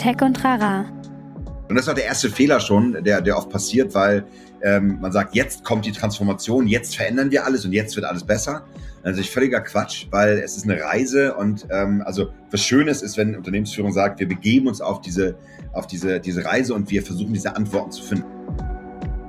[0.00, 0.86] Tech und Rara.
[1.68, 4.24] Und das ist auch der erste Fehler schon, der, der oft passiert, weil
[4.62, 8.24] ähm, man sagt, jetzt kommt die Transformation, jetzt verändern wir alles und jetzt wird alles
[8.24, 8.64] besser.
[9.02, 13.18] Also ich völliger Quatsch, weil es ist eine Reise und ähm, also was Schönes ist,
[13.18, 15.36] wenn Unternehmensführung sagt, wir begeben uns auf diese,
[15.72, 18.24] auf diese, diese Reise und wir versuchen diese Antworten zu finden.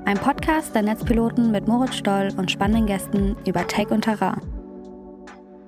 [0.06, 4.40] Ein Podcast der Netzpiloten mit Moritz Stoll und spannenden Gästen über Tech und Terrain.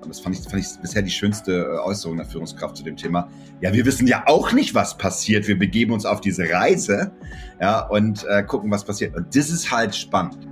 [0.04, 2.96] Und das fand ich, fand ich bisher die schönste äh, Äußerung der Führungskraft zu dem
[2.96, 3.28] Thema.
[3.60, 5.48] Ja, wir wissen ja auch nicht, was passiert.
[5.48, 7.12] Wir begeben uns auf diese Reise
[7.60, 9.14] ja, und äh, gucken, was passiert.
[9.16, 10.46] Und das ist halt spannend.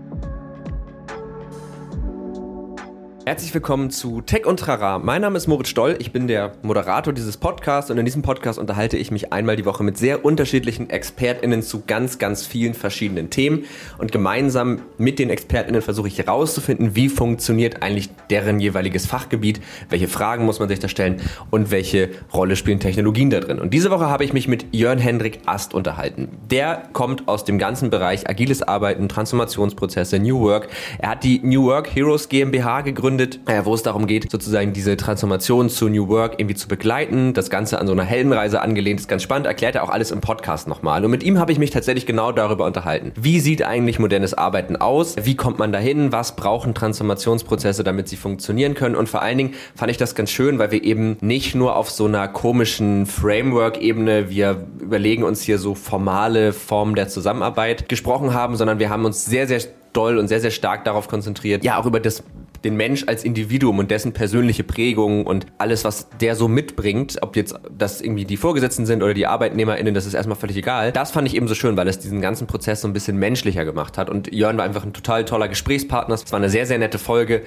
[3.25, 4.99] Herzlich willkommen zu Tech und Trara.
[4.99, 8.59] Mein Name ist Moritz Stoll, ich bin der Moderator dieses Podcasts und in diesem Podcast
[8.59, 13.31] unterhalte ich mich einmal die Woche mit sehr unterschiedlichen ExpertInnen zu ganz, ganz vielen verschiedenen
[13.31, 13.65] Themen
[13.99, 20.09] und gemeinsam mit den ExpertInnen versuche ich herauszufinden, wie funktioniert eigentlich deren jeweiliges Fachgebiet, welche
[20.09, 21.21] Fragen muss man sich da stellen
[21.53, 23.61] und welche Rolle spielen Technologien da drin.
[23.61, 26.29] Und diese Woche habe ich mich mit Jörn Hendrik Ast unterhalten.
[26.51, 30.67] Der kommt aus dem ganzen Bereich agiles Arbeiten, Transformationsprozesse, New Work.
[30.99, 34.73] Er hat die New Work Heroes GmbH gegründet gegründet, äh, wo es darum geht, sozusagen
[34.73, 37.33] diese Transformation zu New Work irgendwie zu begleiten.
[37.35, 40.21] Das Ganze an so einer Heldenreise angelehnt, ist ganz spannend, erklärt er auch alles im
[40.21, 41.05] Podcast nochmal.
[41.05, 43.13] Und mit ihm habe ich mich tatsächlich genau darüber unterhalten.
[43.21, 45.17] Wie sieht eigentlich modernes Arbeiten aus?
[45.23, 46.13] Wie kommt man dahin?
[46.13, 48.97] Was brauchen Transformationsprozesse, damit sie funktionieren können?
[48.97, 51.91] Und vor allen Dingen fand ich das ganz schön, weil wir eben nicht nur auf
[51.91, 58.57] so einer komischen Framework-Ebene, wir überlegen uns hier so formale Formen der Zusammenarbeit gesprochen haben,
[58.57, 59.61] sondern wir haben uns sehr, sehr
[59.93, 62.23] doll und sehr, sehr stark darauf konzentriert, ja auch über das
[62.65, 67.37] den Mensch als Individuum und dessen persönliche Prägung und alles, was der so mitbringt, ob
[67.37, 70.93] jetzt das irgendwie die Vorgesetzten sind oder die ArbeitnehmerInnen, das ist erstmal völlig egal.
[70.93, 73.65] Das fand ich eben so schön, weil es diesen ganzen Prozess so ein bisschen menschlicher
[73.65, 74.11] gemacht hat.
[74.11, 76.15] Und Jörn war einfach ein total toller Gesprächspartner.
[76.15, 77.43] Es war eine sehr, sehr nette Folge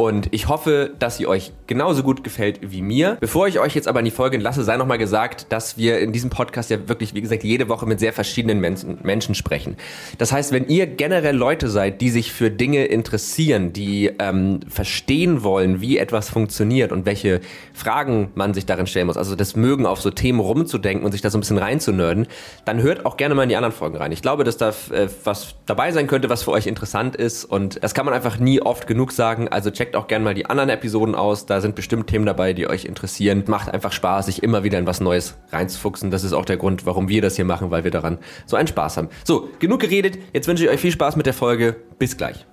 [0.00, 3.18] und ich hoffe, dass sie euch genauso gut gefällt wie mir.
[3.20, 6.10] Bevor ich euch jetzt aber in die Folge lasse, sei nochmal gesagt, dass wir in
[6.10, 9.76] diesem Podcast ja wirklich, wie gesagt, jede Woche mit sehr verschiedenen Menschen, Menschen sprechen.
[10.16, 15.42] Das heißt, wenn ihr generell Leute seid, die sich für Dinge interessieren, die ähm, verstehen
[15.42, 17.42] wollen, wie etwas funktioniert und welche
[17.74, 21.20] Fragen man sich darin stellen muss, also das Mögen auf so Themen rumzudenken und sich
[21.20, 22.26] da so ein bisschen reinzunörden,
[22.64, 24.12] dann hört auch gerne mal in die anderen Folgen rein.
[24.12, 27.84] Ich glaube, dass da äh, was dabei sein könnte, was für euch interessant ist und
[27.84, 29.48] das kann man einfach nie oft genug sagen.
[29.48, 31.46] Also checkt auch gerne mal die anderen Episoden aus.
[31.46, 33.44] Da sind bestimmt Themen dabei, die euch interessieren.
[33.46, 36.10] Macht einfach Spaß, sich immer wieder in was Neues reinzufuchsen.
[36.10, 38.68] Das ist auch der Grund, warum wir das hier machen, weil wir daran so einen
[38.68, 39.08] Spaß haben.
[39.24, 40.18] So, genug geredet.
[40.32, 41.76] Jetzt wünsche ich euch viel Spaß mit der Folge.
[41.98, 42.46] Bis gleich.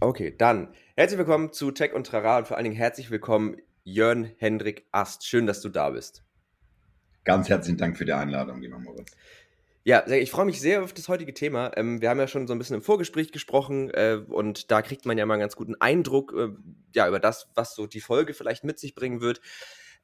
[0.00, 4.30] Okay, dann herzlich willkommen zu Tech und Trara und vor allen Dingen herzlich willkommen Jörn
[4.38, 5.26] Hendrik Ast.
[5.26, 6.24] Schön, dass du da bist.
[7.24, 9.12] Ganz herzlichen Dank für die Einladung, lieber Moritz.
[9.84, 11.72] Ja, ich freue mich sehr auf das heutige Thema.
[11.76, 15.06] Ähm, wir haben ja schon so ein bisschen im Vorgespräch gesprochen äh, und da kriegt
[15.06, 16.50] man ja mal einen ganz guten Eindruck äh,
[16.94, 19.40] ja, über das, was so die Folge vielleicht mit sich bringen wird.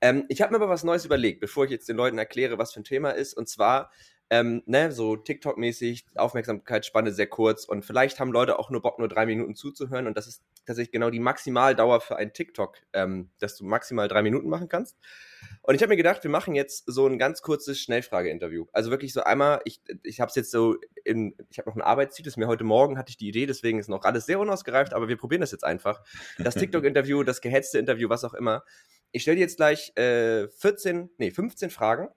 [0.01, 2.73] Ähm, ich habe mir aber was Neues überlegt, bevor ich jetzt den Leuten erkläre, was
[2.73, 3.35] für ein Thema ist.
[3.35, 3.93] Und zwar,
[4.31, 9.09] ähm, ne, so TikTok-mäßig, Aufmerksamkeitsspanne sehr kurz und vielleicht haben Leute auch nur Bock, nur
[9.09, 13.57] drei Minuten zuzuhören und das ist tatsächlich genau die Maximaldauer für ein TikTok, ähm, dass
[13.57, 14.99] du maximal drei Minuten machen kannst.
[15.63, 18.67] Und ich habe mir gedacht, wir machen jetzt so ein ganz kurzes Schnellfrage-Interview.
[18.73, 21.83] Also wirklich so einmal, ich, ich habe es jetzt so in, ich habe noch ein
[21.83, 24.93] Arbeitsziel, das mir heute Morgen hatte ich die Idee, deswegen ist noch alles sehr unausgereift,
[24.93, 26.03] aber wir probieren das jetzt einfach.
[26.39, 28.65] Das TikTok-Interview, das gehetzte Interview, was auch immer.
[29.11, 32.09] Ich stelle dir jetzt gleich äh, 14, nee, 15 Fragen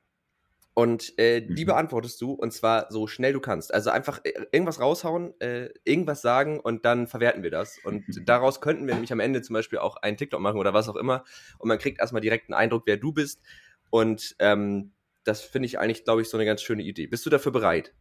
[0.81, 1.67] und äh, die mhm.
[1.67, 3.71] beantwortest du und zwar so schnell du kannst.
[3.71, 7.77] Also einfach äh, irgendwas raushauen, äh, irgendwas sagen und dann verwerten wir das.
[7.83, 10.89] Und daraus könnten wir nämlich am Ende zum Beispiel auch einen TikTok machen oder was
[10.89, 11.23] auch immer.
[11.59, 13.43] Und man kriegt erstmal direkt einen Eindruck, wer du bist.
[13.91, 14.91] Und ähm,
[15.23, 17.05] das finde ich eigentlich, glaube ich, so eine ganz schöne Idee.
[17.05, 17.93] Bist du dafür bereit?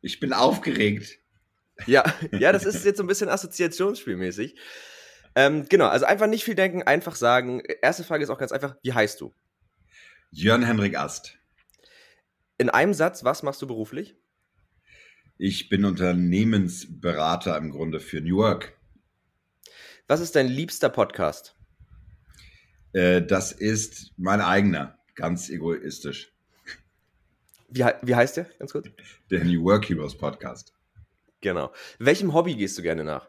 [0.00, 1.20] Ich bin aufgeregt.
[1.86, 4.56] Ja, ja, das ist jetzt so ein bisschen assoziationsspielmäßig.
[5.36, 7.62] Ähm, genau, also einfach nicht viel denken, einfach sagen.
[7.82, 9.32] Erste Frage ist auch ganz einfach, wie heißt du?
[10.32, 11.38] Jörn Henrik Ast.
[12.58, 14.16] In einem Satz, was machst du beruflich?
[15.36, 18.72] Ich bin Unternehmensberater im Grunde für New Work.
[20.08, 21.54] Was ist dein liebster Podcast?
[22.94, 26.32] Äh, das ist mein eigener, ganz egoistisch.
[27.68, 28.88] Wie, wie heißt der, ganz kurz?
[29.30, 30.72] Der New Work Heroes Podcast.
[31.42, 31.74] Genau.
[31.98, 33.28] Welchem Hobby gehst du gerne nach?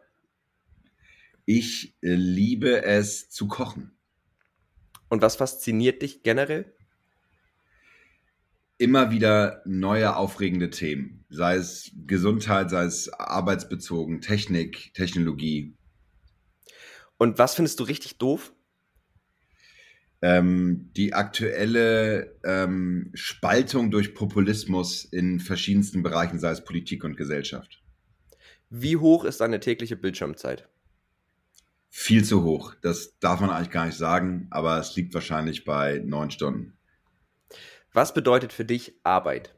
[1.43, 3.91] Ich äh, liebe es zu kochen.
[5.09, 6.76] Und was fasziniert dich generell?
[8.77, 15.75] Immer wieder neue aufregende Themen, sei es Gesundheit, sei es arbeitsbezogen, Technik, Technologie.
[17.17, 18.53] Und was findest du richtig doof?
[20.21, 27.83] Ähm, die aktuelle ähm, Spaltung durch Populismus in verschiedensten Bereichen, sei es Politik und Gesellschaft.
[28.69, 30.67] Wie hoch ist deine tägliche Bildschirmzeit?
[31.89, 32.75] Viel zu hoch.
[32.81, 36.76] Das darf man eigentlich gar nicht sagen, aber es liegt wahrscheinlich bei neun Stunden.
[37.97, 39.55] Was bedeutet für dich Arbeit?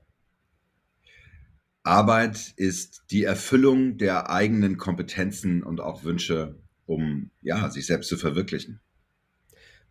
[1.83, 8.15] Arbeit ist die Erfüllung der eigenen Kompetenzen und auch Wünsche, um ja, sich selbst zu
[8.15, 8.80] verwirklichen.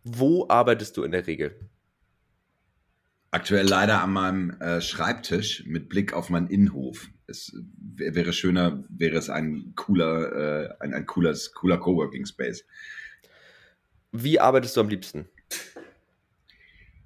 [0.03, 1.69] Wo arbeitest du in der Regel?
[3.29, 7.07] Aktuell leider an meinem äh, Schreibtisch mit Blick auf meinen Innenhof.
[7.27, 12.65] Es wäre schöner, wäre es ein cooler, äh, ein, ein cooles, cooler Coworking Space.
[14.11, 15.29] Wie arbeitest du am liebsten?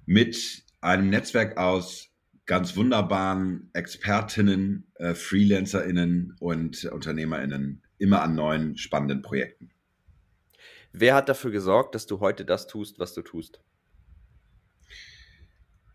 [0.06, 2.10] Mit einem Netzwerk aus
[2.46, 9.70] ganz wunderbaren Expertinnen, äh, FreelancerInnen und UnternehmerInnen immer an neuen spannenden Projekten.
[10.92, 13.60] Wer hat dafür gesorgt, dass du heute das tust, was du tust?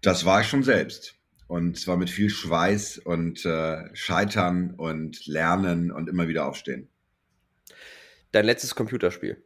[0.01, 1.15] Das war ich schon selbst.
[1.47, 6.89] Und zwar mit viel Schweiß und äh, Scheitern und Lernen und immer wieder aufstehen.
[8.31, 9.41] Dein letztes Computerspiel?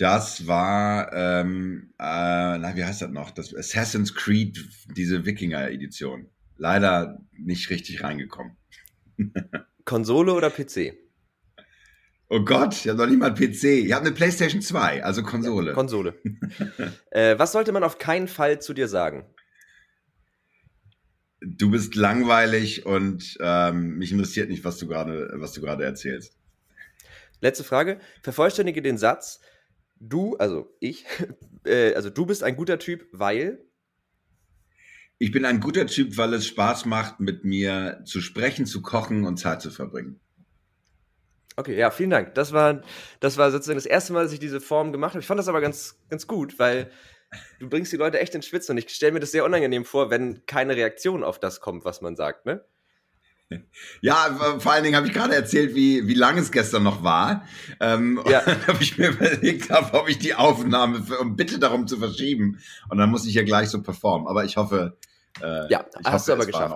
[0.00, 3.32] Das war, ähm, äh, na, wie heißt das noch?
[3.32, 4.66] Das Assassin's Creed,
[4.96, 6.26] diese Wikinger-Edition.
[6.56, 8.56] Leider nicht richtig reingekommen.
[9.84, 10.94] Konsole oder PC?
[12.30, 13.64] Oh Gott, ich habe noch nicht mal einen PC.
[13.64, 15.68] Ich habe eine PlayStation 2, also Konsole.
[15.68, 16.14] Ja, Konsole.
[17.10, 19.26] äh, was sollte man auf keinen Fall zu dir sagen?
[21.42, 26.38] Du bist langweilig und ähm, mich interessiert nicht, was du gerade, was du gerade erzählst.
[27.42, 28.00] Letzte Frage.
[28.22, 29.42] Vervollständige den Satz.
[30.00, 31.04] Du, also ich,
[31.64, 33.64] äh, also du bist ein guter Typ, weil.
[35.18, 39.26] Ich bin ein guter Typ, weil es Spaß macht, mit mir zu sprechen, zu kochen
[39.26, 40.18] und Zeit zu verbringen.
[41.56, 42.34] Okay, ja, vielen Dank.
[42.34, 42.82] Das war,
[43.20, 45.20] das war sozusagen das erste Mal, dass ich diese Form gemacht habe.
[45.20, 46.90] Ich fand das aber ganz, ganz gut, weil
[47.58, 50.08] du bringst die Leute echt ins Schwitzen und ich stelle mir das sehr unangenehm vor,
[50.08, 52.64] wenn keine Reaktion auf das kommt, was man sagt, ne?
[54.00, 57.44] Ja, vor allen Dingen habe ich gerade erzählt, wie, wie lang es gestern noch war.
[57.80, 58.44] Ähm, ja.
[58.66, 62.60] Habe ich mir überlegt, habe, ob ich die Aufnahme für, um bitte darum zu verschieben.
[62.88, 64.28] Und dann muss ich ja gleich so performen.
[64.28, 64.96] Aber ich hoffe,
[65.42, 66.74] äh, ja, ich hast hoffe, du aber geschafft.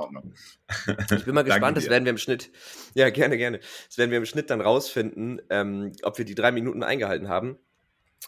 [1.17, 2.51] Ich bin mal gespannt, das werden wir im Schnitt,
[2.95, 3.61] ja, gerne, gerne.
[3.89, 7.59] Das werden wir im Schnitt dann rausfinden, ähm, ob wir die drei Minuten eingehalten haben.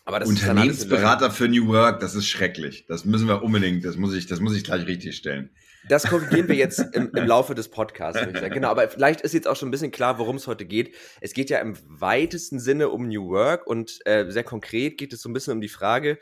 [0.04, 2.84] Aber das Unternehmensberater für New Work, das ist schrecklich.
[2.86, 5.50] Das müssen wir unbedingt, das muss ich, das muss ich gleich richtig stellen.
[5.88, 8.54] Das korrigieren wir jetzt im, im Laufe des Podcasts, würde ich sagen.
[8.54, 10.94] Genau, aber vielleicht ist jetzt auch schon ein bisschen klar, worum es heute geht.
[11.20, 15.22] Es geht ja im weitesten Sinne um New Work und äh, sehr konkret geht es
[15.22, 16.18] so ein bisschen um die Frage,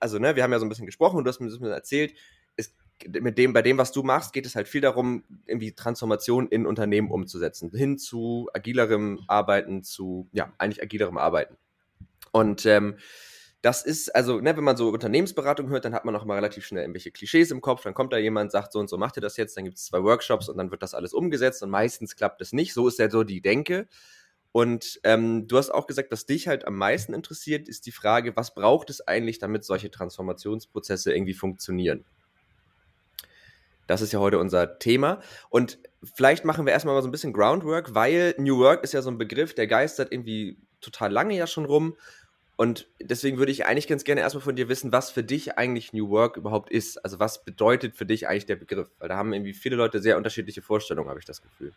[0.00, 1.60] also ne, wir haben ja so ein bisschen gesprochen und du hast mir so ein
[1.60, 2.14] bisschen erzählt,
[2.56, 2.74] es,
[3.20, 6.66] mit dem, bei dem, was du machst, geht es halt viel darum, irgendwie Transformation in
[6.66, 11.56] Unternehmen umzusetzen, hin zu agilerem Arbeiten, zu, ja, eigentlich agilerem Arbeiten.
[12.32, 12.96] Und ähm,
[13.64, 16.66] das ist, also, ne, wenn man so Unternehmensberatung hört, dann hat man auch mal relativ
[16.66, 17.82] schnell irgendwelche Klischees im Kopf.
[17.82, 19.86] Dann kommt da jemand, sagt so und so, macht ihr das jetzt, dann gibt es
[19.86, 22.74] zwei Workshops und dann wird das alles umgesetzt und meistens klappt es nicht.
[22.74, 23.88] So ist ja so die Denke.
[24.52, 28.36] Und ähm, du hast auch gesagt, was dich halt am meisten interessiert, ist die Frage,
[28.36, 32.04] was braucht es eigentlich, damit solche Transformationsprozesse irgendwie funktionieren?
[33.86, 35.20] Das ist ja heute unser Thema.
[35.48, 39.00] Und vielleicht machen wir erstmal mal so ein bisschen Groundwork, weil New Work ist ja
[39.00, 41.96] so ein Begriff, der geistert irgendwie total lange ja schon rum.
[42.56, 45.92] Und deswegen würde ich eigentlich ganz gerne erstmal von dir wissen, was für dich eigentlich
[45.92, 47.04] New Work überhaupt ist.
[47.04, 48.90] Also was bedeutet für dich eigentlich der Begriff?
[48.98, 51.72] Weil da haben irgendwie viele Leute sehr unterschiedliche Vorstellungen, habe ich das Gefühl.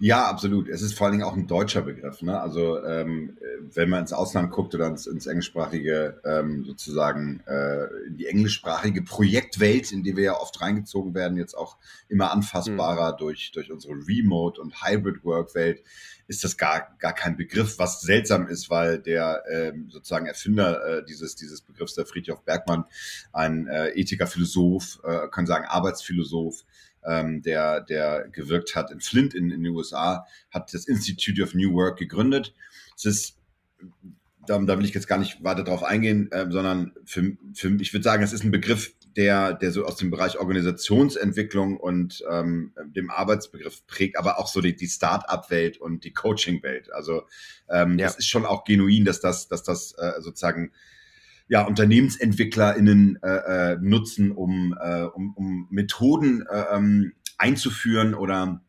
[0.00, 0.68] Ja, absolut.
[0.68, 2.20] Es ist vor allen Dingen auch ein deutscher Begriff.
[2.22, 2.38] Ne?
[2.38, 3.38] Also ähm,
[3.74, 9.02] wenn man ins Ausland guckt oder ins, ins englischsprachige, ähm, sozusagen äh, in die englischsprachige
[9.02, 13.16] Projektwelt, in die wir ja oft reingezogen werden, jetzt auch immer anfassbarer mhm.
[13.18, 15.82] durch, durch unsere Remote- und Hybrid-Work-Welt,
[16.28, 21.04] ist das gar, gar kein Begriff, was seltsam ist, weil der ähm, sozusagen Erfinder äh,
[21.04, 22.84] dieses, dieses Begriffs, der Friedhof Bergmann,
[23.32, 26.64] ein äh, Ethiker, Philosoph, äh, kann sagen Arbeitsphilosoph,
[27.06, 31.54] ähm, der, der gewirkt hat in Flint in, in den USA, hat das Institute of
[31.54, 32.54] New Work gegründet.
[32.96, 33.38] Es ist
[34.46, 37.92] da, da will ich jetzt gar nicht weiter drauf eingehen, äh, sondern für, für, ich
[37.92, 42.72] würde sagen, es ist ein Begriff, der, der so aus dem Bereich Organisationsentwicklung und ähm,
[42.84, 46.92] dem Arbeitsbegriff prägt, aber auch so die, die Start-up-Welt und die Coaching-Welt.
[46.92, 47.22] Also
[47.68, 48.06] ähm, ja.
[48.06, 50.72] das ist schon auch genuin, dass das, dass das äh, sozusagen
[51.52, 58.62] ja, UnternehmensentwicklerInnen äh, äh, nutzen, um, äh, um, um Methoden äh, ähm, einzuführen oder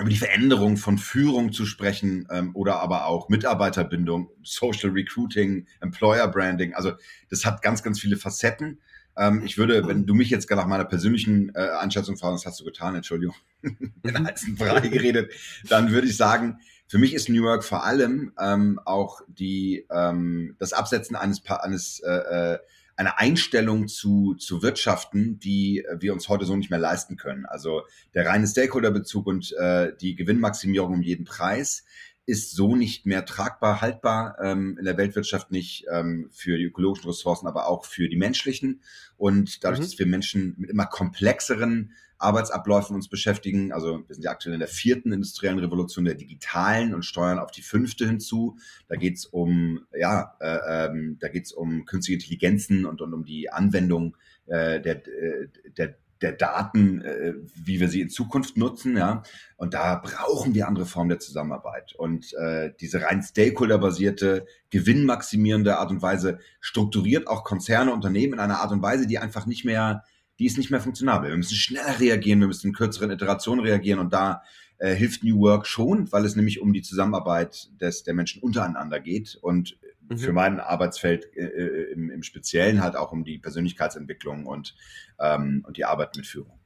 [0.00, 6.28] über die Veränderung von Führung zu sprechen ähm, oder aber auch Mitarbeiterbindung, Social Recruiting, Employer
[6.28, 6.74] Branding.
[6.74, 6.92] Also
[7.28, 8.78] das hat ganz, ganz viele Facetten.
[9.16, 12.60] Ähm, ich würde, wenn du mich jetzt nach meiner persönlichen äh, Einschätzung fragst, das hast
[12.60, 15.32] du getan, Entschuldigung, in heißen Brei geredet,
[15.68, 20.56] dann würde ich sagen, für mich ist New York vor allem ähm, auch die, ähm,
[20.58, 22.58] das Absetzen eines, eines äh, äh
[22.96, 27.46] eine Einstellung zu, zu Wirtschaften, die wir uns heute so nicht mehr leisten können.
[27.46, 31.84] Also der reine Stakeholderbezug und äh, die Gewinnmaximierung um jeden Preis
[32.26, 37.08] ist so nicht mehr tragbar, haltbar, ähm, in der Weltwirtschaft nicht ähm, für die ökologischen
[37.08, 38.82] Ressourcen, aber auch für die menschlichen.
[39.16, 39.84] Und dadurch, mhm.
[39.84, 43.72] dass wir Menschen mit immer komplexeren Arbeitsabläufen uns beschäftigen.
[43.72, 47.50] Also wir sind ja aktuell in der vierten industriellen Revolution der digitalen und steuern auf
[47.50, 48.56] die fünfte hinzu.
[48.88, 53.50] Da geht's um, ja, äh, ähm, da geht's um künstliche Intelligenzen und, und um die
[53.50, 59.22] Anwendung äh, der, äh, der der Daten, äh, wie wir sie in Zukunft nutzen, ja.
[59.56, 61.94] Und da brauchen wir andere Formen der Zusammenarbeit.
[61.96, 68.60] Und äh, diese rein Stakeholder-basierte, gewinnmaximierende Art und Weise strukturiert auch Konzerne, Unternehmen in einer
[68.60, 70.04] Art und Weise, die einfach nicht mehr
[70.38, 71.30] die ist nicht mehr funktionabel.
[71.30, 74.42] Wir müssen schneller reagieren, wir müssen in kürzeren Iterationen reagieren und da
[74.78, 79.00] äh, hilft New Work schon, weil es nämlich um die Zusammenarbeit des, der Menschen untereinander
[79.00, 79.76] geht und
[80.08, 80.18] mhm.
[80.18, 84.76] für mein Arbeitsfeld äh, äh, im, im Speziellen halt auch um die Persönlichkeitsentwicklung und,
[85.18, 86.58] ähm, und die Arbeit mit Führung.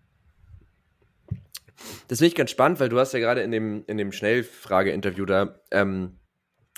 [2.08, 5.24] Das finde ich ganz spannend, weil du hast ja gerade in dem, in dem Schnellfrage-Interview
[5.24, 6.18] da ähm,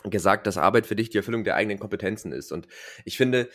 [0.04, 2.52] gesagt, dass Arbeit für dich die Erfüllung der eigenen Kompetenzen ist.
[2.52, 2.68] Und
[3.04, 3.48] ich finde,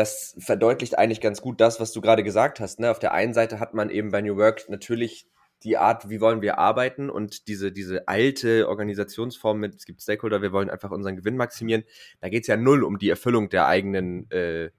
[0.00, 2.80] das verdeutlicht eigentlich ganz gut das, was du gerade gesagt hast.
[2.80, 2.90] Ne?
[2.90, 5.26] Auf der einen Seite hat man eben bei New Work natürlich
[5.62, 10.40] die Art, wie wollen wir arbeiten und diese, diese alte Organisationsform mit, es gibt Stakeholder,
[10.40, 11.84] wir wollen einfach unseren Gewinn maximieren.
[12.20, 14.70] Da geht es ja null um die Erfüllung der eigenen äh,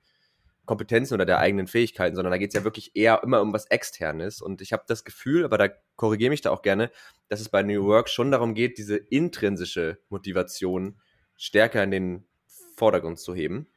[0.66, 3.68] Kompetenzen oder der eigenen Fähigkeiten, sondern da geht es ja wirklich eher immer um was
[3.68, 4.42] Externes.
[4.42, 6.90] Und ich habe das Gefühl, aber da korrigiere mich da auch gerne,
[7.28, 11.00] dass es bei New Work schon darum geht, diese intrinsische Motivation
[11.38, 12.28] stärker in den
[12.76, 13.68] Vordergrund zu heben.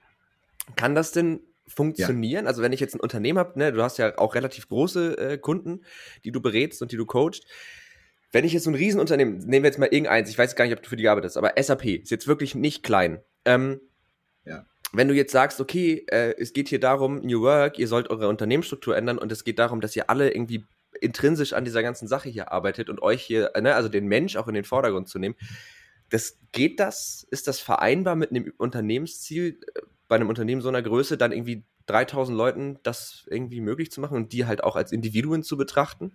[0.76, 2.44] Kann das denn funktionieren?
[2.44, 2.48] Ja.
[2.48, 5.38] Also wenn ich jetzt ein Unternehmen habe, ne, du hast ja auch relativ große äh,
[5.38, 5.84] Kunden,
[6.24, 7.46] die du berätst und die du coachst.
[8.32, 10.74] Wenn ich jetzt so ein Riesenunternehmen, nehmen wir jetzt mal irgendeins, ich weiß gar nicht,
[10.74, 13.20] ob du für die gearbeitet hast, aber SAP ist jetzt wirklich nicht klein.
[13.44, 13.80] Ähm,
[14.44, 14.66] ja.
[14.92, 18.28] Wenn du jetzt sagst, okay, äh, es geht hier darum, New Work, ihr sollt eure
[18.28, 20.64] Unternehmensstruktur ändern und es geht darum, dass ihr alle irgendwie
[21.00, 24.48] intrinsisch an dieser ganzen Sache hier arbeitet und euch hier, ne, also den Mensch auch
[24.48, 25.36] in den Vordergrund zu nehmen.
[26.10, 27.26] Das geht das?
[27.30, 29.58] Ist das vereinbar mit einem Unternehmensziel?
[30.08, 34.16] Bei einem Unternehmen so einer Größe dann irgendwie 3000 Leuten das irgendwie möglich zu machen
[34.16, 36.12] und die halt auch als Individuen zu betrachten?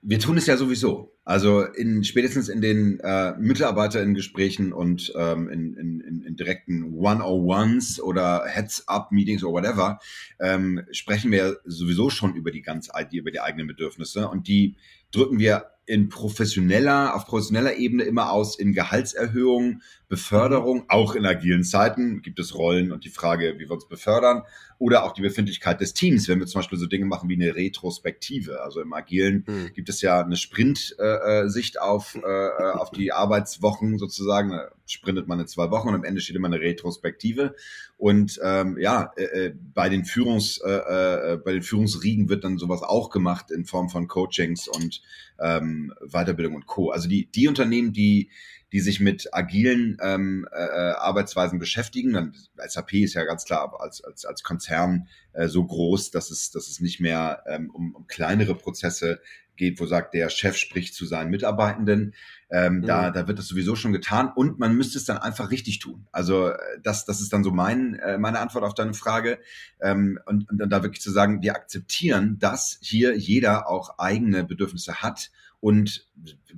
[0.00, 1.12] Wir tun es ja sowieso.
[1.24, 8.44] Also in, spätestens in den äh, MitarbeiterInnen-Gesprächen und ähm, in, in, in direkten One-on-Ones oder
[8.46, 9.98] Heads-up-Meetings oder whatever,
[10.40, 14.76] ähm, sprechen wir sowieso schon über die ganz über die eigenen Bedürfnisse und die
[15.10, 21.64] drücken wir in professioneller, auf professioneller Ebene immer aus in Gehaltserhöhung, Beförderung, auch in agilen
[21.64, 24.42] Zeiten gibt es Rollen und die Frage, wie wir uns befördern
[24.78, 27.54] oder auch die Befindlichkeit des Teams, wenn wir zum Beispiel so Dinge machen wie eine
[27.54, 28.62] Retrospektive.
[28.62, 29.72] Also im Agilen mhm.
[29.74, 34.50] gibt es ja eine Sprint-Sicht äh, auf, äh, auf die Arbeitswochen sozusagen.
[34.50, 37.54] Da sprintet man in zwei Wochen und am Ende steht immer eine Retrospektive.
[37.96, 42.56] Und ähm, ja, äh, äh bei den Führungs, äh, äh, bei den Führungsriegen wird dann
[42.56, 45.02] sowas auch gemacht in Form von Coachings und
[45.40, 46.90] ähm, Weiterbildung und Co.
[46.90, 48.30] Also die, die Unternehmen, die
[48.72, 52.12] die sich mit agilen ähm, äh, äh Arbeitsweisen beschäftigen.
[52.12, 56.50] Dann, SAP ist ja ganz klar als, als, als Konzern äh, so groß, dass es,
[56.50, 59.20] dass es nicht mehr ähm, um, um kleinere Prozesse
[59.58, 62.14] geht, wo sagt, der Chef spricht zu seinen Mitarbeitenden.
[62.50, 62.86] Ähm, mhm.
[62.86, 66.06] da, da wird das sowieso schon getan und man müsste es dann einfach richtig tun.
[66.12, 69.38] Also äh, das, das ist dann so mein, äh, meine Antwort auf deine Frage.
[69.82, 74.44] Ähm, und, und dann da wirklich zu sagen, wir akzeptieren, dass hier jeder auch eigene
[74.44, 76.06] Bedürfnisse hat und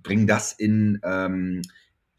[0.03, 1.63] bringen das in, ähm,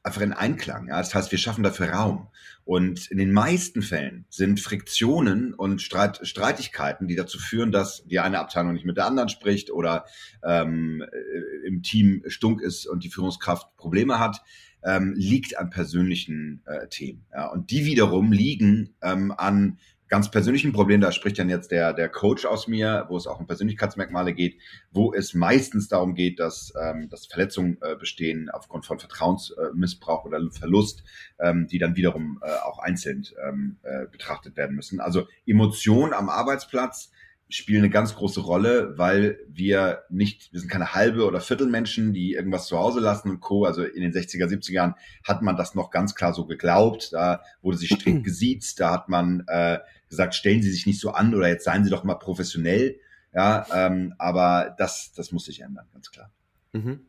[0.04, 0.88] einfach in Einklang.
[0.88, 0.98] Ja?
[0.98, 2.28] Das heißt, wir schaffen dafür Raum.
[2.64, 8.20] Und in den meisten Fällen sind Friktionen und Streit, Streitigkeiten, die dazu führen, dass die
[8.20, 10.06] eine Abteilung nicht mit der anderen spricht oder
[10.44, 14.42] ähm, äh, im Team stunk ist und die Führungskraft Probleme hat,
[14.84, 17.26] ähm, liegt an persönlichen äh, Themen.
[17.34, 17.48] Ja?
[17.48, 19.78] Und die wiederum liegen ähm, an
[20.12, 23.40] ganz persönlichen Problem, da spricht dann jetzt der, der Coach aus mir, wo es auch
[23.40, 24.60] um Persönlichkeitsmerkmale geht,
[24.92, 30.28] wo es meistens darum geht, dass, ähm, dass Verletzungen äh, bestehen aufgrund von Vertrauensmissbrauch äh,
[30.28, 31.06] oder Verlust,
[31.40, 35.00] ähm, die dann wiederum äh, auch einzeln ähm, äh, betrachtet werden müssen.
[35.00, 37.10] Also Emotionen am Arbeitsplatz
[37.52, 42.34] spielen eine ganz große Rolle, weil wir nicht, wir sind keine halbe oder Viertelmenschen, die
[42.34, 43.66] irgendwas zu Hause lassen und Co.
[43.66, 47.10] Also in den 60er, 70er Jahren hat man das noch ganz klar so geglaubt.
[47.12, 49.80] Da wurde sich strikt gesiezt, da hat man äh,
[50.10, 53.00] gesagt, stellen Sie sich nicht so an oder jetzt seien Sie doch mal professionell.
[53.34, 56.32] Ja, ähm, aber das, das muss sich ändern, ganz klar.
[56.74, 57.02] Mhm.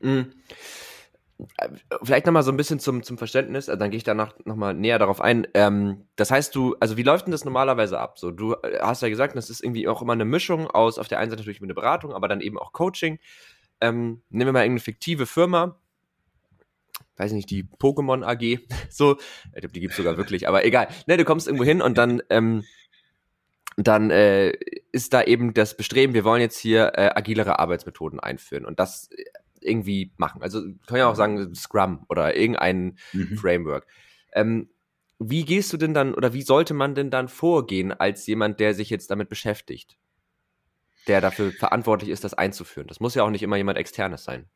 [0.00, 0.32] Mhm.
[2.02, 4.98] Vielleicht nochmal so ein bisschen zum, zum Verständnis, äh, dann gehe ich danach nochmal näher
[4.98, 5.46] darauf ein.
[5.52, 8.18] Ähm, das heißt, du, also wie läuft denn das normalerweise ab?
[8.18, 11.08] So, du äh, hast ja gesagt, das ist irgendwie auch immer eine Mischung aus, auf
[11.08, 13.18] der einen Seite natürlich mit einer Beratung, aber dann eben auch Coaching.
[13.82, 15.78] Ähm, nehmen wir mal irgendeine fiktive Firma,
[17.18, 19.18] weiß nicht, die Pokémon AG, so,
[19.52, 20.88] ich glaube, die gibt's sogar wirklich, aber egal.
[21.06, 22.64] Ne, du kommst irgendwo hin und dann, ähm,
[23.76, 24.52] dann äh,
[24.92, 28.64] ist da eben das Bestreben, wir wollen jetzt hier äh, agilere Arbeitsmethoden einführen.
[28.64, 29.10] Und das
[29.66, 30.42] irgendwie machen.
[30.42, 33.36] Also kann ja auch sagen Scrum oder irgendein mhm.
[33.36, 33.86] Framework.
[34.32, 34.68] Ähm,
[35.18, 38.74] wie gehst du denn dann oder wie sollte man denn dann vorgehen als jemand, der
[38.74, 39.96] sich jetzt damit beschäftigt?
[41.06, 42.88] Der dafür verantwortlich ist, das einzuführen.
[42.88, 44.46] Das muss ja auch nicht immer jemand externes sein.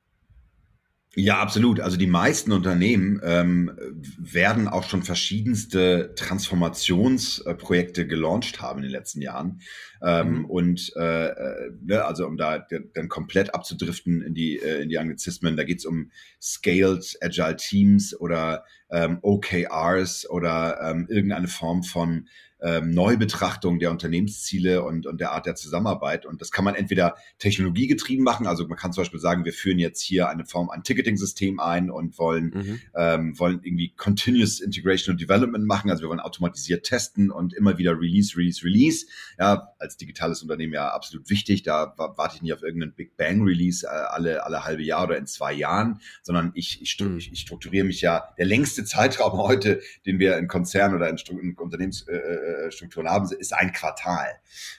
[1.17, 1.81] Ja, absolut.
[1.81, 3.73] Also die meisten Unternehmen ähm,
[4.17, 9.61] werden auch schon verschiedenste Transformationsprojekte gelauncht haben in den letzten Jahren.
[10.02, 10.45] Ähm, mhm.
[10.45, 12.64] Und äh, äh ne, also um da
[12.95, 18.19] dann komplett abzudriften in die, äh, in die Anglizismen, da geht's um Scaled Agile Teams
[18.19, 22.29] oder ähm, OKRs oder ähm, irgendeine Form von
[22.62, 26.26] ähm, Neubetrachtung der Unternehmensziele und, und der Art der Zusammenarbeit.
[26.26, 29.79] Und das kann man entweder technologiegetrieben machen, also man kann zum Beispiel sagen, wir führen
[29.79, 32.81] jetzt hier eine Form ein Ticketing-System ein und wollen, mhm.
[32.95, 37.79] ähm, wollen irgendwie Continuous Integration und Development machen, also wir wollen automatisiert testen und immer
[37.79, 39.07] wieder Release, Release, Release.
[39.38, 43.43] Ja, als digitales Unternehmen ja absolut wichtig, da warte ich nicht auf irgendeinen Big Bang
[43.43, 47.19] Release äh, alle, alle halbe Jahr oder in zwei Jahren, sondern ich, ich, mhm.
[47.19, 51.17] ich, ich strukturiere mich ja, der längste Zeitraum heute, den wir in Konzernen oder in,
[51.40, 52.17] in Unternehmens äh,
[52.50, 54.28] äh Strukturen haben, ist ein Quartal.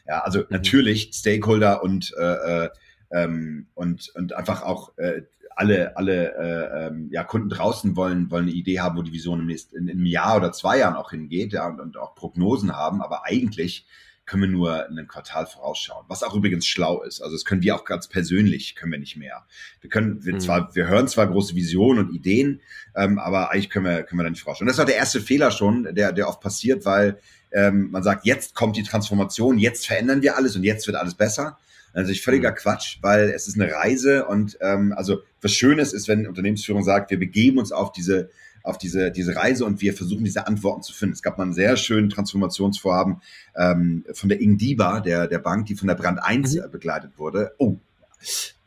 [0.07, 0.45] Ja, also mhm.
[0.49, 2.69] natürlich Stakeholder und äh, äh,
[3.11, 5.23] ähm, und und einfach auch äh,
[5.55, 9.41] alle alle äh, ähm, ja, Kunden draußen wollen wollen eine Idee haben, wo die Vision
[9.41, 12.15] im nächsten in, in einem Jahr oder zwei Jahren auch hingeht ja, und, und auch
[12.15, 13.85] Prognosen haben, aber eigentlich
[14.31, 17.19] können wir nur in einem Quartal vorausschauen, was auch übrigens schlau ist.
[17.19, 19.45] Also das können wir auch ganz persönlich, können wir nicht mehr.
[19.81, 20.39] Wir können, wir mhm.
[20.39, 22.61] zwar, wir hören zwar große Visionen und Ideen,
[22.95, 24.69] ähm, aber eigentlich können wir, können wir da nicht vorausschauen.
[24.69, 27.19] Das war der erste Fehler schon, der, der oft passiert, weil
[27.51, 31.15] ähm, man sagt, jetzt kommt die Transformation, jetzt verändern wir alles und jetzt wird alles
[31.15, 31.57] besser.
[31.91, 32.55] Also ich völliger mhm.
[32.55, 37.11] Quatsch, weil es ist eine Reise und ähm, also was Schönes ist, wenn Unternehmensführung sagt,
[37.11, 38.29] wir begeben uns auf diese
[38.63, 41.13] auf diese, diese Reise und wir versuchen diese Antworten zu finden.
[41.13, 43.21] Es gab mal einen sehr schönen Transformationsvorhaben
[43.55, 46.71] ähm, von der Ingdiba, der, der Bank, die von der Brand 1 mhm.
[46.71, 47.53] begleitet wurde.
[47.57, 47.77] Oh,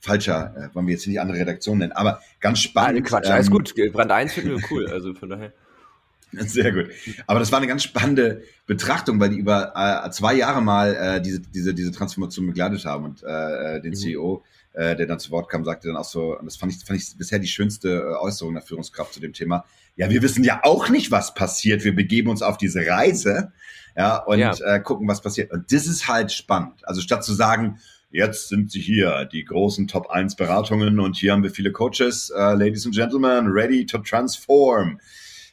[0.00, 3.06] falscher, äh, wollen wir jetzt nicht andere Redaktion nennen, aber ganz spannend.
[3.06, 3.74] Quatsch, alles ähm, gut.
[3.92, 5.52] Brand 1 finden wir cool, also von daher.
[6.32, 6.88] Sehr gut.
[7.26, 11.22] Aber das war eine ganz spannende Betrachtung, weil die über äh, zwei Jahre mal äh,
[11.22, 13.96] diese, diese, diese Transformation begleitet haben und äh, äh den mhm.
[13.96, 14.42] CEO,
[14.74, 17.00] äh, der dann zu Wort kam, sagte dann auch so, und das fand ich, fand
[17.00, 19.64] ich bisher die schönste äh, Äußerung der Führungskraft zu dem Thema.
[19.96, 21.84] Ja, wir wissen ja auch nicht, was passiert.
[21.84, 23.52] Wir begeben uns auf diese Reise,
[23.96, 24.54] ja, und ja.
[24.64, 25.52] Äh, gucken, was passiert.
[25.52, 26.86] Und das ist halt spannend.
[26.86, 27.78] Also statt zu sagen,
[28.10, 32.30] jetzt sind sie hier, die großen Top 1 Beratungen und hier haben wir viele Coaches,
[32.30, 34.98] uh, Ladies and Gentlemen, ready to transform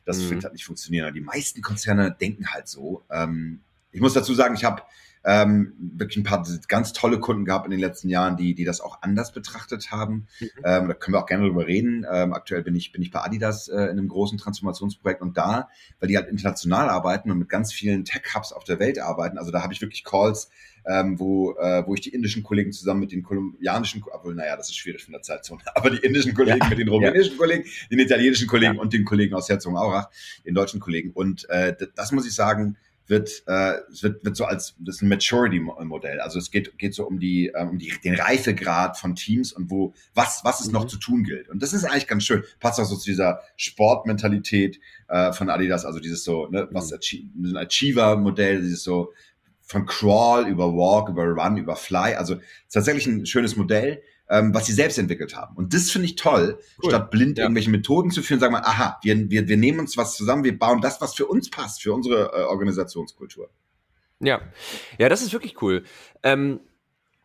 [0.05, 0.31] das mhm.
[0.31, 1.13] wird halt nicht funktionieren.
[1.13, 3.03] Die meisten Konzerne denken halt so.
[3.10, 4.81] Ähm, ich muss dazu sagen, ich habe
[5.23, 8.81] ähm, wirklich ein paar ganz tolle Kunden gehabt in den letzten Jahren, die, die das
[8.81, 10.27] auch anders betrachtet haben.
[10.39, 10.47] Mhm.
[10.63, 12.05] Ähm, da können wir auch gerne drüber reden.
[12.12, 15.69] Ähm, aktuell bin ich, bin ich bei Adidas äh, in einem großen Transformationsprojekt und da,
[15.99, 19.51] weil die halt international arbeiten und mit ganz vielen Tech-Hubs auf der Welt arbeiten, also
[19.51, 20.49] da habe ich wirklich Calls
[20.86, 24.69] ähm, wo, äh, wo ich die indischen Kollegen zusammen mit den kolumbianischen, obwohl, naja, das
[24.69, 26.69] ist schwierig von der Zeitzone, aber die indischen Kollegen ja.
[26.69, 27.38] mit den rumänischen ja.
[27.38, 28.81] Kollegen, den italienischen Kollegen ja.
[28.81, 30.10] und den Kollegen aus Herzogenaurach,
[30.45, 31.12] den deutschen Kollegen.
[31.12, 35.09] Und äh, das muss ich sagen, wird, äh, wird, wird so als das ist ein
[35.09, 36.19] Maturity-Modell.
[36.19, 39.69] Also es geht, geht so um die, äh, um die, den Reifegrad von Teams und
[39.69, 40.73] wo, was, was es mhm.
[40.73, 41.49] noch zu tun gilt.
[41.49, 42.43] Und das ist eigentlich ganz schön.
[42.59, 47.51] Passt auch so zu dieser Sportmentalität äh, von Adidas, also dieses so, ne, was mhm.
[47.51, 49.11] ein Achiever-Modell, dieses so,
[49.71, 52.15] von Crawl über Walk, über Run, über Fly.
[52.15, 52.35] Also
[52.69, 55.55] tatsächlich ein schönes Modell, ähm, was sie selbst entwickelt haben.
[55.57, 56.89] Und das finde ich toll, cool.
[56.89, 57.43] statt blind ja.
[57.43, 60.57] irgendwelche Methoden zu führen, sagen wir, aha, wir, wir, wir nehmen uns was zusammen, wir
[60.57, 63.49] bauen das, was für uns passt, für unsere äh, Organisationskultur.
[64.21, 64.41] Ja,
[64.97, 65.83] ja, das ist wirklich cool.
[66.23, 66.61] Ähm,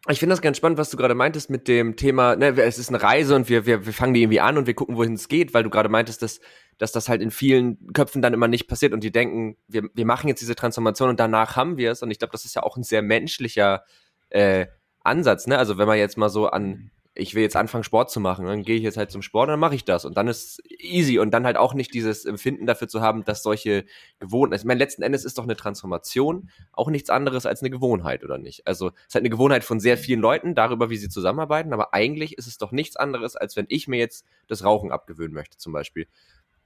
[0.08, 2.88] ich finde das ganz spannend, was du gerade meintest mit dem Thema, ne, es ist
[2.88, 5.28] eine Reise und wir, wir, wir fangen die irgendwie an und wir gucken, wohin es
[5.28, 6.40] geht, weil du gerade meintest, dass,
[6.78, 10.06] dass das halt in vielen Köpfen dann immer nicht passiert und die denken, wir, wir
[10.06, 12.02] machen jetzt diese Transformation und danach haben wir es.
[12.02, 13.84] Und ich glaube, das ist ja auch ein sehr menschlicher
[14.30, 14.66] äh,
[15.02, 15.58] Ansatz, ne?
[15.58, 18.44] Also wenn man jetzt mal so an ich will jetzt anfangen, Sport zu machen.
[18.46, 20.04] Dann gehe ich jetzt halt zum Sport und dann mache ich das.
[20.04, 21.18] Und dann ist easy.
[21.18, 23.86] Und dann halt auch nicht dieses Empfinden dafür zu haben, dass solche
[24.18, 24.60] Gewohnheiten.
[24.60, 28.36] Ich meine, letzten Endes ist doch eine Transformation auch nichts anderes als eine Gewohnheit, oder
[28.36, 28.66] nicht?
[28.66, 31.72] Also es ist halt eine Gewohnheit von sehr vielen Leuten darüber, wie sie zusammenarbeiten.
[31.72, 35.32] Aber eigentlich ist es doch nichts anderes, als wenn ich mir jetzt das Rauchen abgewöhnen
[35.32, 36.06] möchte, zum Beispiel.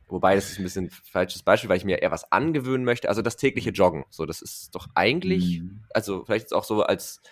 [0.09, 3.09] Wobei, das ist ein bisschen ein falsches Beispiel, weil ich mir eher was angewöhnen möchte.
[3.09, 4.05] Also das tägliche Joggen.
[4.11, 5.85] So, das ist doch eigentlich, mhm.
[5.95, 7.23] also vielleicht jetzt auch so als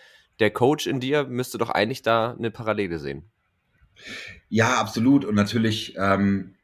[0.41, 3.31] der Coach in dir müsste doch eigentlich da eine Parallele sehen.
[4.49, 5.25] Ja, absolut.
[5.25, 6.55] Und natürlich, ähm,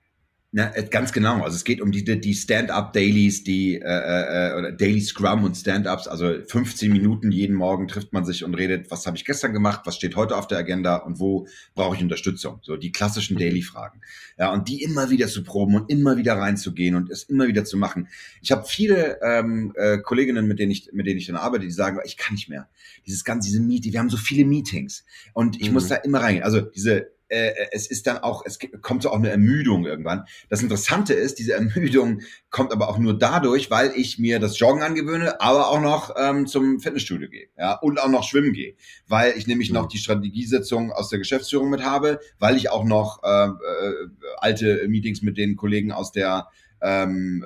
[0.57, 1.43] na, äh, ganz genau.
[1.43, 6.07] Also es geht um die, die Stand-up-Dailies, die äh, äh, oder Daily Scrum und Stand-ups.
[6.07, 9.81] Also 15 Minuten jeden Morgen trifft man sich und redet, was habe ich gestern gemacht,
[9.83, 12.61] was steht heute auf der Agenda und wo brauche ich Unterstützung.
[12.63, 14.01] So die klassischen Daily-Fragen.
[14.39, 17.65] Ja, und die immer wieder zu proben und immer wieder reinzugehen und es immer wieder
[17.65, 18.07] zu machen.
[18.41, 21.73] Ich habe viele ähm, äh, Kolleginnen, mit denen ich mit denen ich dann arbeite, die
[21.73, 22.69] sagen, ich kann nicht mehr.
[23.09, 25.75] Dieses ganze, diese Meeting, wir haben so viele Meetings und ich mhm.
[25.75, 26.45] muss da immer reingehen.
[26.45, 30.25] Also diese äh, es ist dann auch, es kommt so auch eine Ermüdung irgendwann.
[30.49, 34.83] Das Interessante ist, diese Ermüdung kommt aber auch nur dadurch, weil ich mir das Joggen
[34.83, 38.75] angewöhne, aber auch noch ähm, zum Fitnessstudio gehe, ja, und auch noch schwimmen gehe,
[39.07, 39.77] weil ich nämlich mhm.
[39.77, 44.09] noch die Strategiesitzung aus der Geschäftsführung mit habe, weil ich auch noch äh, äh,
[44.39, 46.49] alte Meetings mit den Kollegen aus der
[46.85, 47.45] ähm,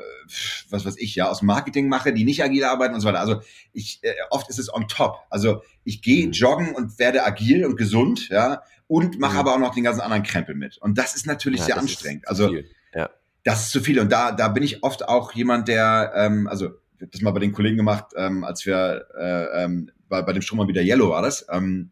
[0.70, 3.20] was weiß ich, ja, aus Marketing mache, die nicht agil arbeiten und so weiter.
[3.20, 3.40] Also
[3.72, 5.18] ich, äh, oft ist es on top.
[5.30, 6.32] Also ich gehe mhm.
[6.32, 9.38] joggen und werde agil und gesund, ja, und mache mhm.
[9.38, 10.78] aber auch noch den ganzen anderen Krempel mit.
[10.78, 12.26] Und das ist natürlich ja, sehr anstrengend.
[12.28, 12.54] Also
[12.94, 13.08] ja.
[13.44, 14.00] das ist zu viel.
[14.00, 17.52] Und da, da bin ich oft auch jemand, der, ähm, also das mal bei den
[17.52, 21.46] Kollegen gemacht, ähm, als wir äh, ähm, bei, bei dem Strom wieder Yellow war das.
[21.50, 21.90] Ähm,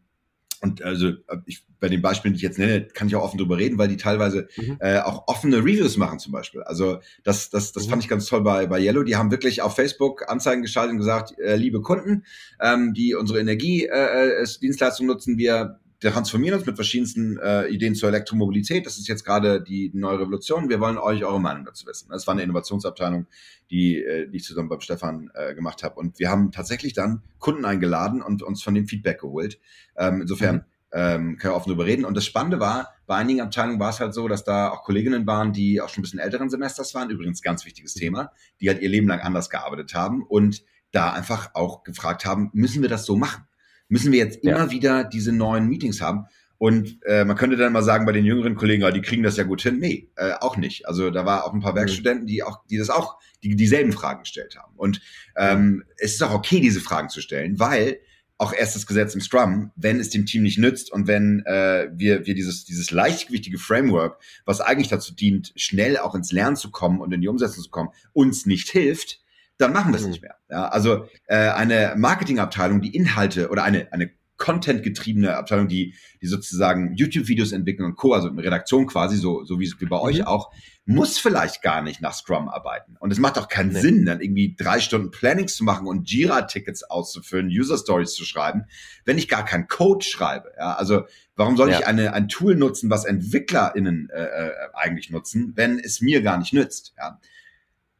[0.61, 1.13] und also
[1.45, 3.87] ich, bei den Beispielen, die ich jetzt nenne, kann ich auch offen drüber reden, weil
[3.87, 4.77] die teilweise mhm.
[4.79, 6.63] äh, auch offene Reviews machen zum Beispiel.
[6.63, 7.89] Also das, das, das mhm.
[7.91, 9.03] fand ich ganz toll bei, bei Yellow.
[9.03, 12.23] Die haben wirklich auf Facebook Anzeigen geschaltet und gesagt, äh, liebe Kunden,
[12.59, 18.85] ähm, die unsere Energiedienstleistung äh, nutzen, wir transformieren uns mit verschiedensten äh, Ideen zur Elektromobilität.
[18.85, 20.69] Das ist jetzt gerade die neue Revolution.
[20.69, 22.09] Wir wollen euch eure Meinung dazu wissen.
[22.09, 23.25] Das war eine Innovationsabteilung,
[23.71, 25.95] die, äh, die ich zusammen beim Stefan äh, gemacht habe.
[25.95, 29.59] Und wir haben tatsächlich dann Kunden eingeladen und uns von dem Feedback geholt.
[29.97, 30.61] Ähm, insofern mhm.
[30.91, 32.05] ähm, können wir offen darüber reden.
[32.05, 35.25] Und das Spannende war, bei einigen Abteilungen war es halt so, dass da auch Kolleginnen
[35.25, 37.09] waren, die auch schon ein bisschen älteren Semesters waren.
[37.09, 38.31] Übrigens ganz wichtiges Thema,
[38.61, 42.83] die halt ihr Leben lang anders gearbeitet haben und da einfach auch gefragt haben, müssen
[42.83, 43.46] wir das so machen?
[43.89, 44.71] Müssen wir jetzt immer ja.
[44.71, 46.25] wieder diese neuen Meetings haben.
[46.59, 49.37] Und äh, man könnte dann mal sagen, bei den jüngeren Kollegen, ja, die kriegen das
[49.37, 49.77] ja gut hin.
[49.77, 50.87] Nee, äh, auch nicht.
[50.87, 51.77] Also da war auch ein paar mhm.
[51.77, 54.73] Werkstudenten, die auch, die das auch, die dieselben Fragen gestellt haben.
[54.75, 55.01] Und
[55.35, 57.99] ähm, es ist auch okay, diese Fragen zu stellen, weil
[58.39, 62.25] auch erstes Gesetz im Scrum, wenn es dem Team nicht nützt und wenn äh, wir,
[62.25, 67.01] wir dieses, dieses leichtgewichtige Framework, was eigentlich dazu dient, schnell auch ins Lernen zu kommen
[67.01, 69.21] und in die Umsetzung zu kommen, uns nicht hilft,
[69.57, 70.09] dann machen wir es mhm.
[70.09, 70.35] nicht mehr.
[70.49, 76.93] Ja, also äh, eine Marketingabteilung, die Inhalte oder eine, eine Content-getriebene Abteilung, die, die sozusagen
[76.93, 80.03] YouTube-Videos entwickeln und Co., also eine Redaktion quasi, so, so wie es wie bei mhm.
[80.03, 80.51] euch auch,
[80.85, 82.95] muss vielleicht gar nicht nach Scrum arbeiten.
[82.99, 83.81] Und es macht auch keinen nee.
[83.81, 88.65] Sinn, dann irgendwie drei Stunden Plannings zu machen und Jira-Tickets auszufüllen, User-Stories zu schreiben,
[89.03, 90.53] wenn ich gar keinen Code schreibe.
[90.57, 91.79] Ja, also warum soll ja.
[91.79, 96.37] ich eine, ein Tool nutzen, was EntwicklerInnen äh, äh, eigentlich nutzen, wenn es mir gar
[96.37, 96.93] nicht nützt?
[96.97, 97.19] Ja.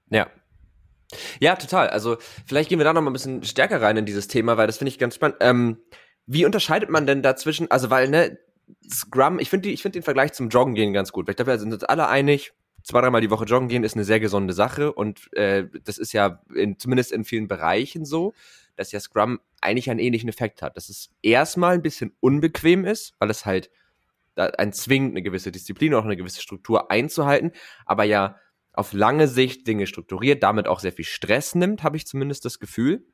[0.10, 0.28] Ja,
[1.40, 1.90] ja, total.
[1.90, 4.68] Also vielleicht gehen wir da noch mal ein bisschen stärker rein in dieses Thema, weil
[4.68, 5.38] das finde ich ganz spannend.
[5.40, 5.78] Ähm,
[6.26, 8.38] wie unterscheidet man denn dazwischen, also weil, ne,
[8.92, 11.52] Scrum, ich finde ich finde den Vergleich zum Joggen gehen ganz gut, weil ich glaube,
[11.52, 12.52] wir sind uns alle einig,
[12.84, 16.14] zwei, dreimal die Woche joggen gehen ist eine sehr gesunde Sache und äh, das ist
[16.14, 18.34] ja in, zumindest in vielen Bereichen so,
[18.76, 20.76] dass ja Scrum eigentlich einen ähnlichen Effekt hat.
[20.76, 23.72] Dass es erstmal ein bisschen unbequem ist, weil es halt
[24.36, 27.52] ein zwingt, eine gewisse Disziplin, auch eine gewisse Struktur einzuhalten,
[27.86, 28.36] aber ja
[28.78, 32.60] auf lange Sicht Dinge strukturiert, damit auch sehr viel Stress nimmt, habe ich zumindest das
[32.60, 33.06] Gefühl.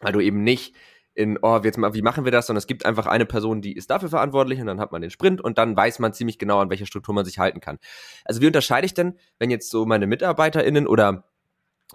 [0.00, 0.74] Weil du eben nicht
[1.14, 3.74] in, oh, jetzt mal, wie machen wir das, sondern es gibt einfach eine Person, die
[3.74, 6.60] ist dafür verantwortlich und dann hat man den Sprint und dann weiß man ziemlich genau,
[6.60, 7.78] an welcher Struktur man sich halten kann.
[8.24, 11.24] Also wie unterscheide ich denn, wenn jetzt so meine MitarbeiterInnen oder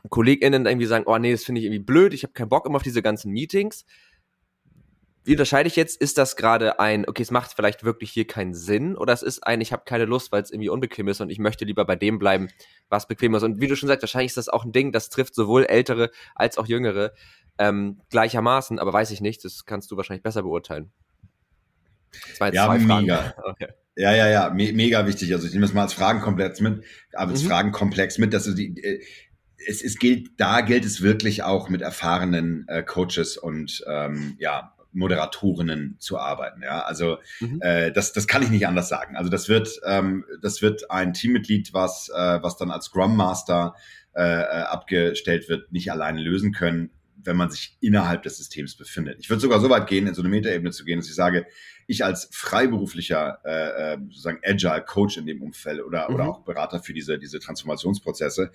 [0.09, 2.75] KollegInnen irgendwie sagen, oh nee, das finde ich irgendwie blöd, ich habe keinen Bock immer
[2.75, 3.85] auf diese ganzen Meetings,
[5.25, 5.99] wie unterscheide ich jetzt?
[5.99, 9.45] Ist das gerade ein, okay, es macht vielleicht wirklich hier keinen Sinn oder es ist
[9.45, 11.95] ein, ich habe keine Lust, weil es irgendwie unbequem ist und ich möchte lieber bei
[11.95, 12.47] dem bleiben,
[12.89, 13.41] was bequem ist.
[13.41, 16.11] Und wie du schon sagst, wahrscheinlich ist das auch ein Ding, das trifft sowohl ältere
[16.35, 17.11] als auch jüngere
[17.57, 20.91] ähm, gleichermaßen, aber weiß ich nicht, das kannst du wahrscheinlich besser beurteilen.
[22.11, 23.33] Das jetzt ja, zwei mega.
[23.43, 23.67] Okay.
[23.97, 25.33] Ja, ja, ja, me mega wichtig.
[25.33, 26.83] Also ich nehme es mal als Fragenkomplex mit,
[27.13, 27.47] aber als mhm.
[27.47, 29.01] Fragenkomplex mit, dass du die, äh,
[29.67, 34.74] es, es gilt, da gilt es wirklich auch mit erfahrenen äh, Coaches und ähm, ja,
[34.95, 36.61] Moderatorinnen zu arbeiten.
[36.63, 37.61] Ja, also mhm.
[37.61, 39.15] äh, das, das kann ich nicht anders sagen.
[39.15, 43.75] Also das wird, ähm, das wird ein Teammitglied, was, äh, was dann als Scrum Master
[44.15, 49.17] äh, äh, abgestellt wird, nicht alleine lösen können, wenn man sich innerhalb des Systems befindet.
[49.19, 51.45] Ich würde sogar so weit gehen, in so eine Metaebene zu gehen, dass ich sage,
[51.87, 56.15] ich als freiberuflicher äh, äh sozusagen Agile Coach in dem Umfeld oder, mhm.
[56.15, 58.51] oder auch Berater für diese, diese Transformationsprozesse,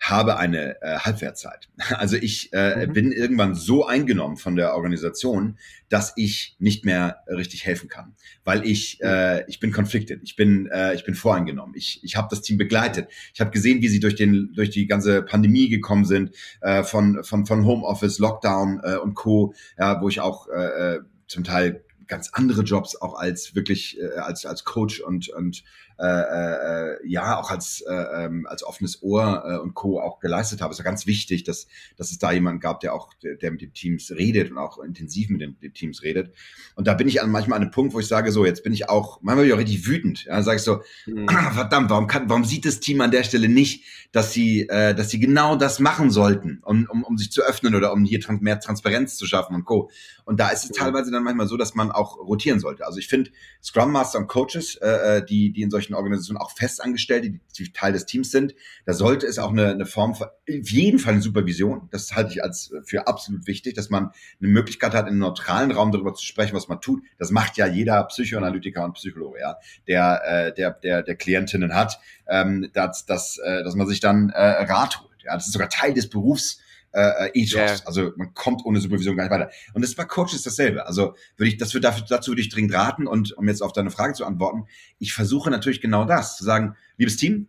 [0.00, 1.68] habe eine äh, Halbwertzeit.
[1.98, 2.92] Also ich äh, mhm.
[2.92, 5.58] bin irgendwann so eingenommen von der Organisation,
[5.88, 10.68] dass ich nicht mehr richtig helfen kann, weil ich äh, ich bin conflicted, ich bin
[10.70, 11.74] äh, ich bin voreingenommen.
[11.76, 13.08] Ich ich habe das Team begleitet.
[13.34, 17.24] Ich habe gesehen, wie sie durch den durch die ganze Pandemie gekommen sind, äh, von
[17.24, 19.54] von von Homeoffice, Lockdown äh, und Co.
[19.78, 24.18] Ja, wo ich auch äh, äh zum Teil ganz andere Jobs auch als wirklich äh,
[24.18, 25.62] als als Coach und und
[26.00, 30.60] äh, äh, ja auch als äh, ähm, als offenes Ohr äh, und Co auch geleistet
[30.60, 30.72] habe.
[30.72, 33.62] Es war ganz wichtig, dass dass es da jemanden gab, der auch der, der mit
[33.62, 36.32] den Teams redet und auch intensiv mit den, den, Teams redet.
[36.76, 38.72] Und da bin ich an manchmal an einem Punkt, wo ich sage so, jetzt bin
[38.72, 40.24] ich auch manchmal bin ich auch richtig wütend.
[40.24, 41.26] Ja, sage ich so, mhm.
[41.28, 44.94] ah, verdammt, warum kann warum sieht das Team an der Stelle nicht, dass sie äh,
[44.94, 48.20] dass sie genau das machen sollten, um, um, um sich zu öffnen oder um hier
[48.40, 49.90] mehr Transparenz zu schaffen und Co.
[50.24, 50.74] Und da ist es mhm.
[50.74, 52.86] teilweise dann manchmal so, dass man auch rotieren sollte.
[52.86, 53.30] Also ich finde
[53.62, 57.72] Scrum Master und Coaches, äh, äh, die die in solchen Organisationen auch Festangestellte, die, die
[57.72, 58.54] Teil des Teams sind,
[58.86, 61.88] da sollte es auch eine, eine Form von, auf jeden Fall eine Supervision.
[61.90, 65.18] Das halte ich als äh, für absolut wichtig, dass man eine Möglichkeit hat, in einem
[65.18, 67.02] neutralen Raum darüber zu sprechen, was man tut.
[67.18, 71.98] Das macht ja jeder Psychoanalytiker und Psychologe, ja, der, äh, der, der, der Klientinnen hat,
[72.28, 75.22] ähm, dass, dass, äh, dass man sich dann Rat holt.
[75.24, 76.60] Ja, das ist sogar Teil des Berufs
[76.92, 77.54] äh, äh, Ethos.
[77.54, 77.76] Yeah.
[77.84, 79.50] Also man kommt ohne Supervision gar nicht weiter.
[79.74, 80.86] Und das bei Coaches dasselbe.
[80.86, 83.06] Also würde ich, das wird dafür, dazu würde ich dringend raten.
[83.06, 84.64] Und um jetzt auf deine Frage zu antworten,
[84.98, 87.48] ich versuche natürlich genau das, zu sagen, liebes Team,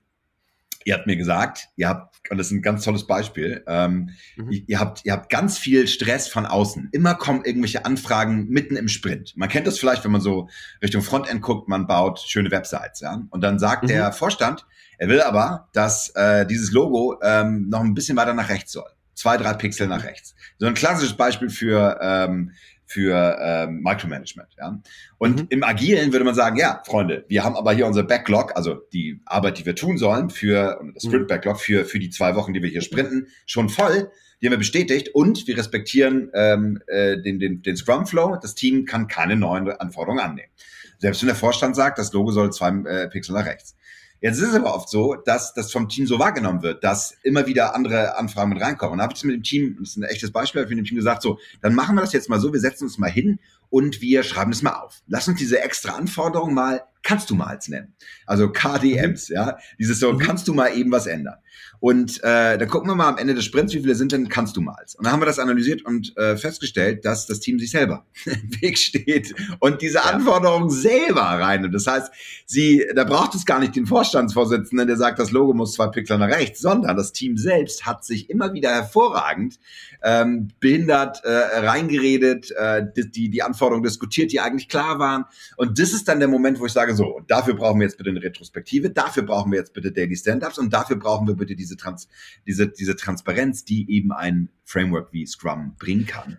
[0.86, 4.52] ihr habt mir gesagt, ihr habt, und das ist ein ganz tolles Beispiel, ähm, mhm.
[4.52, 6.90] ihr, ihr, habt, ihr habt ganz viel Stress von außen.
[6.92, 9.34] Immer kommen irgendwelche Anfragen mitten im Sprint.
[9.36, 10.50] Man kennt das vielleicht, wenn man so
[10.82, 13.22] Richtung Frontend guckt, man baut schöne Websites, ja.
[13.30, 13.88] Und dann sagt mhm.
[13.88, 14.66] der Vorstand,
[14.98, 18.90] er will aber, dass äh, dieses Logo ähm, noch ein bisschen weiter nach rechts soll
[19.20, 20.34] zwei, drei Pixel nach rechts.
[20.58, 22.52] So ein klassisches Beispiel für, ähm,
[22.86, 24.50] für ähm, Micromanagement.
[24.58, 24.82] Ja?
[25.18, 25.48] Und mhm.
[25.50, 29.22] im Agilen würde man sagen, ja, Freunde, wir haben aber hier unser Backlog, also die
[29.26, 31.10] Arbeit, die wir tun sollen für das mhm.
[31.10, 34.10] Sprint Backlog für für die zwei Wochen, die wir hier sprinten, schon voll.
[34.42, 38.38] Die haben wir bestätigt und wir respektieren ähm, äh, den, den, den Scrum Flow.
[38.42, 40.50] Das Team kann keine neuen Anforderungen annehmen.
[40.98, 43.76] Selbst wenn der Vorstand sagt, das Logo soll zwei äh, Pixel nach rechts.
[44.22, 47.46] Jetzt ist es aber oft so, dass das vom Team so wahrgenommen wird, dass immer
[47.48, 48.94] wieder andere Anfragen mit reinkommen.
[48.94, 50.98] Und da habe ich mit dem Team, das ist ein echtes Beispiel, mit dem Team
[50.98, 54.02] gesagt, so, dann machen wir das jetzt mal so, wir setzen uns mal hin und
[54.02, 55.02] wir schreiben es mal auf.
[55.08, 57.96] Lass uns diese extra Anforderung mal kannst du mal nennen.
[58.26, 59.58] Also KDMs, ja.
[59.80, 60.20] Dieses so, mhm.
[60.20, 61.38] kannst du mal eben was ändern.
[61.80, 64.58] Und äh, dann gucken wir mal am Ende des Sprints, wie viele sind denn kannst
[64.58, 64.84] du mal.
[64.98, 68.62] Und dann haben wir das analysiert und äh, festgestellt, dass das Team sich selber im
[68.62, 70.00] Weg steht und diese.
[70.10, 71.66] Anforderungen selber rein.
[71.66, 72.12] Und das heißt,
[72.46, 76.18] sie, da braucht es gar nicht den Vorstandsvorsitzenden, der sagt, das Logo muss zwei Pixel
[76.18, 79.60] nach rechts, sondern das Team selbst hat sich immer wieder hervorragend
[80.04, 85.26] ähm, behindert äh, reingeredet, äh, die, die Anforderungen diskutiert, die eigentlich klar waren.
[85.58, 87.98] Und das ist dann der Moment, wo ich sage, so, und dafür brauchen wir jetzt
[87.98, 91.56] bitte eine Retrospektive, dafür brauchen wir jetzt bitte Daily Stand-Ups und dafür brauchen wir bitte
[91.56, 92.08] diese, Trans
[92.46, 96.38] diese, diese Transparenz, die eben ein Framework wie Scrum bringen kann.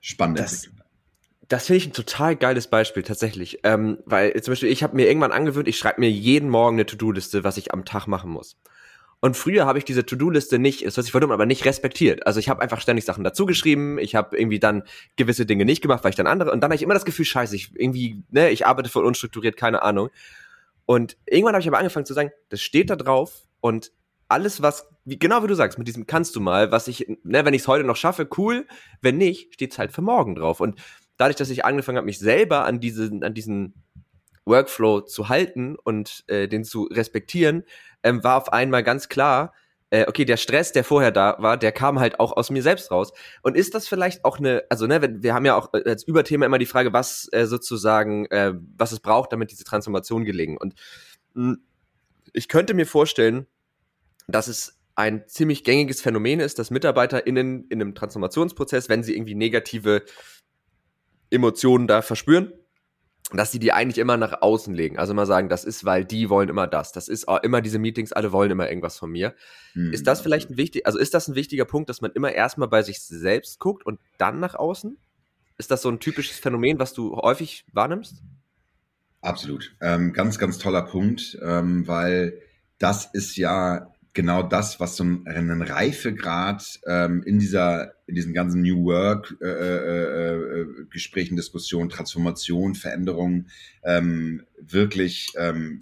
[0.00, 0.38] Spannend.
[0.38, 0.68] Das,
[1.48, 5.08] das finde ich ein total geiles Beispiel tatsächlich, ähm, weil zum Beispiel ich habe mir
[5.08, 8.56] irgendwann angewöhnt, ich schreibe mir jeden Morgen eine To-Do-Liste, was ich am Tag machen muss.
[9.20, 12.26] Und früher habe ich diese To-Do-Liste nicht, das hört sich verdammt, aber nicht respektiert.
[12.26, 14.82] Also ich habe einfach ständig Sachen dazugeschrieben, ich habe irgendwie dann
[15.16, 17.26] gewisse Dinge nicht gemacht, weil ich dann andere, und dann habe ich immer das Gefühl,
[17.26, 20.08] scheiße, ich irgendwie, ne, ich arbeite voll unstrukturiert, keine Ahnung.
[20.86, 23.92] Und irgendwann habe ich aber angefangen zu sagen, das steht da drauf und
[24.28, 27.44] alles, was, wie, genau wie du sagst, mit diesem kannst du mal, was ich, ne,
[27.44, 28.66] wenn ich es heute noch schaffe, cool,
[29.02, 30.60] wenn nicht, steht's halt für morgen drauf.
[30.60, 30.80] Und
[31.18, 33.74] dadurch, dass ich angefangen habe, mich selber an diesen, an diesen
[34.44, 37.64] Workflow zu halten und äh, den zu respektieren,
[38.02, 39.52] ähm, war auf einmal ganz klar,
[39.90, 42.90] äh, okay, der Stress, der vorher da war, der kam halt auch aus mir selbst
[42.90, 43.12] raus.
[43.42, 46.46] Und ist das vielleicht auch eine, also ne, wir haben ja auch äh, als Überthema
[46.46, 50.56] immer die Frage, was äh, sozusagen, äh, was es braucht, damit diese Transformation gelingen.
[50.56, 50.74] Und
[51.34, 51.62] mh, hm,
[52.32, 53.46] ich könnte mir vorstellen,
[54.28, 59.34] dass es ein ziemlich gängiges Phänomen ist, dass MitarbeiterInnen in einem Transformationsprozess, wenn sie irgendwie
[59.34, 60.04] negative
[61.30, 62.52] Emotionen da verspüren,
[63.38, 64.98] dass sie die eigentlich immer nach außen legen.
[64.98, 66.92] Also immer sagen, das ist, weil die wollen immer das.
[66.92, 69.34] Das ist immer diese Meetings, alle wollen immer irgendwas von mir.
[69.74, 69.92] Mhm.
[69.92, 72.68] Ist das vielleicht ein wichtig, also ist das ein wichtiger Punkt, dass man immer erstmal
[72.68, 74.98] bei sich selbst guckt und dann nach außen?
[75.58, 78.22] Ist das so ein typisches Phänomen, was du häufig wahrnimmst?
[79.20, 79.76] Absolut.
[79.80, 82.40] Ähm, ganz, ganz toller Punkt, ähm, weil
[82.78, 88.62] das ist ja genau das, was so einen Reifegrad ähm, in dieser in diesen ganzen
[88.62, 93.48] New Work äh, äh, äh, Gesprächen, Diskussionen, Transformation, Veränderungen
[93.84, 95.78] ähm, wirklich ähm,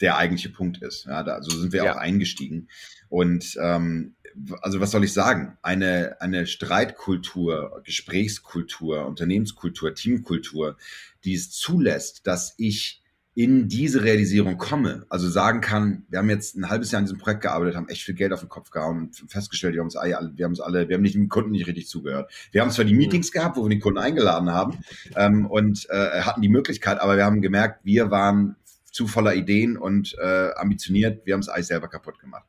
[0.00, 1.04] der eigentliche Punkt ist.
[1.04, 1.92] Ja, da, also sind wir ja.
[1.92, 2.68] auch eingestiegen.
[3.08, 4.14] Und ähm,
[4.62, 5.58] also was soll ich sagen?
[5.62, 10.76] Eine, eine Streitkultur, Gesprächskultur, Unternehmenskultur, Teamkultur,
[11.24, 12.99] die es zulässt, dass ich
[13.34, 17.18] in diese Realisierung komme, also sagen kann, wir haben jetzt ein halbes Jahr an diesem
[17.18, 19.96] Projekt gearbeitet, haben echt viel Geld auf den Kopf gehauen und festgestellt, wir haben uns
[19.96, 22.30] alle, wir haben uns alle, wir haben nicht dem Kunden nicht richtig zugehört.
[22.50, 22.98] Wir haben zwar die mhm.
[22.98, 24.78] Meetings gehabt, wo wir den Kunden eingeladen haben
[25.14, 28.56] ähm, und äh, hatten die Möglichkeit, aber wir haben gemerkt, wir waren
[28.90, 32.44] zu voller Ideen und äh, ambitioniert, wir haben es eigentlich selber kaputt gemacht.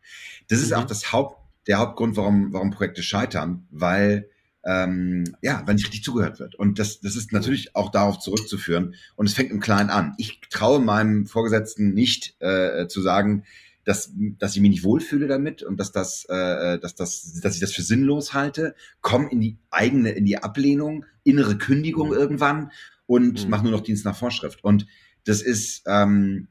[0.49, 0.77] Das ist mhm.
[0.77, 4.29] auch das Haupt, der Hauptgrund, warum, warum Projekte scheitern, weil
[4.63, 6.55] ähm, ja, wenn nicht richtig zugehört wird.
[6.55, 8.95] Und das, das ist natürlich auch darauf zurückzuführen.
[9.15, 10.13] Und es fängt im Kleinen an.
[10.17, 13.43] Ich traue meinem Vorgesetzten nicht äh, zu sagen,
[13.83, 17.61] dass, dass ich mich nicht wohlfühle damit und dass das, äh, dass das, dass ich
[17.61, 18.75] das für sinnlos halte.
[19.01, 22.13] Komm in die eigene, in die Ablehnung, innere Kündigung mhm.
[22.13, 22.71] irgendwann
[23.07, 23.49] und mhm.
[23.49, 24.63] mach nur noch Dienst nach Vorschrift.
[24.63, 24.85] Und
[25.25, 26.47] das ist, ähm,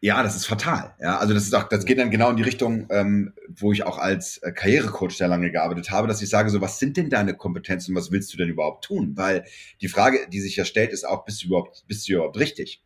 [0.00, 0.94] ja, das ist fatal.
[1.00, 3.82] Ja, also das ist auch, das geht dann genau in die Richtung, ähm, wo ich
[3.82, 7.10] auch als äh, Karrierecoach sehr lange gearbeitet habe, dass ich sage so, was sind denn
[7.10, 9.12] deine Kompetenzen, was willst du denn überhaupt tun?
[9.16, 9.44] Weil
[9.80, 12.82] die Frage, die sich ja stellt, ist auch, bist du überhaupt, bist du überhaupt richtig?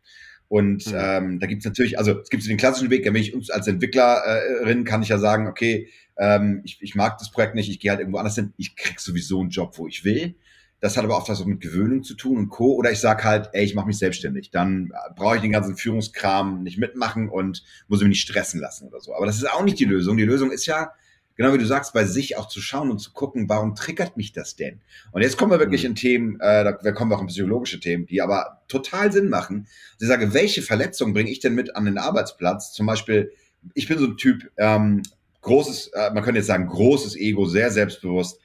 [0.47, 0.93] Und mhm.
[0.95, 3.67] ähm, da gibt's natürlich, also es gibt so den klassischen Weg, wenn ich uns als
[3.67, 7.91] Entwicklerin kann ich ja sagen, okay, ähm, ich, ich mag das Projekt nicht, ich gehe
[7.91, 10.35] halt irgendwo anders hin, ich krieg sowieso einen Job, wo ich will.
[10.83, 12.73] Das hat aber oft was mit Gewöhnung zu tun und Co.
[12.73, 14.51] Oder ich sag halt, ey, ich mache mich selbstständig.
[14.51, 18.99] Dann brauche ich den ganzen Führungskram nicht mitmachen und muss mich nicht stressen lassen oder
[18.99, 19.15] so.
[19.15, 20.17] Aber das ist auch nicht die Lösung.
[20.17, 20.91] Die Lösung ist ja,
[21.37, 24.33] genau wie du sagst, bei sich auch zu schauen und zu gucken, warum triggert mich
[24.33, 24.81] das denn?
[25.13, 25.91] Und jetzt kommen wir wirklich mhm.
[25.91, 29.67] in Themen, äh, da kommen wir auch in psychologische Themen, die aber total Sinn machen.
[30.01, 32.73] Ich sage, welche Verletzungen bringe ich denn mit an den Arbeitsplatz?
[32.73, 33.31] Zum Beispiel,
[33.73, 35.01] ich bin so ein Typ, ähm,
[35.43, 38.41] großes, äh, man könnte jetzt sagen, großes Ego, sehr selbstbewusst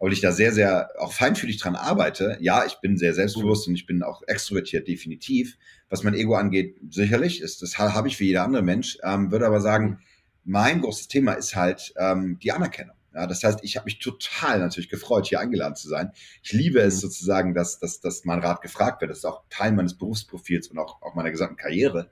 [0.00, 2.38] weil ich da sehr, sehr auch feinfühlig dran arbeite.
[2.40, 5.58] Ja, ich bin sehr selbstbewusst und ich bin auch extrovertiert, definitiv.
[5.90, 9.46] Was mein Ego angeht, sicherlich, ist, das habe ich wie jeder andere Mensch, ähm, würde
[9.46, 10.00] aber sagen,
[10.44, 12.96] mein großes Thema ist halt ähm, die Anerkennung.
[13.14, 16.12] Ja, das heißt, ich habe mich total natürlich gefreut, hier eingeladen zu sein.
[16.42, 17.00] Ich liebe es mhm.
[17.00, 19.10] sozusagen, dass, dass, dass mein Rat gefragt wird.
[19.10, 22.10] Das ist auch Teil meines Berufsprofils und auch, auch meiner gesamten Karriere.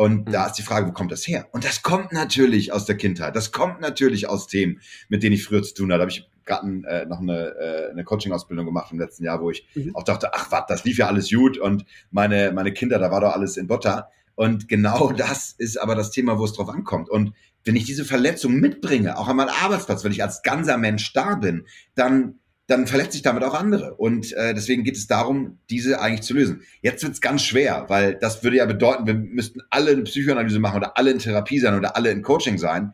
[0.00, 0.32] Und mhm.
[0.32, 1.46] da ist die Frage, wo kommt das her?
[1.52, 3.36] Und das kommt natürlich aus der Kindheit.
[3.36, 5.98] Das kommt natürlich aus Themen, mit denen ich früher zu tun hatte.
[5.98, 9.50] Da habe ich gerade äh, noch eine, äh, eine Coaching-Ausbildung gemacht im letzten Jahr, wo
[9.50, 9.94] ich mhm.
[9.94, 13.20] auch dachte, ach was, das lief ja alles gut und meine, meine Kinder, da war
[13.20, 14.08] doch alles in Butter.
[14.36, 17.10] Und genau das ist aber das Thema, wo es drauf ankommt.
[17.10, 17.34] Und
[17.64, 21.34] wenn ich diese Verletzung mitbringe, auch an meinem Arbeitsplatz, wenn ich als ganzer Mensch da
[21.34, 22.38] bin, dann
[22.70, 23.96] dann verletze ich damit auch andere.
[23.96, 26.62] Und äh, deswegen geht es darum, diese eigentlich zu lösen.
[26.82, 30.60] Jetzt wird es ganz schwer, weil das würde ja bedeuten, wir müssten alle eine Psychoanalyse
[30.60, 32.92] machen oder alle in Therapie sein oder alle in Coaching sein.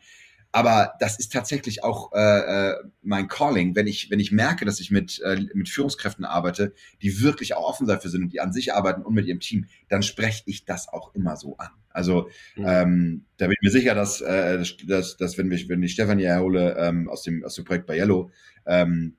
[0.50, 4.80] Aber das ist tatsächlich auch äh, äh, mein Calling, wenn ich, wenn ich merke, dass
[4.80, 8.54] ich mit, äh, mit Führungskräften arbeite, die wirklich auch offen dafür sind und die an
[8.54, 11.68] sich arbeiten und mit ihrem Team, dann spreche ich das auch immer so an.
[11.90, 12.64] Also mhm.
[12.66, 16.24] ähm, da bin ich mir sicher, dass, äh, dass, dass wenn, ich, wenn ich Stefanie
[16.24, 18.30] erhole ähm, aus, dem, aus dem Projekt bei Yellow,
[18.64, 19.16] ähm,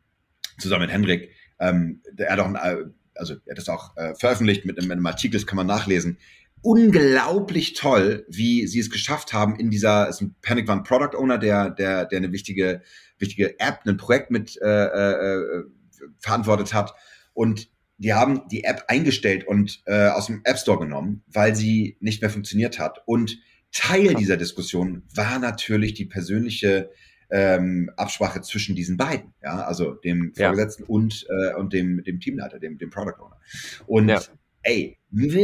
[0.60, 4.14] zusammen mit Hendrik, ähm, er hat auch ein, äh, also er hat das auch äh,
[4.16, 6.18] veröffentlicht mit einem, mit einem Artikel, das kann man nachlesen
[6.62, 11.38] unglaublich toll, wie sie es geschafft haben in dieser, ist ein Panic One Product Owner,
[11.38, 12.82] der, der, der eine wichtige,
[13.20, 15.64] wichtige App, ein Projekt mit äh, äh,
[16.20, 16.94] verantwortet hat.
[17.34, 21.98] Und die haben die App eingestellt und äh, aus dem App Store genommen, weil sie
[22.00, 23.02] nicht mehr funktioniert hat.
[23.06, 23.38] Und
[23.72, 26.90] Teil dieser Diskussion war natürlich die persönliche
[27.30, 30.90] ähm, Absprache zwischen diesen beiden, ja, also dem Vorgesetzten ja.
[30.90, 33.40] und, äh, und dem, dem Teamleiter, dem, dem Product Owner.
[33.86, 34.22] Und ja
[34.68, 34.98] ey,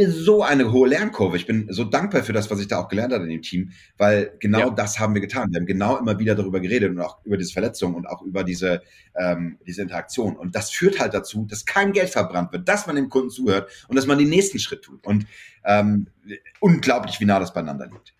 [0.08, 1.38] so eine hohe Lernkurve.
[1.38, 3.72] Ich bin so dankbar für das, was ich da auch gelernt habe in dem Team,
[3.96, 4.70] weil genau ja.
[4.70, 5.50] das haben wir getan.
[5.50, 8.44] Wir haben genau immer wieder darüber geredet und auch über diese Verletzung und auch über
[8.44, 8.82] diese,
[9.16, 10.36] ähm, diese Interaktion.
[10.36, 13.70] Und das führt halt dazu, dass kein Geld verbrannt wird, dass man dem Kunden zuhört
[13.88, 15.04] und dass man den nächsten Schritt tut.
[15.06, 15.26] Und
[15.64, 16.08] ähm,
[16.60, 18.14] unglaublich, wie nah das beieinander liegt.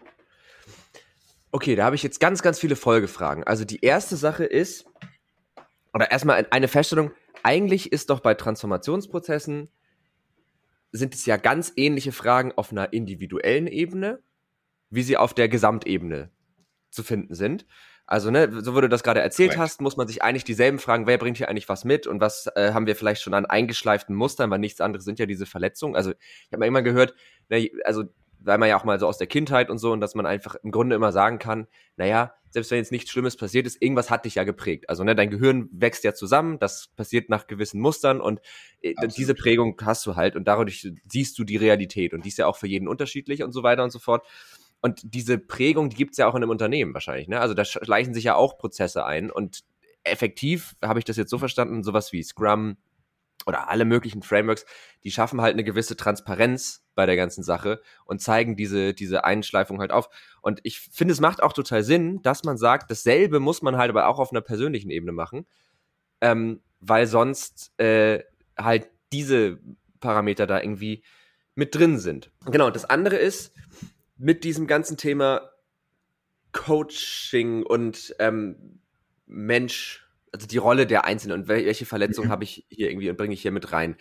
[1.55, 3.45] Okay, da habe ich jetzt ganz, ganz viele Folgefragen.
[3.45, 4.87] Also die erste Sache ist,
[5.93, 7.13] oder erstmal eine Feststellung,
[7.45, 9.69] eigentlich ist doch bei Transformationsprozessen
[10.91, 14.19] sind es ja ganz ähnliche Fragen auf einer individuellen Ebene,
[14.91, 16.33] wie sie auf der Gesamtebene
[16.91, 17.67] zu finden sind.
[18.05, 19.59] Also, ne, so wie du das gerade erzählt right.
[19.61, 22.49] hast, muss man sich eigentlich dieselben Fragen, wer bringt hier eigentlich was mit und was
[22.57, 25.95] äh, haben wir vielleicht schon an eingeschleiften Mustern, weil nichts anderes sind ja diese Verletzungen.
[25.95, 27.15] Also, ich habe mal immer gehört,
[27.49, 28.03] ne, also
[28.45, 30.55] weil man ja auch mal so aus der Kindheit und so und dass man einfach
[30.57, 34.25] im Grunde immer sagen kann, naja, selbst wenn jetzt nichts Schlimmes passiert ist, irgendwas hat
[34.25, 34.89] dich ja geprägt.
[34.89, 38.41] Also ne, dein Gehirn wächst ja zusammen, das passiert nach gewissen Mustern und
[38.81, 42.39] äh, diese Prägung hast du halt und dadurch siehst du die Realität und die ist
[42.39, 44.25] ja auch für jeden unterschiedlich und so weiter und so fort.
[44.81, 47.27] Und diese Prägung, die gibt's ja auch in einem Unternehmen wahrscheinlich.
[47.27, 47.41] Ne?
[47.41, 49.65] Also da schleichen sich ja auch Prozesse ein und
[50.05, 52.77] effektiv habe ich das jetzt so verstanden, sowas wie Scrum,
[53.47, 54.65] oder alle möglichen Frameworks,
[55.03, 59.81] die schaffen halt eine gewisse Transparenz bei der ganzen Sache und zeigen diese, diese Einschleifung
[59.81, 60.09] halt auf.
[60.41, 63.91] Und ich finde, es macht auch total Sinn, dass man sagt, dasselbe muss man halt
[63.91, 65.47] aber auch auf einer persönlichen Ebene machen,
[66.21, 68.23] ähm, weil sonst äh,
[68.57, 69.59] halt diese
[70.01, 71.05] Parameter da irgendwie
[71.55, 72.31] mit drin sind.
[72.47, 73.55] Genau, das andere ist,
[74.17, 75.51] mit diesem ganzen Thema
[76.53, 78.81] Coaching und ähm,
[79.27, 80.04] Mensch
[80.35, 83.43] also die Rolle der Einzelnen und welche Verletzungen habe ich hier irgendwie und bringe ich
[83.43, 83.97] hier mit rein.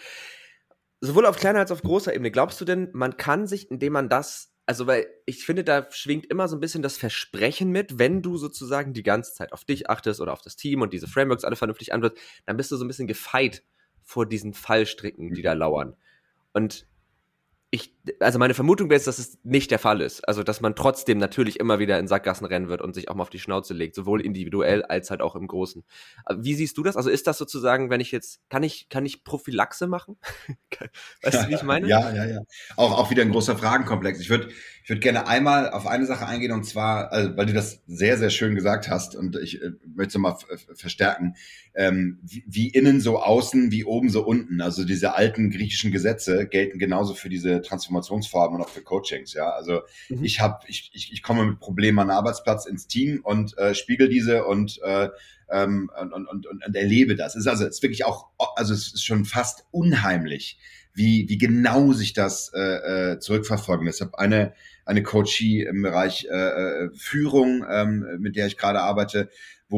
[0.99, 2.31] Sowohl auf kleiner als auf großer Ebene.
[2.31, 6.25] Glaubst du denn, man kann sich, indem man das also weil ich finde, da schwingt
[6.27, 9.89] immer so ein bisschen das Versprechen mit, wenn du sozusagen die ganze Zeit auf dich
[9.89, 12.85] achtest oder auf das Team und diese Frameworks alle vernünftig anwendest, dann bist du so
[12.85, 13.63] ein bisschen gefeit
[14.03, 15.97] vor diesen Fallstricken, die da lauern.
[16.53, 16.87] Und
[17.73, 20.27] ich, also meine Vermutung wäre jetzt, dass es nicht der Fall ist.
[20.27, 23.23] Also, dass man trotzdem natürlich immer wieder in Sackgassen rennen wird und sich auch mal
[23.23, 25.83] auf die Schnauze legt, sowohl individuell als halt auch im Großen.
[26.37, 26.95] Wie siehst du das?
[26.95, 30.17] Also, ist das sozusagen, wenn ich jetzt, kann ich, kann ich Prophylaxe machen?
[31.23, 31.87] weißt du, wie ich meine?
[31.87, 32.41] Ja, ja, ja.
[32.75, 34.19] Auch, auch wieder ein großer Fragenkomplex.
[34.19, 34.49] Ich würde,
[34.83, 38.19] ich würde gerne einmal auf eine Sache eingehen und zwar, also, weil du das sehr,
[38.19, 40.37] sehr schön gesagt hast und ich äh, möchte es mal
[40.75, 41.37] verstärken,
[41.73, 44.61] ähm, wie, wie innen so außen, wie oben so unten.
[44.61, 49.33] Also diese alten griechischen Gesetze gelten genauso für diese Transformationsformen und auch für Coachings.
[49.33, 50.23] Ja, also mhm.
[50.23, 53.73] ich habe, ich, ich, ich komme mit Problemen an den Arbeitsplatz ins Team und äh,
[53.73, 55.09] spiegel diese und äh,
[55.49, 57.35] ähm, und, und, und, und erlebe das.
[57.35, 60.57] Es ist also es ist wirklich auch, also es ist schon fast unheimlich,
[60.93, 64.53] wie, wie genau sich das äh, äh, zurückverfolgen habe eine
[64.85, 69.29] eine Coachie im Bereich äh, äh, Führung, ähm, mit der ich gerade arbeite,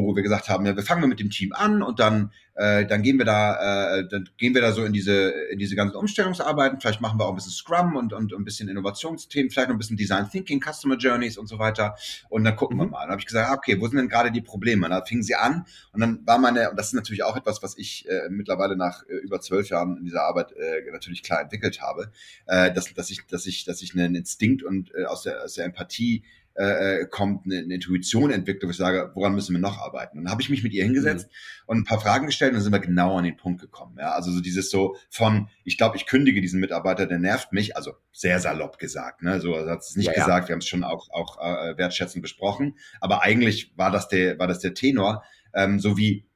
[0.04, 3.02] wo wir gesagt haben, ja, wir fangen mit dem Team an und dann, äh, dann
[3.02, 6.80] gehen wir da, äh, dann gehen wir da so in diese, in diese ganzen Umstellungsarbeiten.
[6.80, 9.78] Vielleicht machen wir auch ein bisschen Scrum und, und ein bisschen Innovationsthemen, vielleicht noch ein
[9.78, 11.96] bisschen Design Thinking, Customer Journeys und so weiter.
[12.28, 12.82] Und dann gucken mhm.
[12.82, 13.00] wir mal.
[13.02, 14.86] Dann habe ich gesagt, okay, wo sind denn gerade die Probleme?
[14.86, 17.62] Und dann fingen sie an und dann war meine, und das ist natürlich auch etwas,
[17.62, 21.40] was ich äh, mittlerweile nach äh, über zwölf Jahren in dieser Arbeit äh, natürlich klar
[21.40, 22.12] entwickelt habe,
[22.46, 25.54] äh, dass, dass ich, dass ich, dass ich einen Instinkt und äh, aus, der, aus
[25.54, 26.22] der Empathie
[26.58, 30.18] äh, äh, kommt, eine, eine Intuition entwickelt, wo ich sage, woran müssen wir noch arbeiten?
[30.18, 31.62] Und dann habe ich mich mit ihr hingesetzt mhm.
[31.66, 33.96] und ein paar Fragen gestellt und dann sind wir genau an den Punkt gekommen.
[33.98, 34.12] Ja?
[34.12, 37.92] Also so dieses so von, ich glaube, ich kündige diesen Mitarbeiter, der nervt mich, also
[38.10, 39.40] sehr salopp gesagt, ne?
[39.40, 42.22] So also hat es nicht ja, gesagt, wir haben es schon auch, auch äh, wertschätzend
[42.22, 46.26] besprochen, aber eigentlich war das der, war das der Tenor, ähm, so wie,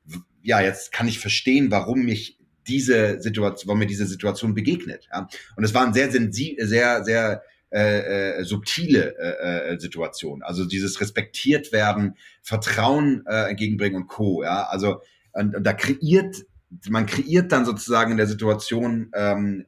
[0.42, 5.08] ja, jetzt kann ich verstehen, warum mich diese Situation, warum mir diese Situation begegnet.
[5.10, 5.28] Ja?
[5.56, 10.42] Und es war ein sehr sensibel, sehr, sehr äh, äh, subtile äh, äh, Situation.
[10.42, 14.42] Also dieses respektiert werden, Vertrauen äh, entgegenbringen und Co.
[14.42, 15.02] Ja, also
[15.32, 16.44] und, und da kreiert
[16.88, 19.66] man kreiert dann sozusagen in der Situation ähm,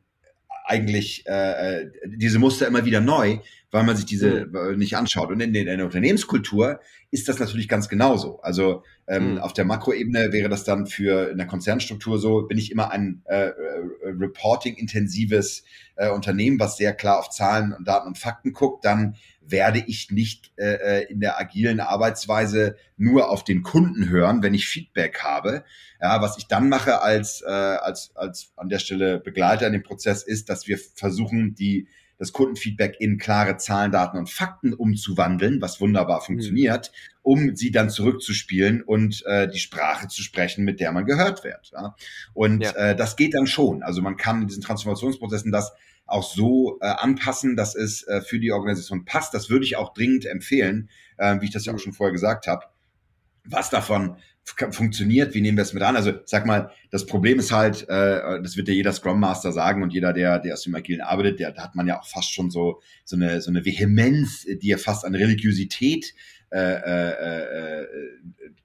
[0.65, 3.39] eigentlich äh, äh diese Muster immer wieder neu,
[3.71, 4.79] weil man sich diese mhm.
[4.79, 5.31] nicht anschaut.
[5.31, 8.41] Und in, in der Unternehmenskultur ist das natürlich ganz genauso.
[8.41, 9.39] Also ähm, mhm.
[9.39, 13.23] auf der Makroebene wäre das dann für in der Konzernstruktur so, bin ich immer ein
[13.25, 13.55] äh, äh,
[14.05, 15.65] reporting-intensives
[15.97, 19.17] äh, Unternehmen, was sehr klar auf Zahlen und Daten und Fakten guckt, dann
[19.53, 24.55] werde ich nicht äh, äh, in der agilen Arbeitsweise nur auf den Kunden hören, wenn
[24.55, 25.65] ich Feedback habe.
[26.01, 29.83] Ja, was ich dann mache als, äh, als, als an der Stelle Begleiter in dem
[29.83, 31.87] Prozess ist, dass wir versuchen, die
[32.19, 36.27] das Kundenfeedback in klare Zahlen, Daten und Fakten umzuwandeln, was wunderbar mhm.
[36.27, 37.19] funktioniert, mhm.
[37.23, 41.73] um sie dann zurückzuspielen und äh, die Sprache zu sprechen, mit der man gehört wird.
[41.73, 41.97] Ja?
[42.33, 42.71] Und ja.
[42.73, 43.83] äh, das geht dann schon.
[43.83, 45.73] Also man kann in diesen Transformationsprozessen das
[46.07, 49.35] auch so äh, anpassen, dass es äh, für die Organisation passt.
[49.35, 52.47] Das würde ich auch dringend empfehlen, äh, wie ich das ja auch schon vorher gesagt
[52.47, 52.67] habe.
[53.45, 55.97] Was davon funktioniert, wie nehmen wir es mit an?
[55.97, 59.83] Also sag mal, das Problem ist halt, äh, das wird ja jeder Scrum Master sagen
[59.83, 62.33] und jeder, der, der aus dem Agilen arbeitet, der, da hat man ja auch fast
[62.33, 66.15] schon so, so, eine, so eine Vehemenz, die ja fast an Religiosität
[66.53, 67.89] äh, äh, äh,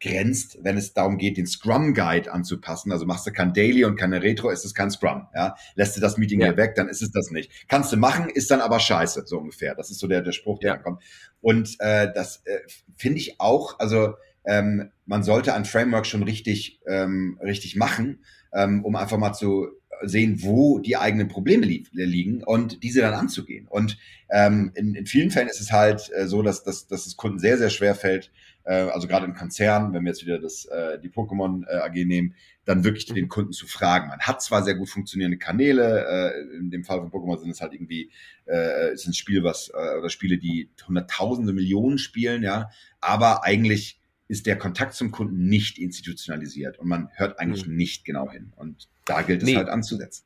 [0.02, 2.92] grenzt, wenn es darum geht, den Scrum Guide anzupassen.
[2.92, 5.28] Also machst du kein Daily und keine Retro, ist es kein Scrum.
[5.34, 5.56] Ja?
[5.76, 6.48] Lässt du das Meeting ja.
[6.48, 7.50] hier weg, dann ist es das nicht.
[7.70, 9.74] Kannst du machen, ist dann aber scheiße, so ungefähr.
[9.74, 10.78] Das ist so der, der Spruch, der ja.
[10.78, 11.02] kommt.
[11.40, 12.60] Und äh, das äh,
[12.98, 14.16] finde ich auch, also
[14.48, 18.24] ähm, man sollte ein Framework schon richtig, ähm, richtig machen,
[18.54, 19.68] ähm, um einfach mal zu
[20.04, 23.68] sehen, wo die eigenen Probleme li liegen und diese dann anzugehen.
[23.68, 23.98] Und
[24.30, 27.40] ähm, in, in vielen Fällen ist es halt äh, so, dass, dass, dass es Kunden
[27.40, 28.32] sehr, sehr schwer fällt,
[28.64, 32.06] äh, also gerade in Konzernen, wenn wir jetzt wieder das, äh, die Pokémon äh, AG
[32.06, 32.36] nehmen,
[32.66, 33.16] dann wirklich mhm.
[33.16, 34.10] den Kunden zu fragen.
[34.10, 37.62] Man hat zwar sehr gut funktionierende Kanäle, äh, in dem Fall von Pokémon sind es
[37.62, 38.12] halt irgendwie,
[38.46, 42.70] äh, ist ein Spiel, was, äh, oder Spiele, die hunderttausende Millionen spielen, ja,
[43.00, 47.76] aber eigentlich ist der Kontakt zum Kunden nicht institutionalisiert und man hört eigentlich mhm.
[47.76, 48.52] nicht genau hin.
[48.56, 49.56] Und da gilt es nee.
[49.56, 50.26] halt anzusetzen.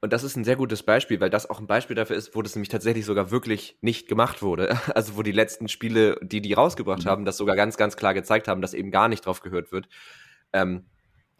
[0.00, 2.42] Und das ist ein sehr gutes Beispiel, weil das auch ein Beispiel dafür ist, wo
[2.42, 4.78] das nämlich tatsächlich sogar wirklich nicht gemacht wurde.
[4.94, 7.08] Also wo die letzten Spiele, die die rausgebracht mhm.
[7.08, 9.88] haben, das sogar ganz, ganz klar gezeigt haben, dass eben gar nicht drauf gehört wird.
[10.52, 10.86] Ähm,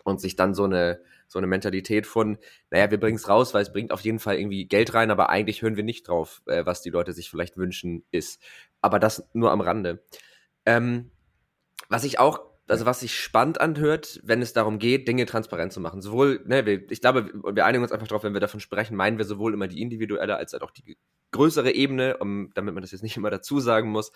[0.04, 2.38] und sich dann so eine, so eine Mentalität von,
[2.70, 5.30] naja, wir bringen es raus, weil es bringt auf jeden Fall irgendwie Geld rein, aber
[5.30, 8.40] eigentlich hören wir nicht drauf, äh, was die Leute sich vielleicht wünschen, ist.
[8.80, 10.04] Aber das nur am Rande.
[10.64, 11.10] Ähm,
[11.88, 15.80] was ich auch, also was sich spannend anhört, wenn es darum geht, Dinge transparent zu
[15.80, 16.02] machen.
[16.02, 19.18] Sowohl, ne, wir, ich glaube, wir einigen uns einfach darauf, wenn wir davon sprechen, meinen
[19.18, 20.98] wir sowohl immer die individuelle als auch die
[21.30, 24.12] größere Ebene, um, damit man das jetzt nicht immer dazu sagen muss,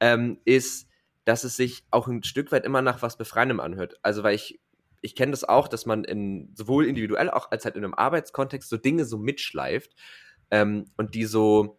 [0.00, 0.88] ähm, ist,
[1.24, 3.98] dass es sich auch ein Stück weit immer nach was Befreiendem anhört.
[4.02, 4.60] Also, weil ich,
[5.00, 8.68] ich kenne das auch, dass man in, sowohl individuell auch als halt in einem Arbeitskontext
[8.68, 9.94] so Dinge so mitschleift
[10.50, 11.78] ähm, und die so,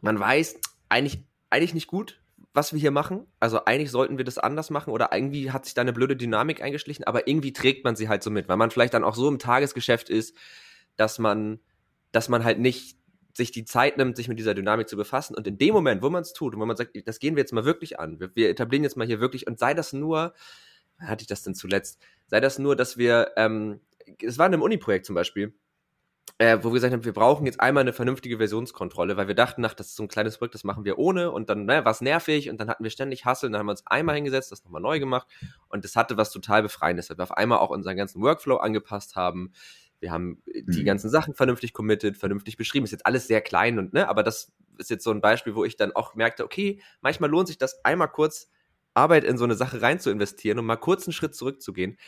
[0.00, 2.22] man weiß, eigentlich, eigentlich nicht gut,
[2.58, 3.26] was wir hier machen.
[3.38, 6.60] Also eigentlich sollten wir das anders machen oder irgendwie hat sich da eine blöde Dynamik
[6.60, 9.28] eingeschlichen, aber irgendwie trägt man sie halt so mit, weil man vielleicht dann auch so
[9.28, 10.36] im Tagesgeschäft ist,
[10.96, 11.60] dass man,
[12.10, 12.98] dass man halt nicht
[13.32, 15.36] sich die Zeit nimmt, sich mit dieser Dynamik zu befassen.
[15.36, 17.42] Und in dem Moment, wo man es tut und wo man sagt, das gehen wir
[17.42, 20.34] jetzt mal wirklich an, wir, wir etablieren jetzt mal hier wirklich, und sei das nur,
[20.98, 23.80] hatte ich das denn zuletzt, sei das nur, dass wir, ähm,
[24.20, 25.54] es war in einem Uni-Projekt zum Beispiel,
[26.38, 29.64] äh, wo wir gesagt haben, wir brauchen jetzt einmal eine vernünftige Versionskontrolle, weil wir dachten,
[29.64, 31.92] ach, das ist so ein kleines Projekt, das machen wir ohne und dann ne, war
[31.92, 34.64] es nervig und dann hatten wir ständig Hasseln, dann haben wir uns einmal hingesetzt, das
[34.64, 35.26] nochmal neu gemacht
[35.68, 39.16] und das hatte was total Befreiendes, weil wir auf einmal auch unseren ganzen Workflow angepasst
[39.16, 39.52] haben,
[40.00, 40.84] wir haben die mhm.
[40.84, 42.84] ganzen Sachen vernünftig committed, vernünftig beschrieben.
[42.84, 45.64] Ist jetzt alles sehr klein und, ne, aber das ist jetzt so ein Beispiel, wo
[45.64, 48.48] ich dann auch merkte, okay, manchmal lohnt sich das einmal kurz
[48.94, 51.98] Arbeit in so eine Sache rein zu investieren und mal kurz einen Schritt zurückzugehen.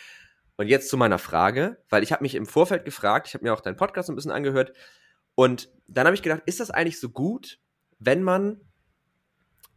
[0.60, 3.54] Und jetzt zu meiner Frage, weil ich habe mich im Vorfeld gefragt, ich habe mir
[3.54, 4.74] auch deinen Podcast ein bisschen angehört
[5.34, 7.58] und dann habe ich gedacht, ist das eigentlich so gut,
[7.98, 8.60] wenn man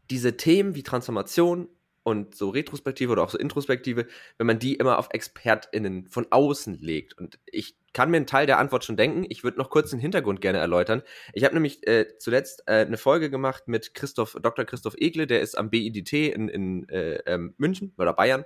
[0.09, 1.69] diese Themen wie Transformation
[2.03, 4.07] und so Retrospektive oder auch so Introspektive,
[4.37, 7.17] wenn man die immer auf ExpertInnen von außen legt.
[7.17, 9.25] Und ich kann mir einen Teil der Antwort schon denken.
[9.29, 11.01] Ich würde noch kurz den Hintergrund gerne erläutern.
[11.31, 14.65] Ich habe nämlich äh, zuletzt äh, eine Folge gemacht mit Christoph, Dr.
[14.65, 18.43] Christoph Egle, der ist am BIDT in, in äh, ähm, München oder Bayern.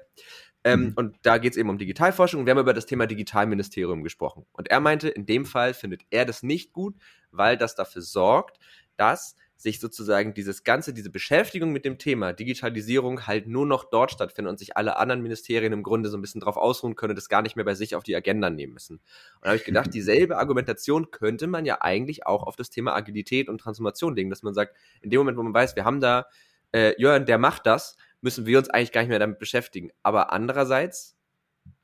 [0.64, 0.94] Ähm, mhm.
[0.96, 2.42] Und da geht es eben um Digitalforschung.
[2.42, 4.46] Und wir haben über das Thema Digitalministerium gesprochen.
[4.54, 6.96] Und er meinte, in dem Fall findet er das nicht gut,
[7.32, 8.60] weil das dafür sorgt,
[8.98, 14.12] dass sich sozusagen dieses ganze, diese Beschäftigung mit dem Thema Digitalisierung halt nur noch dort
[14.12, 17.16] stattfindet und sich alle anderen Ministerien im Grunde so ein bisschen drauf ausruhen können und
[17.16, 18.98] das gar nicht mehr bei sich auf die Agenda nehmen müssen.
[18.98, 19.04] Und
[19.42, 23.50] da habe ich gedacht, dieselbe Argumentation könnte man ja eigentlich auch auf das Thema Agilität
[23.50, 26.28] und Transformation legen, dass man sagt, in dem Moment, wo man weiß, wir haben da
[26.72, 29.92] äh, Jörn, der macht das, müssen wir uns eigentlich gar nicht mehr damit beschäftigen.
[30.04, 31.18] Aber andererseits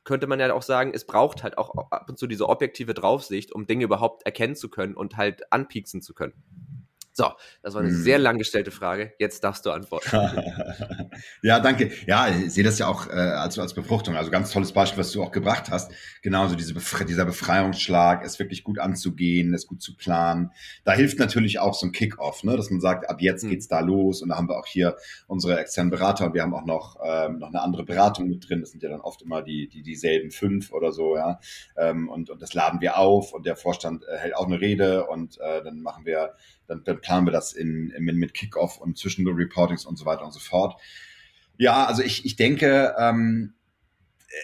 [0.03, 3.51] könnte man ja auch sagen, es braucht halt auch ab und zu diese objektive Draufsicht,
[3.53, 6.82] um Dinge überhaupt erkennen zu können und halt anpieksen zu können.
[7.16, 7.28] So,
[7.61, 8.01] das war eine hm.
[8.01, 9.14] sehr lang gestellte Frage.
[9.20, 10.09] Jetzt darfst du antworten.
[11.43, 11.91] ja, danke.
[12.07, 14.16] Ja, ich sehe das ja auch äh, als, als Befruchtung.
[14.16, 15.91] Also ganz tolles Beispiel, was du auch gebracht hast.
[16.24, 20.49] Genauso diese Befre dieser Befreiungsschlag, es wirklich gut anzugehen, es gut zu planen.
[20.86, 22.57] Da hilft natürlich auch so ein Kick-Off, ne?
[22.57, 23.51] dass man sagt, ab jetzt hm.
[23.51, 24.24] geht's da los.
[24.24, 24.95] Und da haben wir auch hier
[25.28, 28.61] unsere externen Berater und wir haben auch noch, ähm, noch eine andere Beratung mit drin.
[28.61, 31.39] Das sind ja dann oft immer die, die dieselben fünf oder so, ja.
[31.78, 35.05] Ähm, und, und das laden wir auf und der Vorstand äh, hält auch eine Rede
[35.05, 36.34] und äh, dann machen wir
[36.74, 40.05] dann, dann planen wir das in, in, mit Kickoff und zwischen den Reportings und so
[40.05, 40.80] weiter und so fort.
[41.57, 43.53] Ja, also ich, ich denke, ähm,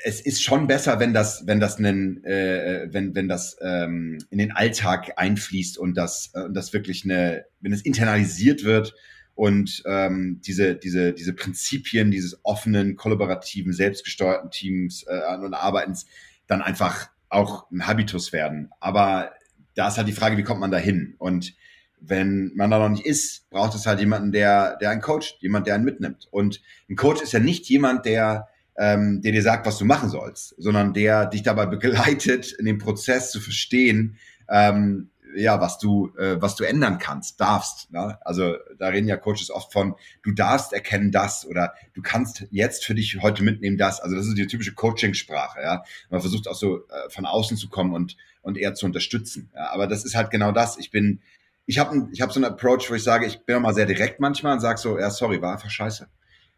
[0.04, 4.38] es ist schon besser, wenn das, wenn das einen, äh, wenn, wenn das ähm, in
[4.38, 8.94] den Alltag einfließt und das, äh, das wirklich eine, wenn es internalisiert wird
[9.34, 16.06] und ähm, diese, diese, diese Prinzipien dieses offenen, kollaborativen, selbstgesteuerten Teams äh, und Arbeitens
[16.46, 18.70] dann einfach auch ein Habitus werden.
[18.80, 19.32] Aber
[19.74, 21.16] da ist halt die Frage, wie kommt man da hin?
[21.18, 21.56] Und
[22.02, 25.68] wenn man da noch nicht ist, braucht es halt jemanden, der, der einen coacht, jemand,
[25.68, 26.28] der einen mitnimmt.
[26.32, 28.48] Und ein Coach ist ja nicht jemand, der,
[28.78, 32.78] ähm, der dir sagt, was du machen sollst, sondern der dich dabei begleitet, in dem
[32.78, 34.18] Prozess zu verstehen,
[34.50, 37.92] ähm, ja, was du, äh, was du ändern kannst, darfst.
[37.92, 38.18] Ne?
[38.26, 42.84] Also da reden ja Coaches oft von, du darfst erkennen das oder du kannst jetzt
[42.84, 44.00] für dich heute mitnehmen das.
[44.00, 45.62] Also das ist die typische Coaching-Sprache.
[45.62, 49.50] Ja, man versucht auch so äh, von außen zu kommen und und eher zu unterstützen.
[49.56, 49.72] Ja?
[49.72, 50.78] Aber das ist halt genau das.
[50.78, 51.22] Ich bin
[51.70, 53.86] ich habe ich hab so einen Approach, wo ich sage, ich bin auch mal sehr
[53.86, 56.08] direkt manchmal und sage so, ja, sorry, war einfach scheiße.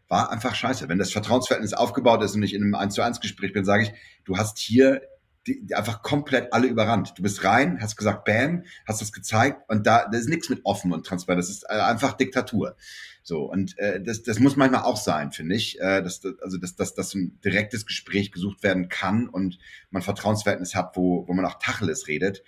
[0.08, 0.88] War einfach scheiße.
[0.88, 3.82] Wenn das Vertrauensverhältnis aufgebaut ist und ich in einem 1 zu 1 Gespräch bin, sage
[3.82, 3.92] ich,
[4.24, 5.02] du hast hier
[5.46, 7.12] die, die einfach komplett alle überrannt.
[7.16, 10.60] Du bist rein, hast gesagt, bam, hast das gezeigt und da, da ist nichts mit
[10.64, 11.42] offen und transparent.
[11.42, 12.76] Das ist äh, einfach Diktatur.
[13.22, 15.78] So, und äh, das, das muss manchmal auch sein, finde ich.
[15.78, 19.58] Äh, dass, also, dass, dass, dass ein direktes Gespräch gesucht werden kann und
[19.90, 22.42] man Vertrauensverhältnis hat, wo, wo man auch Tacheles redet.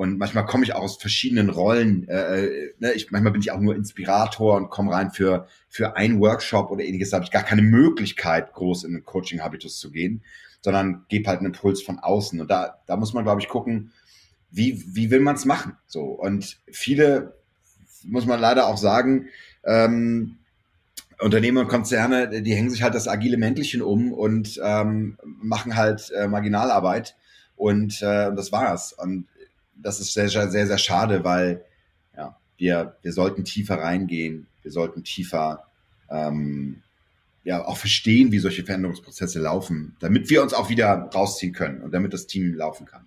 [0.00, 2.08] Und manchmal komme ich auch aus verschiedenen Rollen.
[2.08, 2.92] Äh, äh, ne?
[2.94, 6.82] ich, manchmal bin ich auch nur Inspirator und komme rein für, für einen Workshop oder
[6.82, 7.10] ähnliches.
[7.10, 10.22] Da habe ich gar keine Möglichkeit, groß in den Coaching-Habitus zu gehen,
[10.62, 12.40] sondern gebe halt einen Impuls von außen.
[12.40, 13.92] Und da, da muss man, glaube ich, gucken,
[14.50, 15.76] wie, wie will man es machen?
[15.86, 16.04] So.
[16.04, 17.34] Und viele,
[18.02, 19.26] muss man leider auch sagen,
[19.64, 20.38] ähm,
[21.18, 26.10] Unternehmen und Konzerne, die hängen sich halt das agile Mäntelchen um und ähm, machen halt
[26.16, 27.16] äh, Marginalarbeit
[27.54, 28.94] und äh, das war's.
[28.94, 29.26] Und
[29.82, 31.64] das ist sehr, sehr, sehr schade, weil
[32.16, 35.64] ja, wir, wir sollten tiefer reingehen, wir sollten tiefer
[36.10, 36.82] ähm,
[37.44, 41.92] ja auch verstehen, wie solche Veränderungsprozesse laufen, damit wir uns auch wieder rausziehen können und
[41.92, 43.06] damit das Team laufen kann.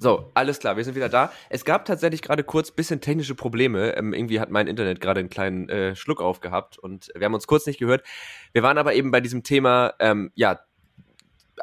[0.00, 1.32] So, alles klar, wir sind wieder da.
[1.50, 3.96] Es gab tatsächlich gerade kurz bisschen technische Probleme.
[3.96, 7.48] Ähm, irgendwie hat mein Internet gerade einen kleinen äh, Schluck aufgehabt und wir haben uns
[7.48, 8.04] kurz nicht gehört.
[8.52, 10.60] Wir waren aber eben bei diesem Thema, ähm, ja,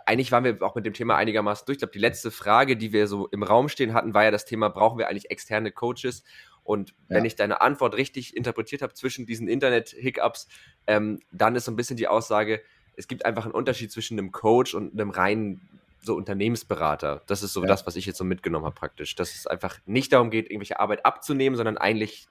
[0.05, 1.75] eigentlich waren wir auch mit dem Thema einigermaßen durch.
[1.75, 4.45] Ich glaube, die letzte Frage, die wir so im Raum stehen hatten, war ja das
[4.45, 6.23] Thema, brauchen wir eigentlich externe Coaches?
[6.63, 7.25] Und wenn ja.
[7.25, 10.47] ich deine Antwort richtig interpretiert habe zwischen diesen Internet-Hiccups,
[10.87, 12.61] ähm, dann ist so ein bisschen die Aussage,
[12.97, 15.61] es gibt einfach einen Unterschied zwischen einem Coach und einem reinen
[16.01, 17.21] so Unternehmensberater.
[17.27, 17.67] Das ist so ja.
[17.67, 19.15] das, was ich jetzt so mitgenommen habe praktisch.
[19.15, 22.27] Dass es einfach nicht darum geht, irgendwelche Arbeit abzunehmen, sondern eigentlich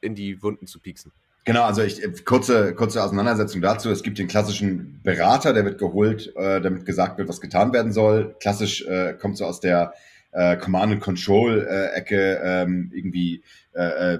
[0.00, 1.12] in die Wunden zu pieksen.
[1.44, 3.90] Genau, also ich kurze kurze Auseinandersetzung dazu.
[3.90, 7.92] Es gibt den klassischen Berater, der wird geholt, äh, damit gesagt wird, was getan werden
[7.92, 8.36] soll.
[8.40, 9.94] Klassisch äh, kommt so aus der
[10.32, 13.42] äh, Command and Control äh, Ecke ähm, irgendwie.
[13.74, 14.18] Äh, äh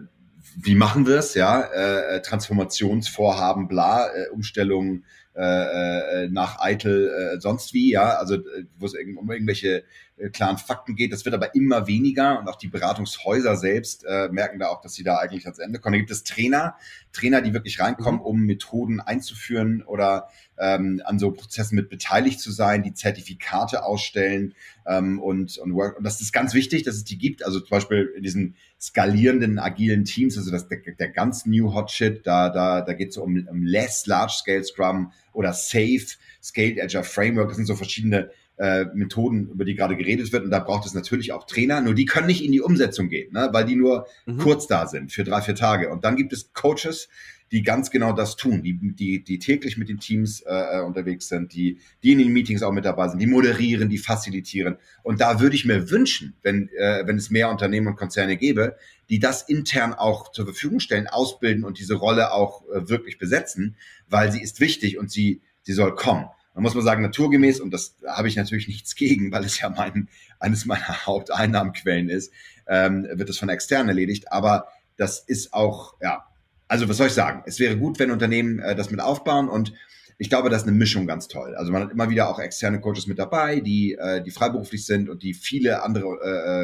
[0.56, 1.60] wie machen wir es, ja?
[1.60, 5.04] Äh, äh, Transformationsvorhaben, bla, äh, Umstellungen
[5.36, 9.82] äh, äh, nach Eitel äh, sonst wie, ja, also äh, wo es um irgendwelche äh,
[10.28, 11.12] klaren Fakten geht.
[11.12, 14.94] Das wird aber immer weniger und auch die Beratungshäuser selbst äh, merken da auch, dass
[14.94, 15.94] sie da eigentlich ans Ende kommen.
[15.94, 16.76] Da gibt es Trainer,
[17.12, 18.26] Trainer, die wirklich reinkommen, mhm.
[18.26, 24.54] um Methoden einzuführen oder ähm, an so Prozessen mit beteiligt zu sein, die Zertifikate ausstellen
[24.86, 27.44] ähm, und, und, work und das ist ganz wichtig, dass es die gibt.
[27.44, 31.90] Also zum Beispiel in diesen skalierenden agilen Teams, also das der, der ganz New Hot
[31.90, 36.06] Shit, da da da geht es so um, um less Large Scale Scrum oder Safe
[36.42, 37.48] Scaled Agile Framework.
[37.48, 38.30] Das sind so verschiedene
[38.60, 40.44] äh, Methoden, über die gerade geredet wird.
[40.44, 41.80] Und da braucht es natürlich auch Trainer.
[41.80, 43.48] Nur die können nicht in die Umsetzung gehen, ne?
[43.52, 44.38] weil die nur mhm.
[44.38, 45.88] kurz da sind für drei, vier Tage.
[45.88, 47.08] Und dann gibt es Coaches,
[47.52, 51.28] die ganz genau das tun, die, die, die täglich mit den Teams äh, äh, unterwegs
[51.28, 54.76] sind, die, die in den Meetings auch mit dabei sind, die moderieren, die facilitieren.
[55.02, 58.76] Und da würde ich mir wünschen, wenn, äh, wenn es mehr Unternehmen und Konzerne gäbe,
[59.08, 63.74] die das intern auch zur Verfügung stellen, ausbilden und diese Rolle auch äh, wirklich besetzen,
[64.06, 66.26] weil sie ist wichtig und sie, sie soll kommen.
[66.54, 69.70] Man muss mal sagen, naturgemäß, und das habe ich natürlich nichts gegen, weil es ja
[69.70, 72.32] mein, eines meiner Haupteinnahmenquellen ist,
[72.66, 74.32] ähm, wird es von extern erledigt.
[74.32, 76.26] Aber das ist auch, ja,
[76.68, 77.42] also was soll ich sagen?
[77.46, 79.72] Es wäre gut, wenn Unternehmen äh, das mit aufbauen und
[80.20, 81.54] ich glaube, das ist eine Mischung ganz toll.
[81.56, 85.08] Also man hat immer wieder auch externe Coaches mit dabei, die, äh, die freiberuflich sind
[85.08, 86.08] und die viele andere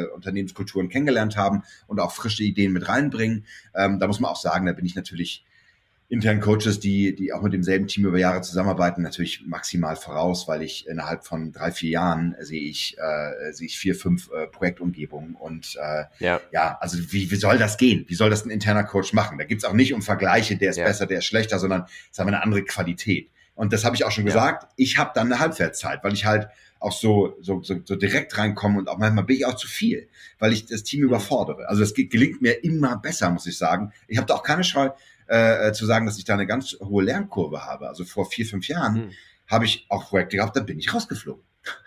[0.09, 3.45] äh, Unternehmenskulturen kennengelernt haben und auch frische Ideen mit reinbringen.
[3.73, 5.43] Ähm, da muss man auch sagen, da bin ich natürlich
[6.09, 10.61] internen Coaches, die, die auch mit demselben Team über Jahre zusammenarbeiten, natürlich maximal voraus, weil
[10.61, 15.35] ich innerhalb von drei, vier Jahren sehe ich, äh, sehe ich vier, fünf äh, Projektumgebungen.
[15.35, 16.39] Und äh, ja.
[16.51, 18.05] ja, also wie, wie soll das gehen?
[18.07, 19.37] Wie soll das ein interner Coach machen?
[19.37, 20.85] Da gibt's auch nicht um Vergleiche, der ist ja.
[20.85, 23.29] besser, der ist schlechter, sondern es haben eine andere Qualität.
[23.55, 24.63] Und das habe ich auch schon gesagt.
[24.63, 24.69] Ja.
[24.77, 26.47] Ich habe dann eine Halbwertszeit, weil ich halt
[26.79, 30.07] auch so, so, so, so direkt reinkomme und auch manchmal bin ich auch zu viel,
[30.39, 31.07] weil ich das Team mhm.
[31.07, 31.67] überfordere.
[31.67, 33.91] Also es gelingt mir immer besser, muss ich sagen.
[34.07, 34.91] Ich habe da auch keine Scheu,
[35.27, 37.87] äh, zu sagen, dass ich da eine ganz hohe Lernkurve habe.
[37.87, 39.11] Also vor vier, fünf Jahren mhm.
[39.47, 41.43] habe ich auch Projekte gehabt, da bin ich rausgeflogen.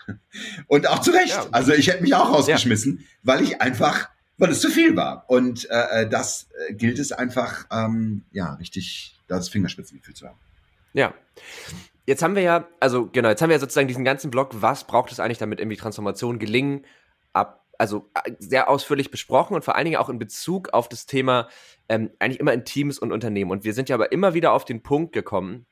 [0.66, 1.30] Und auch zu Recht.
[1.30, 1.46] Ja.
[1.50, 3.04] Also ich hätte mich auch rausgeschmissen, ja.
[3.22, 5.24] weil ich einfach, weil es zu viel war.
[5.28, 10.38] Und äh, äh das äh, gilt es einfach, ähm, ja, richtig, das Fingerspitzengefühl zu haben.
[10.92, 11.14] Ja.
[12.06, 14.84] Jetzt haben wir ja, also genau, jetzt haben wir ja sozusagen diesen ganzen Block, was
[14.84, 16.84] braucht es eigentlich, damit irgendwie Transformation gelingen,
[17.32, 21.06] ab also äh, sehr ausführlich besprochen und vor allen Dingen auch in Bezug auf das
[21.06, 21.48] Thema
[21.88, 23.50] ähm, eigentlich immer in Teams und Unternehmen.
[23.50, 25.66] Und wir sind ja aber immer wieder auf den Punkt gekommen,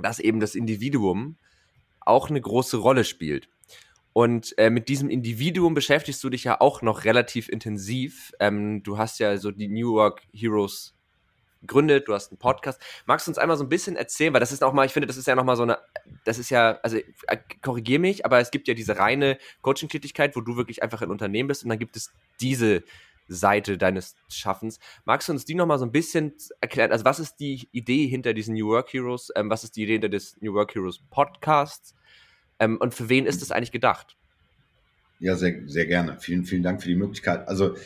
[0.00, 1.36] dass eben das Individuum
[2.00, 3.48] auch eine große Rolle spielt.
[4.14, 8.32] Und äh, mit diesem Individuum beschäftigst du dich ja auch noch relativ intensiv.
[8.40, 10.94] Ähm, du hast ja so die New York Heroes
[11.66, 12.80] gegründet, du hast einen Podcast.
[13.06, 15.06] Magst du uns einmal so ein bisschen erzählen, weil das ist auch mal, ich finde,
[15.06, 15.78] das ist ja nochmal so eine,
[16.24, 20.40] das ist ja, also äh, korrigier mich, aber es gibt ja diese reine Coaching-Tätigkeit, wo
[20.40, 22.82] du wirklich einfach ein Unternehmen bist und dann gibt es diese
[23.28, 24.78] Seite deines Schaffens.
[25.04, 26.92] Magst du uns die nochmal so ein bisschen erklären?
[26.92, 29.32] Also, was ist die Idee hinter diesen New Work Heroes?
[29.34, 31.94] Ähm, was ist die Idee hinter des New Work Heroes Podcasts?
[32.58, 34.16] Ähm, und für wen ist das eigentlich gedacht?
[35.20, 36.18] Ja, sehr, sehr gerne.
[36.20, 37.48] Vielen, vielen Dank für die Möglichkeit.
[37.48, 37.76] Also,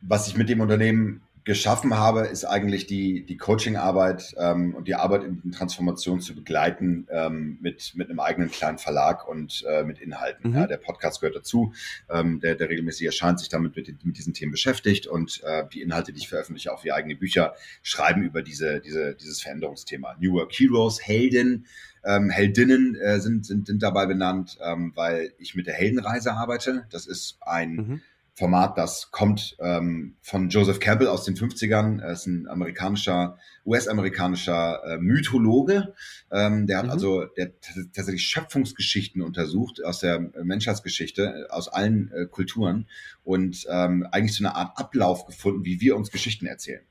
[0.00, 4.94] was ich mit dem Unternehmen geschaffen habe, ist eigentlich die, die Coaching-Arbeit ähm, und die
[4.94, 9.98] Arbeit in Transformation zu begleiten ähm, mit, mit einem eigenen kleinen Verlag und äh, mit
[9.98, 10.50] Inhalten.
[10.50, 10.56] Mhm.
[10.56, 11.72] Ja, der Podcast gehört dazu,
[12.10, 15.80] ähm, der, der regelmäßig erscheint, sich damit mit, mit diesen Themen beschäftigt und äh, die
[15.80, 20.16] Inhalte, die ich veröffentliche, auch wie eigene Bücher, schreiben über diese, diese, dieses Veränderungsthema.
[20.20, 21.64] New Work Heroes, Helden,
[22.04, 26.86] ähm, Heldinnen äh, sind, sind, sind dabei benannt, ähm, weil ich mit der Heldenreise arbeite.
[26.90, 28.00] Das ist ein mhm
[28.38, 32.00] Format, das kommt ähm, von Joseph Campbell aus den 50ern.
[32.00, 33.36] Er ist ein amerikanischer,
[33.66, 35.92] US-amerikanischer äh, Mythologe.
[36.30, 36.92] Ähm, der hat mhm.
[36.92, 42.86] also der tatsächlich Schöpfungsgeschichten untersucht aus der Menschheitsgeschichte, äh, aus allen äh, Kulturen
[43.24, 46.84] und ähm, eigentlich so eine Art Ablauf gefunden, wie wir uns Geschichten erzählen.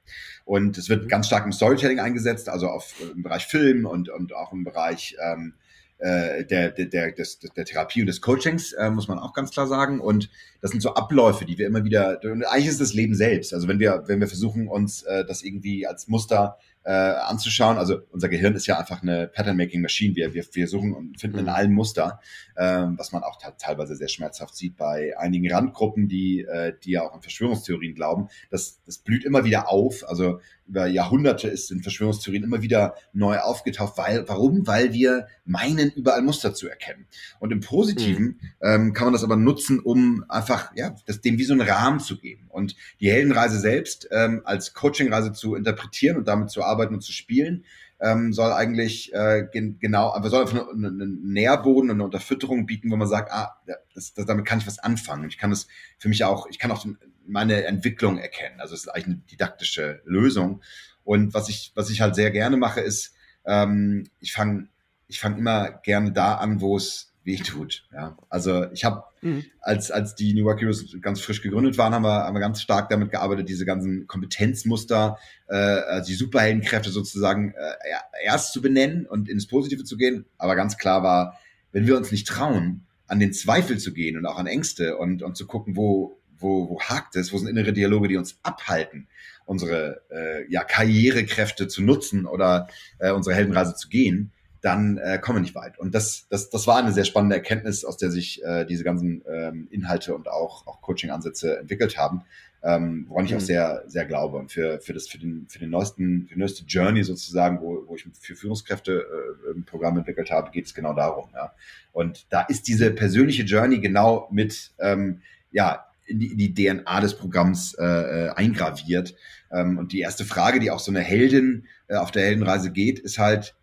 [0.43, 1.07] Und es wird mhm.
[1.07, 5.15] ganz stark im Storytelling eingesetzt, also auf, im Bereich Film und, und auch im Bereich
[5.23, 5.53] ähm,
[5.99, 9.51] äh, der, der, der, des, der Therapie und des Coachings, äh, muss man auch ganz
[9.51, 9.99] klar sagen.
[9.99, 10.29] Und
[10.61, 13.53] das sind so Abläufe, die wir immer wieder, eigentlich ist das Leben selbst.
[13.53, 17.77] Also wenn wir, wenn wir versuchen, uns äh, das irgendwie als Muster äh, anzuschauen.
[17.77, 20.15] Also unser Gehirn ist ja einfach eine Pattern-Making-Machine.
[20.15, 21.51] Wir, wir, wir suchen und finden in mhm.
[21.51, 22.21] allen Muster,
[22.55, 27.03] ähm, was man auch teilweise sehr schmerzhaft sieht bei einigen Randgruppen, die, äh, die ja
[27.03, 28.29] auch an Verschwörungstheorien glauben.
[28.51, 30.07] Das, das blüht immer wieder auf.
[30.07, 33.97] Also über Jahrhunderte ist in Verschwörungstheorien immer wieder neu aufgetaucht.
[33.97, 34.67] Weil, warum?
[34.67, 37.07] Weil wir meinen, überall Muster zu erkennen.
[37.39, 38.39] Und im Positiven mhm.
[38.61, 41.99] ähm, kann man das aber nutzen, um einfach ja, das, dem wie so einen Rahmen
[41.99, 42.47] zu geben.
[42.49, 47.11] Und die Heldenreise selbst ähm, als Coachingreise zu interpretieren und damit zu arbeiten und zu
[47.11, 47.63] spielen,
[47.99, 52.65] ähm, soll eigentlich äh, gen genau, aber soll einfach einen eine Nährboden und eine Unterfütterung
[52.65, 53.55] bieten, wo man sagt, ah,
[53.95, 55.27] das, das, damit kann ich was anfangen.
[55.29, 56.85] Ich kann das für mich auch, ich kann auch
[57.27, 58.59] meine Entwicklung erkennen.
[58.59, 60.61] Also es ist eigentlich eine didaktische Lösung.
[61.03, 63.13] Und was ich, was ich halt sehr gerne mache, ist,
[63.45, 64.67] ähm, ich fange
[65.07, 67.85] ich fang immer gerne da an, wo es weh tut.
[67.93, 68.17] Ja.
[68.29, 69.45] Also ich habe, mhm.
[69.59, 72.61] als, als die New York Heroes ganz frisch gegründet waren, haben wir, haben wir ganz
[72.61, 75.17] stark damit gearbeitet, diese ganzen Kompetenzmuster,
[75.47, 80.25] äh, also die Superheldenkräfte sozusagen äh, erst zu benennen und ins Positive zu gehen.
[80.37, 81.37] Aber ganz klar war,
[81.71, 85.21] wenn wir uns nicht trauen, an den Zweifel zu gehen und auch an Ängste und,
[85.21, 89.07] und zu gucken, wo, wo, wo hakt es, wo sind innere Dialoge, die uns abhalten,
[89.45, 92.67] unsere äh, ja, Karrierekräfte zu nutzen oder
[92.99, 94.31] äh, unsere Heldenreise zu gehen,
[94.61, 95.77] dann äh, kommen wir nicht weit.
[95.79, 99.23] Und das, das, das war eine sehr spannende Erkenntnis, aus der sich äh, diese ganzen
[99.29, 102.23] ähm, Inhalte und auch, auch Coaching-Ansätze entwickelt haben,
[102.63, 103.37] ähm, woran ich mhm.
[103.37, 104.37] auch sehr, sehr glaube.
[104.37, 107.83] Und für, für, das, für, den, für den neuesten, für die neueste Journey sozusagen, wo,
[107.87, 109.05] wo ich für Führungskräfte
[109.47, 111.29] äh, ein Programm entwickelt habe, geht es genau darum.
[111.33, 111.53] Ja.
[111.93, 115.21] Und da ist diese persönliche Journey genau mit ähm,
[115.51, 119.15] ja, in die, in die DNA des Programms äh, äh, eingraviert.
[119.51, 122.99] Ähm, und die erste Frage, die auch so eine Heldin äh, auf der Heldenreise geht,
[122.99, 123.55] ist halt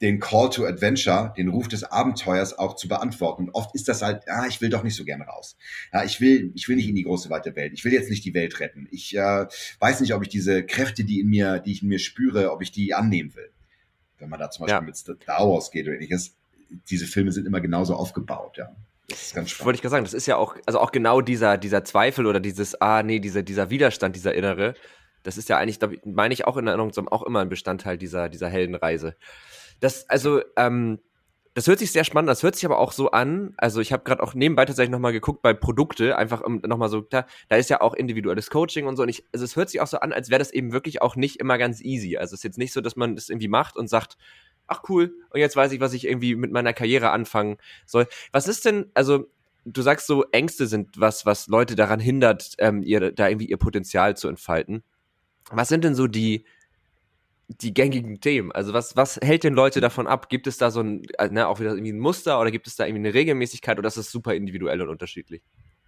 [0.00, 3.44] den Call to Adventure, den Ruf des Abenteuers auch zu beantworten.
[3.44, 5.56] Und oft ist das halt, ja, ich will doch nicht so gerne raus.
[5.92, 7.72] Ja, ich will, ich will nicht in die große weite Welt.
[7.72, 8.88] Ich will jetzt nicht die Welt retten.
[8.90, 9.46] Ich äh,
[9.78, 12.60] weiß nicht, ob ich diese Kräfte, die in mir, die ich in mir spüre, ob
[12.60, 13.50] ich die annehmen will.
[14.18, 14.80] Wenn man da zum Beispiel ja.
[14.82, 16.34] mit Star Wars geht oder ähnliches,
[16.90, 18.74] diese Filme sind immer genauso aufgebaut, ja.
[19.08, 19.66] Das ist ganz spannend.
[19.66, 22.40] Wollte ich gerade sagen, das ist ja auch, also auch genau dieser, dieser Zweifel oder
[22.40, 24.74] dieses, ah, nee, dieser, dieser Widerstand, dieser innere,
[25.22, 28.48] das ist ja eigentlich, meine ich auch in Erinnerung, auch immer ein Bestandteil dieser, dieser
[28.48, 29.16] Heldenreise.
[29.80, 31.00] Das, also, ähm,
[31.54, 33.54] das hört sich sehr spannend, das hört sich aber auch so an.
[33.56, 37.26] Also ich habe gerade auch nebenbei tatsächlich nochmal geguckt bei Produkte, einfach nochmal so, da,
[37.48, 39.04] da ist ja auch individuelles Coaching und so.
[39.04, 41.14] Und ich, also es hört sich auch so an, als wäre das eben wirklich auch
[41.14, 42.16] nicht immer ganz easy.
[42.16, 44.16] Also es ist jetzt nicht so, dass man das irgendwie macht und sagt,
[44.66, 48.06] ach cool, und jetzt weiß ich, was ich irgendwie mit meiner Karriere anfangen soll.
[48.32, 49.28] Was ist denn, also
[49.64, 53.56] du sagst so, Ängste sind was, was Leute daran hindert, ähm, ihr, da irgendwie ihr
[53.56, 54.82] Potenzial zu entfalten.
[55.50, 56.44] Was sind denn so die,
[57.48, 58.52] die gängigen Themen?
[58.52, 60.28] Also was, was hält denn Leute davon ab?
[60.28, 62.76] Gibt es da so ein, äh, ne, auch wieder irgendwie ein Muster oder gibt es
[62.76, 65.42] da irgendwie eine Regelmäßigkeit oder ist das super individuell und unterschiedlich?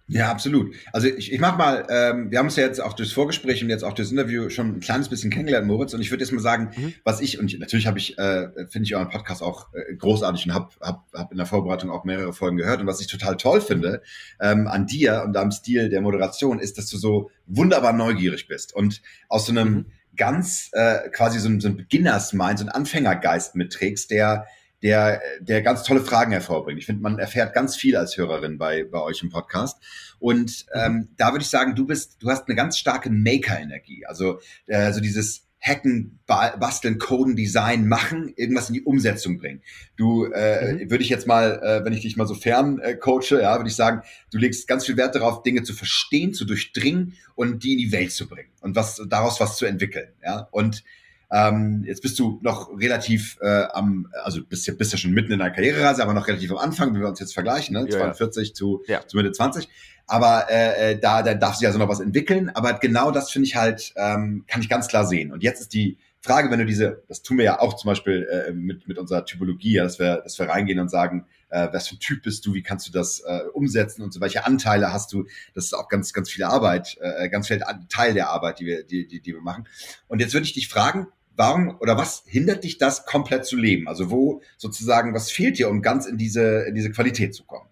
[0.09, 0.73] Ja, absolut.
[0.93, 3.69] Also ich, ich mach mal, ähm, wir haben uns ja jetzt auch durchs Vorgespräch und
[3.69, 6.39] jetzt auch durchs Interview schon ein kleines bisschen kennengelernt, Moritz, und ich würde jetzt mal
[6.39, 6.93] sagen, mhm.
[7.03, 10.53] was ich, und natürlich habe ich, äh, finde ich euren Podcast auch äh, großartig und
[10.53, 12.79] habe hab, hab in der Vorbereitung auch mehrere Folgen gehört.
[12.79, 14.01] Und was ich total toll finde
[14.39, 18.73] ähm, an dir und deinem Stil der Moderation, ist, dass du so wunderbar neugierig bist
[18.73, 19.85] und aus so einem mhm
[20.17, 24.47] ganz äh, quasi so, so ein Beginners-Mind, so ein Anfängergeist mitträgst, der
[24.83, 26.79] der, der ganz tolle Fragen hervorbringt.
[26.79, 29.81] Ich finde, man erfährt ganz viel als Hörerin bei, bei euch im Podcast.
[30.19, 30.81] Und mhm.
[30.81, 34.05] ähm, da würde ich sagen, du bist, du hast eine ganz starke Maker-Energie.
[34.05, 39.61] Also äh, so dieses hacken, basteln, coden, design, machen, irgendwas in die Umsetzung bringen.
[39.95, 40.91] Du, äh, mhm.
[40.91, 43.69] würde ich jetzt mal, äh, wenn ich dich mal so fern äh, coache, ja, würde
[43.69, 47.73] ich sagen, du legst ganz viel Wert darauf, Dinge zu verstehen, zu durchdringen und die
[47.73, 50.47] in die Welt zu bringen und was daraus was zu entwickeln, ja.
[50.51, 50.83] Und
[51.29, 55.33] ähm, jetzt bist du noch relativ äh, am, also bist ja, bist ja schon mitten
[55.33, 57.85] in deiner Karrierereise, aber noch relativ am Anfang, wenn wir uns jetzt vergleichen, ne?
[57.89, 58.53] Ja, 42 ja.
[58.53, 59.05] Zu, ja.
[59.05, 59.67] zu Mitte 20.
[60.05, 62.49] Aber äh, da, da darf sich also noch was entwickeln.
[62.53, 65.33] Aber genau das finde ich halt, ähm, kann ich ganz klar sehen.
[65.33, 68.27] Und jetzt ist die Frage, wenn du diese, das tun wir ja auch zum Beispiel
[68.29, 71.89] äh, mit, mit unserer Typologie, ja, dass wir, dass wir reingehen und sagen, äh, was
[71.89, 74.91] für ein Typ bist du, wie kannst du das äh, umsetzen und so, welche Anteile
[74.91, 78.59] hast du, das ist auch ganz, ganz viel Arbeit, äh, ganz viel Teil der Arbeit,
[78.59, 79.67] die wir, die, die, die wir machen.
[80.07, 81.07] Und jetzt würde ich dich fragen,
[81.37, 83.87] warum oder was hindert dich das komplett zu leben?
[83.87, 87.69] Also wo sozusagen, was fehlt dir, um ganz in diese, in diese Qualität zu kommen?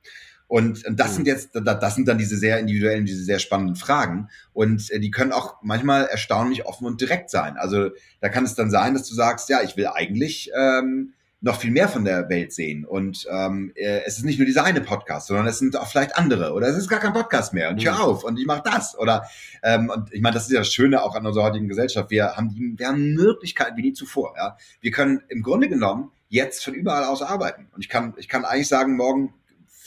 [0.47, 1.15] Und, und das mhm.
[1.15, 4.29] sind jetzt, das sind dann diese sehr individuellen, diese sehr spannenden Fragen.
[4.53, 7.57] Und äh, die können auch manchmal erstaunlich offen und direkt sein.
[7.57, 7.89] Also
[8.21, 11.13] da kann es dann sein, dass du sagst, ja, ich will eigentlich ähm,
[11.45, 12.85] noch viel mehr von der Welt sehen.
[12.85, 16.17] Und ähm, äh, es ist nicht nur dieser eine Podcast, sondern es sind auch vielleicht
[16.17, 16.53] andere.
[16.53, 17.69] Oder es ist gar kein Podcast mehr.
[17.69, 18.01] Und ich höre mhm.
[18.01, 18.97] auf und ich mache das.
[18.97, 19.29] Oder
[19.61, 22.09] ähm, und ich meine, das ist ja das Schöne auch an unserer heutigen Gesellschaft.
[22.09, 24.33] Wir haben die, wir haben Möglichkeiten wie nie zuvor.
[24.35, 24.57] Ja?
[24.81, 27.67] Wir können im Grunde genommen jetzt von überall aus arbeiten.
[27.75, 29.35] Und ich kann, ich kann eigentlich sagen, morgen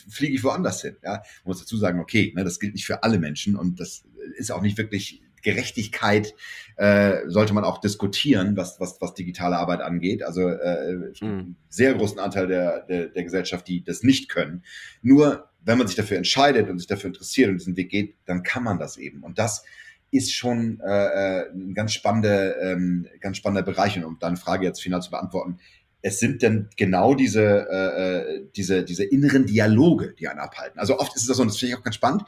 [0.09, 0.97] fliege ich woanders hin.
[1.03, 4.05] Ja, man muss dazu sagen, okay, ne, das gilt nicht für alle Menschen und das
[4.37, 6.35] ist auch nicht wirklich Gerechtigkeit
[6.77, 10.23] äh, sollte man auch diskutieren, was, was, was digitale Arbeit angeht.
[10.23, 11.57] Also äh, mhm.
[11.69, 14.63] sehr großen Anteil der, der, der Gesellschaft, die das nicht können.
[15.03, 18.43] Nur wenn man sich dafür entscheidet und sich dafür interessiert und diesen Weg geht, dann
[18.43, 19.23] kann man das eben.
[19.23, 19.65] Und das
[20.11, 23.97] ist schon äh, äh ein ganz spannender, ähm, ganz spannender Bereich.
[23.97, 25.59] Und um deine Frage jetzt final zu beantworten,
[26.01, 30.79] es sind dann genau diese, äh, äh, diese, diese inneren Dialoge, die einen abhalten.
[30.79, 32.23] Also oft ist es das so, und das finde ich auch ganz spannend.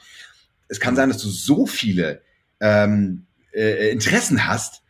[0.68, 2.22] Es kann sein, dass du so viele
[2.60, 4.82] ähm, äh, Interessen hast,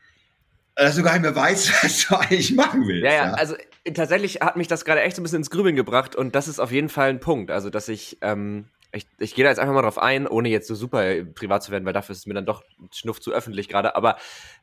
[0.75, 3.05] dass du gar nicht mehr weißt, was du eigentlich machen willst.
[3.05, 3.33] Ja, ja, ja.
[3.33, 3.55] also
[3.95, 6.61] tatsächlich hat mich das gerade echt so ein bisschen ins Grübeln gebracht und das ist
[6.61, 7.51] auf jeden Fall ein Punkt.
[7.51, 10.69] Also, dass ich, ähm, ich, ich gehe da jetzt einfach mal drauf ein, ohne jetzt
[10.69, 13.69] so super privat zu werden, weil dafür ist es mir dann doch Schnuff zu öffentlich
[13.69, 14.17] gerade, aber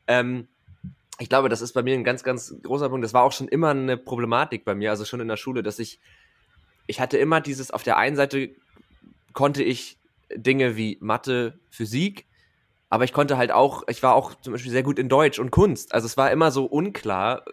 [0.08, 0.47] ähm,
[1.20, 3.03] ich glaube, das ist bei mir ein ganz, ganz großer Punkt.
[3.03, 5.80] Das war auch schon immer eine Problematik bei mir, also schon in der Schule, dass
[5.80, 5.99] ich,
[6.86, 8.51] ich hatte immer dieses, auf der einen Seite
[9.34, 9.97] konnte ich
[10.36, 12.28] Dinge wie Mathe, Physik,
[12.89, 15.51] aber ich konnte halt auch, ich war auch zum Beispiel sehr gut in Deutsch und
[15.51, 15.93] Kunst.
[15.93, 17.43] Also es war immer so unklar.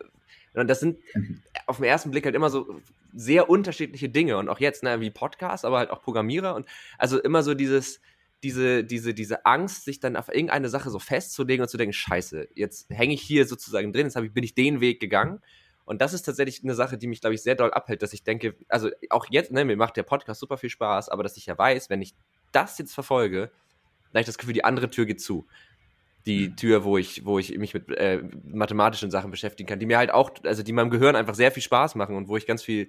[0.55, 1.43] Und das sind mhm.
[1.67, 2.81] auf den ersten Blick halt immer so
[3.13, 4.37] sehr unterschiedliche Dinge.
[4.39, 6.55] Und auch jetzt, ne, wie Podcast, aber halt auch Programmierer.
[6.55, 6.67] Und
[6.99, 8.01] also immer so dieses,
[8.45, 12.49] diese, diese, diese Angst, sich dann auf irgendeine Sache so festzulegen und zu denken, scheiße,
[12.55, 15.41] jetzt hänge ich hier sozusagen drin, jetzt ich, bin ich den Weg gegangen.
[15.85, 18.23] Und das ist tatsächlich eine Sache, die mich, glaube ich, sehr doll abhält, dass ich
[18.23, 21.47] denke, also auch jetzt, ne, mir macht der Podcast super viel Spaß, aber dass ich
[21.47, 22.15] ja weiß, wenn ich
[22.53, 23.51] das jetzt verfolge,
[24.15, 25.45] dann habe ich das Gefühl, die andere Tür geht zu.
[26.25, 26.57] Die mhm.
[26.57, 30.13] Tür, wo ich, wo ich mich mit äh, mathematischen Sachen beschäftigen kann, die mir halt
[30.13, 32.87] auch, also die meinem Gehirn einfach sehr viel Spaß machen und wo ich ganz viel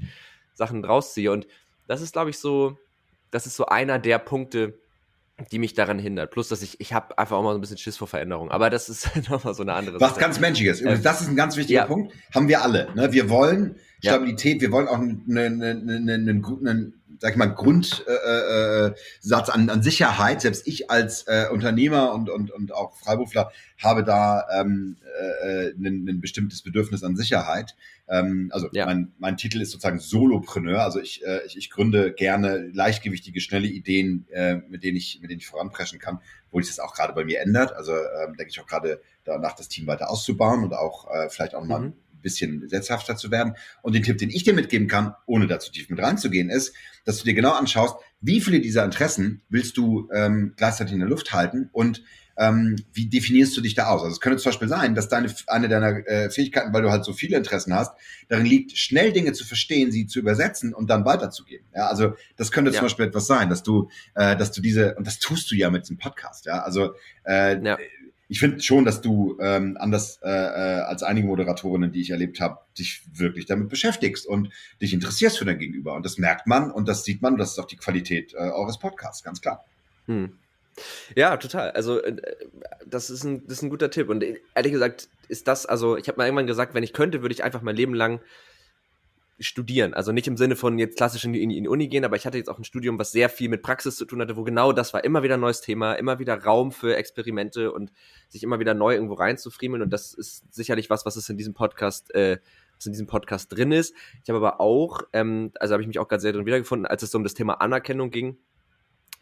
[0.53, 1.31] Sachen draus ziehe.
[1.31, 1.47] Und
[1.87, 2.77] das ist, glaube ich, so,
[3.31, 4.77] das ist so einer der Punkte,
[5.51, 6.29] die mich daran hindert.
[6.29, 8.51] Plus, dass ich, ich habe einfach auch mal so ein bisschen Schiss vor Veränderung.
[8.51, 10.19] Aber das ist nochmal so eine andere Was Sache.
[10.21, 10.79] ganz Menschliches.
[10.79, 11.85] Übrigens, das ist ein ganz wichtiger ja.
[11.87, 12.13] Punkt.
[12.35, 12.89] Haben wir alle.
[12.93, 13.11] Ne?
[13.11, 14.61] Wir wollen Stabilität, ja.
[14.61, 19.69] wir wollen auch einen, einen, einen, einen, einen sag ich mal, Grundsatz äh, äh, an,
[19.69, 20.41] an Sicherheit.
[20.41, 24.97] Selbst ich als äh, Unternehmer und, und, und auch Freiberufler habe da ähm,
[25.43, 27.75] äh, ein, ein bestimmtes Bedürfnis an Sicherheit.
[28.07, 28.85] Ähm, also ja.
[28.85, 30.83] mein, mein Titel ist sozusagen Solopreneur.
[30.83, 35.31] Also ich, äh, ich, ich gründe gerne leichtgewichtige, schnelle Ideen, äh, mit denen ich, mit
[35.31, 36.19] denen ich voranpreschen kann,
[36.51, 37.73] wo sich das auch gerade bei mir ändert.
[37.73, 41.55] Also ähm, denke ich auch gerade danach, das Team weiter auszubauen und auch äh, vielleicht
[41.55, 41.93] auch mal mhm
[42.25, 43.53] bisschen setzhafter zu werden.
[43.81, 47.19] Und den Tipp, den ich dir mitgeben kann, ohne dazu tief mit reinzugehen, ist, dass
[47.19, 51.31] du dir genau anschaust, wie viele dieser Interessen willst du ähm, gleichzeitig in der Luft
[51.31, 52.03] halten und
[52.37, 54.01] ähm, wie definierst du dich da aus?
[54.01, 57.05] Also es könnte zum Beispiel sein, dass deine eine deiner äh, Fähigkeiten, weil du halt
[57.05, 57.93] so viele Interessen hast,
[58.27, 61.65] darin liegt, schnell Dinge zu verstehen, sie zu übersetzen und dann weiterzugeben.
[61.73, 62.77] Ja, also das könnte ja.
[62.77, 65.69] zum Beispiel etwas sein, dass du, äh, dass du diese und das tust du ja
[65.69, 66.45] mit dem Podcast.
[66.45, 66.95] Ja, also
[67.25, 67.77] äh, ja
[68.27, 72.39] ich finde schon, dass du ähm, anders äh, äh, als einige Moderatorinnen, die ich erlebt
[72.39, 74.49] habe, dich wirklich damit beschäftigst und
[74.81, 75.93] dich interessierst für dein Gegenüber.
[75.93, 78.37] Und das merkt man und das sieht man und das ist auch die Qualität äh,
[78.37, 79.65] eures Podcasts, ganz klar.
[80.07, 80.37] Hm.
[81.15, 81.71] Ja, total.
[81.71, 82.15] Also äh,
[82.85, 84.09] das ist, ein, das ist ein guter Tipp.
[84.09, 84.23] Und
[84.55, 87.43] ehrlich gesagt ist das, also ich habe mal irgendwann gesagt, wenn ich könnte, würde ich
[87.43, 88.19] einfach mein Leben lang
[89.39, 89.93] studieren.
[89.93, 92.25] Also nicht im Sinne von jetzt klassisch in die, in die Uni gehen, aber ich
[92.25, 94.71] hatte jetzt auch ein Studium, was sehr viel mit Praxis zu tun hatte, wo genau
[94.71, 95.03] das war.
[95.03, 97.91] Immer wieder ein neues Thema, immer wieder Raum für Experimente und
[98.29, 99.81] sich immer wieder neu irgendwo reinzufriemeln.
[99.83, 102.39] Und das ist sicherlich was, was es in diesem Podcast, äh,
[102.77, 103.93] was in diesem Podcast drin ist.
[104.23, 107.03] Ich habe aber auch, ähm, also habe ich mich auch gerade sehr drin wiedergefunden, als
[107.03, 108.37] es so um das Thema Anerkennung ging.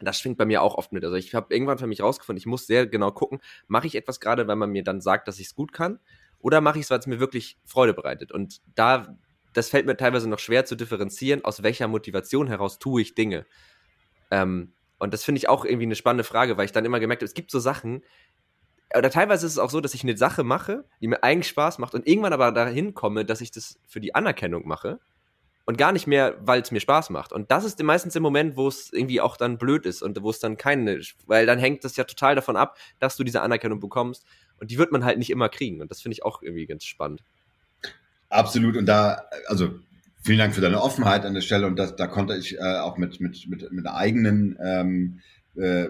[0.00, 1.04] Das schwingt bei mir auch oft mit.
[1.04, 4.20] Also ich habe irgendwann für mich rausgefunden, ich muss sehr genau gucken, mache ich etwas
[4.20, 5.98] gerade, weil man mir dann sagt, dass ich es gut kann,
[6.40, 8.30] oder mache ich es, weil es mir wirklich Freude bereitet.
[8.30, 9.16] Und da
[9.54, 13.46] das fällt mir teilweise noch schwer zu differenzieren, aus welcher Motivation heraus tue ich Dinge.
[14.30, 17.22] Ähm, und das finde ich auch irgendwie eine spannende Frage, weil ich dann immer gemerkt
[17.22, 18.02] habe, es gibt so Sachen,
[18.96, 21.78] oder teilweise ist es auch so, dass ich eine Sache mache, die mir eigentlich Spaß
[21.78, 25.00] macht und irgendwann aber dahin komme, dass ich das für die Anerkennung mache
[25.64, 27.32] und gar nicht mehr, weil es mir Spaß macht.
[27.32, 30.30] Und das ist meistens der Moment, wo es irgendwie auch dann blöd ist und wo
[30.30, 33.80] es dann keine, weil dann hängt das ja total davon ab, dass du diese Anerkennung
[33.80, 34.24] bekommst
[34.60, 36.84] und die wird man halt nicht immer kriegen und das finde ich auch irgendwie ganz
[36.84, 37.22] spannend.
[38.34, 38.76] Absolut.
[38.76, 39.70] Und da, also
[40.22, 41.66] vielen Dank für deine Offenheit an der Stelle.
[41.66, 45.20] Und das, da konnte ich äh, auch mit, mit, mit, mit eigenen ähm,
[45.56, 45.86] äh,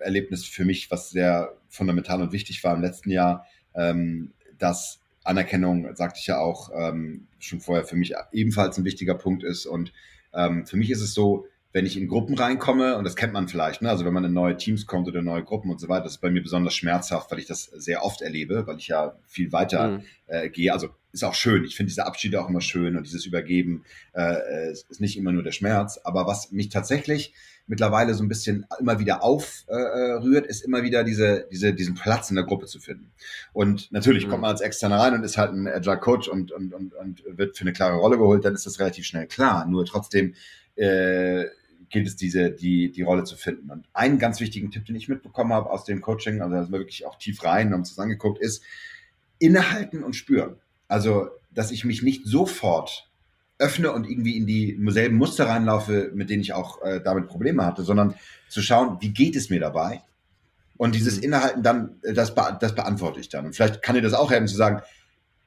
[0.00, 5.96] Erlebnis für mich, was sehr fundamental und wichtig war im letzten Jahr, ähm, dass Anerkennung,
[5.96, 9.64] sagte ich ja auch ähm, schon vorher, für mich ebenfalls ein wichtiger Punkt ist.
[9.64, 9.92] Und
[10.34, 13.48] ähm, für mich ist es so, wenn ich in Gruppen reinkomme, und das kennt man
[13.48, 13.90] vielleicht, ne?
[13.90, 16.20] also wenn man in neue Teams kommt oder neue Gruppen und so weiter, das ist
[16.20, 19.88] bei mir besonders schmerzhaft, weil ich das sehr oft erlebe, weil ich ja viel weiter
[19.88, 20.02] mhm.
[20.26, 20.72] äh, gehe.
[20.72, 21.64] Also ist auch schön.
[21.64, 25.42] Ich finde diese Abschiede auch immer schön und dieses Übergeben äh, ist nicht immer nur
[25.42, 25.98] der Schmerz.
[26.04, 27.34] Aber was mich tatsächlich
[27.66, 32.30] mittlerweile so ein bisschen immer wieder aufrührt, äh, ist immer wieder diese, diese, diesen Platz
[32.30, 33.12] in der Gruppe zu finden.
[33.52, 34.30] Und natürlich mhm.
[34.30, 37.24] kommt man als Externer rein und ist halt ein Agile Coach und, und, und, und
[37.26, 39.66] wird für eine klare Rolle geholt, dann ist das relativ schnell klar.
[39.66, 40.34] Nur trotzdem
[40.76, 41.46] äh,
[41.88, 43.70] gilt es, diese, die, die Rolle zu finden.
[43.70, 46.72] Und einen ganz wichtigen Tipp, den ich mitbekommen habe aus dem Coaching, also da sind
[46.72, 48.62] wir wirklich auch tief rein, haben uns das angeguckt, ist
[49.38, 50.56] innehalten und spüren.
[50.88, 53.08] Also, dass ich mich nicht sofort
[53.58, 57.64] öffne und irgendwie in die selben Muster reinlaufe, mit denen ich auch äh, damit Probleme
[57.64, 58.14] hatte, sondern
[58.48, 60.02] zu schauen, wie geht es mir dabei?
[60.76, 61.24] Und dieses mhm.
[61.24, 63.46] Innehalten dann, äh, das, be das beantworte ich dann.
[63.46, 64.82] Und vielleicht kann dir das auch helfen zu sagen,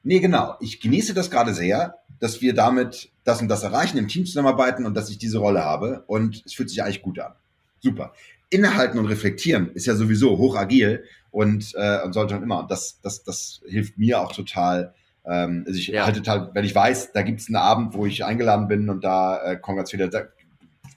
[0.04, 4.08] nee, genau, ich genieße das gerade sehr, dass wir damit das und das erreichen, im
[4.08, 6.04] Team zusammenarbeiten und dass ich diese Rolle habe.
[6.08, 7.34] Und es fühlt sich eigentlich gut an.
[7.80, 8.14] Super.
[8.50, 12.60] Innehalten und reflektieren ist ja sowieso hoch agil und, äh, und sollte man immer.
[12.60, 14.96] Und das, das, das hilft mir auch total,
[15.30, 16.06] ähm, also ich ja.
[16.06, 19.04] halte halt, wenn ich weiß, da gibt es einen Abend, wo ich eingeladen bin und
[19.04, 20.24] da äh, kommen ganz viele, da,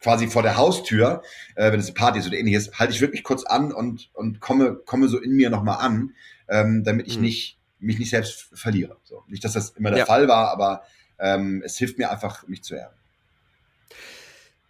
[0.00, 1.22] quasi vor der Haustür,
[1.54, 4.40] äh, wenn es eine Party ist oder ähnliches, halte ich wirklich kurz an und, und
[4.40, 6.14] komme, komme so in mir nochmal an,
[6.48, 7.24] ähm, damit ich mhm.
[7.24, 8.96] nicht, mich nicht selbst verliere.
[9.04, 9.22] So.
[9.28, 10.06] Nicht, dass das immer der ja.
[10.06, 10.82] Fall war, aber
[11.18, 12.96] ähm, es hilft mir einfach, mich zu erden.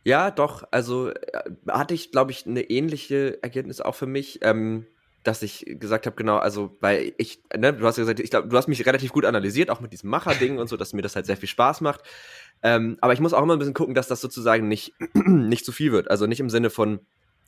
[0.05, 0.65] Ja, doch.
[0.73, 4.41] Also äh, hatte ich, glaube ich, eine ähnliche Erkenntnis auch für mich.
[4.43, 4.87] Ähm,
[5.23, 8.49] dass ich gesagt habe, genau, also, weil ich, ne, du hast ja gesagt, ich glaube,
[8.49, 11.15] du hast mich relativ gut analysiert, auch mit diesem Macher-Ding und so, dass mir das
[11.15, 12.03] halt sehr viel Spaß macht.
[12.63, 15.73] Ähm, aber ich muss auch immer ein bisschen gucken, dass das sozusagen nicht, nicht zu
[15.73, 16.11] viel wird.
[16.11, 17.01] Also nicht im Sinne von,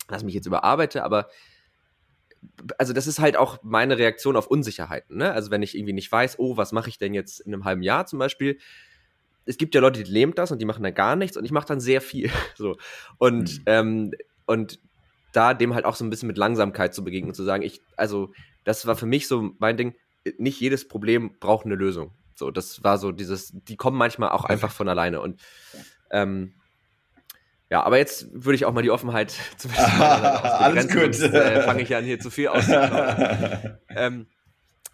[0.09, 1.29] dass ich mich jetzt überarbeite, aber
[2.79, 5.17] also das ist halt auch meine Reaktion auf Unsicherheiten.
[5.17, 5.33] Ne?
[5.33, 7.83] Also wenn ich irgendwie nicht weiß, oh, was mache ich denn jetzt in einem halben
[7.83, 8.59] Jahr zum Beispiel,
[9.47, 11.53] es gibt ja Leute, die lähmt das und die machen dann gar nichts und ich
[11.53, 12.31] mache dann sehr viel.
[12.57, 12.77] So.
[13.19, 13.65] Und, mhm.
[13.67, 14.11] ähm,
[14.47, 14.79] und
[15.37, 17.83] da dem halt auch so ein bisschen mit Langsamkeit zu begegnen und zu sagen, ich,
[17.97, 18.33] also,
[18.65, 19.95] das war für mich so mein Ding,
[20.39, 22.13] nicht jedes Problem braucht eine Lösung.
[22.35, 25.41] So, das war so dieses, die kommen manchmal auch einfach von alleine und
[26.11, 26.55] ähm,
[27.71, 31.19] ja, aber jetzt würde ich auch mal die Offenheit zum Alles gut.
[31.21, 33.79] äh, fange ich an, hier zu viel auszuklauen.
[33.89, 34.27] ähm,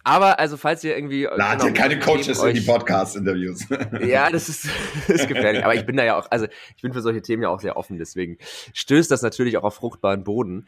[0.03, 1.23] aber also, falls ihr irgendwie.
[1.23, 3.67] Lad genau, keine Coaches euch, in die Podcast-Interviews.
[4.01, 4.67] ja, das ist,
[5.07, 5.63] ist gefährlich.
[5.63, 7.77] Aber ich bin da ja auch, also ich bin für solche Themen ja auch sehr
[7.77, 8.37] offen, deswegen
[8.73, 10.67] stößt das natürlich auch auf fruchtbaren Boden.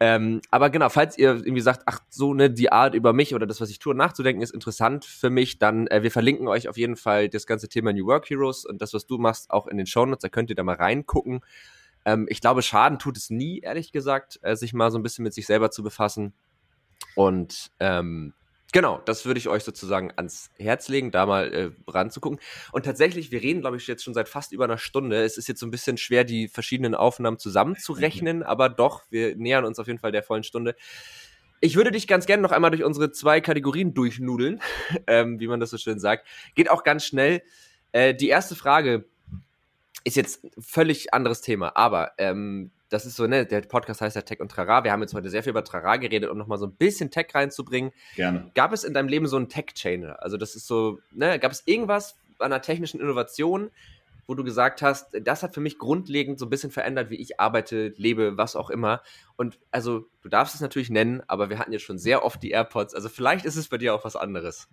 [0.00, 3.46] Ähm, aber genau, falls ihr irgendwie sagt, ach so, ne, die Art über mich oder
[3.46, 6.76] das, was ich tue, nachzudenken, ist interessant für mich, dann äh, wir verlinken euch auf
[6.76, 9.76] jeden Fall das ganze Thema New Work Heroes und das, was du machst, auch in
[9.76, 11.40] den Shownotes, da könnt ihr da mal reingucken.
[12.04, 15.22] Ähm, ich glaube, Schaden tut es nie, ehrlich gesagt, äh, sich mal so ein bisschen
[15.22, 16.32] mit sich selber zu befassen.
[17.14, 18.32] Und ähm,
[18.72, 22.40] Genau, das würde ich euch sozusagen ans Herz legen, da mal äh, ranzugucken.
[22.72, 25.22] Und tatsächlich, wir reden, glaube ich, jetzt schon seit fast über einer Stunde.
[25.22, 28.42] Es ist jetzt so ein bisschen schwer, die verschiedenen Aufnahmen zusammenzurechnen, mhm.
[28.42, 30.74] aber doch, wir nähern uns auf jeden Fall der vollen Stunde.
[31.60, 34.60] Ich würde dich ganz gerne noch einmal durch unsere zwei Kategorien durchnudeln,
[35.06, 36.26] ähm, wie man das so schön sagt.
[36.54, 37.42] Geht auch ganz schnell.
[37.92, 39.04] Äh, die erste Frage
[40.04, 44.22] ist jetzt völlig anderes Thema, aber ähm, das ist so, ne, der Podcast heißt ja
[44.22, 44.84] Tech und Trara.
[44.84, 47.28] Wir haben jetzt heute sehr viel über Trara geredet, um nochmal so ein bisschen Tech
[47.34, 47.92] reinzubringen.
[48.16, 48.50] Gerne.
[48.54, 50.22] Gab es in deinem Leben so einen Tech-Chainer?
[50.22, 53.70] Also, das ist so, ne, gab es irgendwas an einer technischen Innovation,
[54.26, 57.40] wo du gesagt hast, das hat für mich grundlegend so ein bisschen verändert, wie ich
[57.40, 59.02] arbeite, lebe, was auch immer.
[59.36, 62.50] Und also, du darfst es natürlich nennen, aber wir hatten jetzt schon sehr oft die
[62.50, 62.94] AirPods.
[62.94, 64.68] Also, vielleicht ist es bei dir auch was anderes.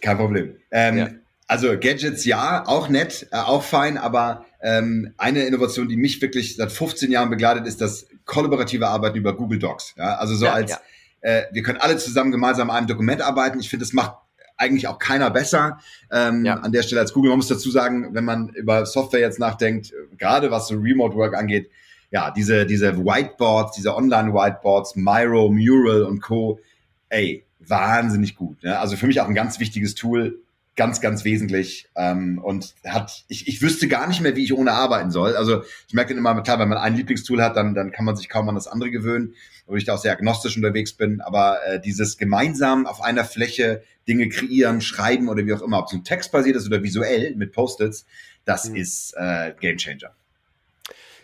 [0.00, 0.56] Kein Problem.
[0.70, 1.08] Ähm, ja.
[1.50, 6.54] Also Gadgets ja, auch nett, äh, auch fein, aber ähm, eine Innovation, die mich wirklich
[6.54, 9.94] seit 15 Jahren begleitet, ist das kollaborative Arbeiten über Google Docs.
[9.98, 10.14] Ja?
[10.14, 10.78] Also so ja, als, ja.
[11.22, 13.58] Äh, wir können alle zusammen gemeinsam an einem Dokument arbeiten.
[13.58, 14.14] Ich finde, das macht
[14.58, 15.80] eigentlich auch keiner besser
[16.12, 16.54] ähm, ja.
[16.54, 17.30] an der Stelle als Google.
[17.30, 21.34] Man muss dazu sagen, wenn man über Software jetzt nachdenkt, gerade was so Remote Work
[21.34, 21.68] angeht,
[22.12, 26.60] ja, diese, diese Whiteboards, diese Online-Whiteboards, Miro, Mural und Co.,
[27.08, 28.62] ey, wahnsinnig gut.
[28.62, 28.78] Ne?
[28.78, 30.40] Also für mich auch ein ganz wichtiges Tool,
[30.80, 34.72] ganz, ganz wesentlich ähm, und hat, ich, ich wüsste gar nicht mehr, wie ich ohne
[34.72, 35.36] arbeiten soll.
[35.36, 38.30] Also ich merke immer, klar, wenn man ein Lieblingstool hat, dann, dann kann man sich
[38.30, 39.34] kaum an das andere gewöhnen,
[39.66, 43.82] wo ich da auch sehr agnostisch unterwegs bin, aber äh, dieses gemeinsam auf einer Fläche
[44.08, 47.36] Dinge kreieren, schreiben oder wie auch immer, ob es ein Text basiert ist oder visuell
[47.36, 48.06] mit Post-its,
[48.46, 48.76] das mhm.
[48.76, 50.14] ist äh, Game Changer.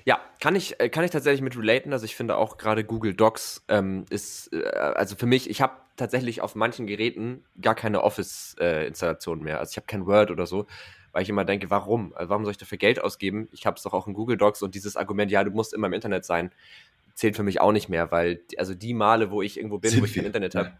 [0.04, 1.94] Ja, kann ich, äh, kann ich tatsächlich mit relaten.
[1.94, 5.72] Also ich finde auch gerade Google Docs ähm, ist, äh, also für mich, ich habe
[5.97, 9.59] tatsächlich auf manchen Geräten gar keine Office-Installation äh, mehr.
[9.59, 10.66] Also ich habe kein Word oder so,
[11.12, 12.12] weil ich immer denke, warum?
[12.14, 13.49] Also warum soll ich dafür Geld ausgeben?
[13.53, 15.86] Ich habe es doch auch in Google Docs und dieses Argument, ja, du musst immer
[15.86, 16.53] im Internet sein,
[17.14, 20.01] zählt für mich auch nicht mehr, weil also die Male, wo ich irgendwo bin, Sind
[20.03, 20.72] wo ich kein Internet habe,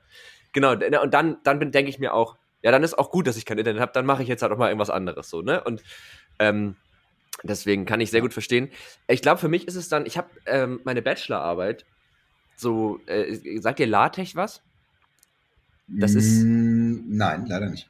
[0.53, 3.47] genau, und dann, dann denke ich mir auch, ja, dann ist auch gut, dass ich
[3.47, 5.65] kein Internet habe, dann mache ich jetzt halt auch mal irgendwas anderes so, ne?
[5.65, 5.83] Und
[6.39, 6.77] ähm,
[7.43, 8.71] Deswegen kann ich sehr gut verstehen.
[9.09, 11.85] Ich glaube, für mich ist es dann, ich habe ähm, meine Bachelorarbeit,
[12.57, 14.63] so, äh, sagt ihr LaTeX was?
[15.89, 16.45] Das ist.
[16.45, 17.89] Mm, nein, leider nicht.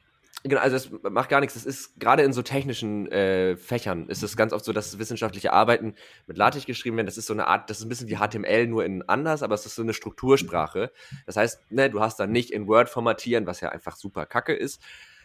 [0.48, 1.54] Genau, also es macht gar nichts.
[1.54, 5.52] Das ist gerade in so technischen äh, Fächern ist es ganz oft so, dass wissenschaftliche
[5.52, 5.94] Arbeiten
[6.28, 7.06] mit LaTeX geschrieben werden.
[7.06, 9.54] Das ist so eine Art, das ist ein bisschen wie HTML, nur in anders, aber
[9.54, 10.92] es ist so eine Struktursprache.
[11.26, 14.54] Das heißt, ne, du hast dann nicht in Word formatieren, was ja einfach super kacke
[14.54, 14.80] ist,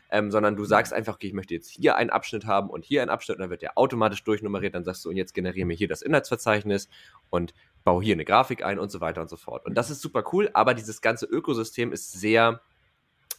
[0.10, 3.02] ähm, sondern du sagst einfach, okay, ich möchte jetzt hier einen Abschnitt haben und hier
[3.02, 5.76] einen Abschnitt und dann wird der automatisch durchnummeriert, dann sagst du, und jetzt generiere mir
[5.76, 6.90] hier das Inhaltsverzeichnis
[7.30, 7.54] und
[7.84, 9.66] baue hier eine Grafik ein und so weiter und so fort.
[9.66, 12.62] Und das ist super cool, aber dieses ganze Ökosystem ist sehr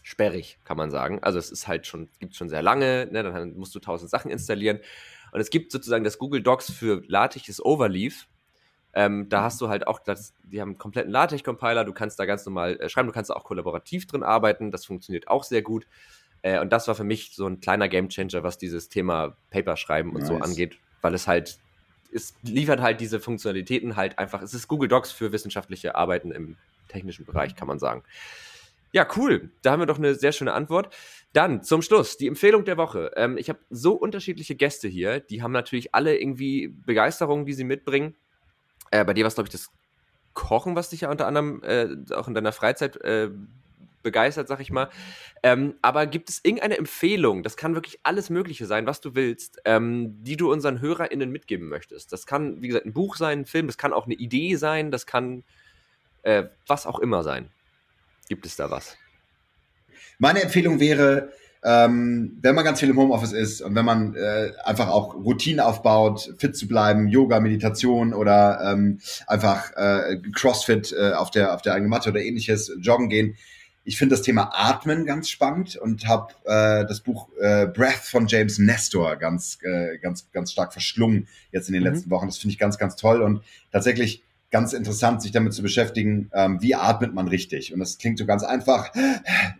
[0.03, 1.23] sperrig, kann man sagen.
[1.23, 3.23] Also es ist halt schon, gibt schon sehr lange, ne?
[3.23, 4.81] dann musst du tausend Sachen installieren.
[5.33, 8.27] Und es gibt sozusagen das Google Docs für LaTeX Overleaf.
[8.95, 12.27] Ähm, da hast du halt auch, das, die haben einen kompletten LaTeX-Compiler, du kannst da
[12.27, 15.63] ganz normal äh, schreiben, du kannst da auch kollaborativ drin arbeiten, das funktioniert auch sehr
[15.63, 15.87] gut.
[16.43, 20.11] Äh, und das war für mich so ein kleiner Gamechanger, was dieses Thema Paper schreiben
[20.11, 20.29] und nice.
[20.29, 21.59] so angeht, weil es halt
[22.13, 24.43] es liefert halt diese Funktionalitäten halt einfach.
[24.43, 26.57] Es ist Google Docs für wissenschaftliche Arbeiten im
[26.89, 28.03] technischen Bereich, kann man sagen.
[28.93, 29.51] Ja, cool.
[29.63, 30.95] Da haben wir doch eine sehr schöne Antwort.
[31.33, 33.11] Dann zum Schluss die Empfehlung der Woche.
[33.17, 35.21] Ähm, ich habe so unterschiedliche Gäste hier.
[35.21, 38.15] Die haben natürlich alle irgendwie Begeisterung, die sie mitbringen.
[38.91, 39.71] Äh, bei dir war es, glaube ich, das
[40.35, 43.31] Kochen, was dich ja unter anderem äh, auch in deiner Freizeit äh,
[44.03, 44.89] begeistert, sag ich mal.
[45.43, 49.61] Ähm, aber gibt es irgendeine Empfehlung, das kann wirklich alles Mögliche sein, was du willst,
[49.65, 52.13] ähm, die du unseren HörerInnen mitgeben möchtest?
[52.13, 54.91] Das kann, wie gesagt, ein Buch sein, ein Film, das kann auch eine Idee sein,
[54.91, 55.45] das kann
[56.23, 57.51] äh, was auch immer sein.
[58.29, 58.97] Gibt es da was?
[60.19, 61.33] Meine Empfehlung wäre,
[61.65, 65.61] ähm, wenn man ganz viel im Homeoffice ist und wenn man äh, einfach auch Routinen
[65.61, 71.63] aufbaut, fit zu bleiben, Yoga, Meditation oder ähm, einfach äh, Crossfit äh, auf der auf
[71.63, 73.37] der eigenen Matte oder ähnliches, joggen gehen,
[73.85, 78.27] ich finde das Thema Atmen ganz spannend und habe äh, das Buch äh, Breath von
[78.27, 81.89] James Nestor ganz, äh, ganz, ganz stark verschlungen jetzt in den mhm.
[81.91, 82.27] letzten Wochen.
[82.27, 84.23] Das finde ich ganz, ganz toll und tatsächlich
[84.53, 87.73] ganz interessant, sich damit zu beschäftigen, ähm, wie atmet man richtig.
[87.73, 88.93] Und das klingt so ganz einfach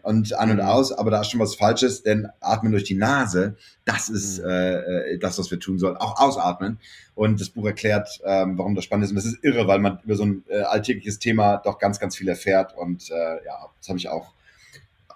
[0.03, 0.63] und an und mhm.
[0.63, 4.51] aus, aber da ist schon was Falsches, denn atmen durch die Nase, das ist mhm.
[4.51, 5.97] äh, das, was wir tun sollen.
[5.97, 6.79] Auch ausatmen.
[7.15, 9.11] Und das Buch erklärt, ähm, warum das spannend ist.
[9.11, 12.15] Und das ist irre, weil man über so ein äh, alltägliches Thema doch ganz, ganz
[12.15, 12.77] viel erfährt.
[12.77, 14.35] Und äh, ja, das habe ich auch,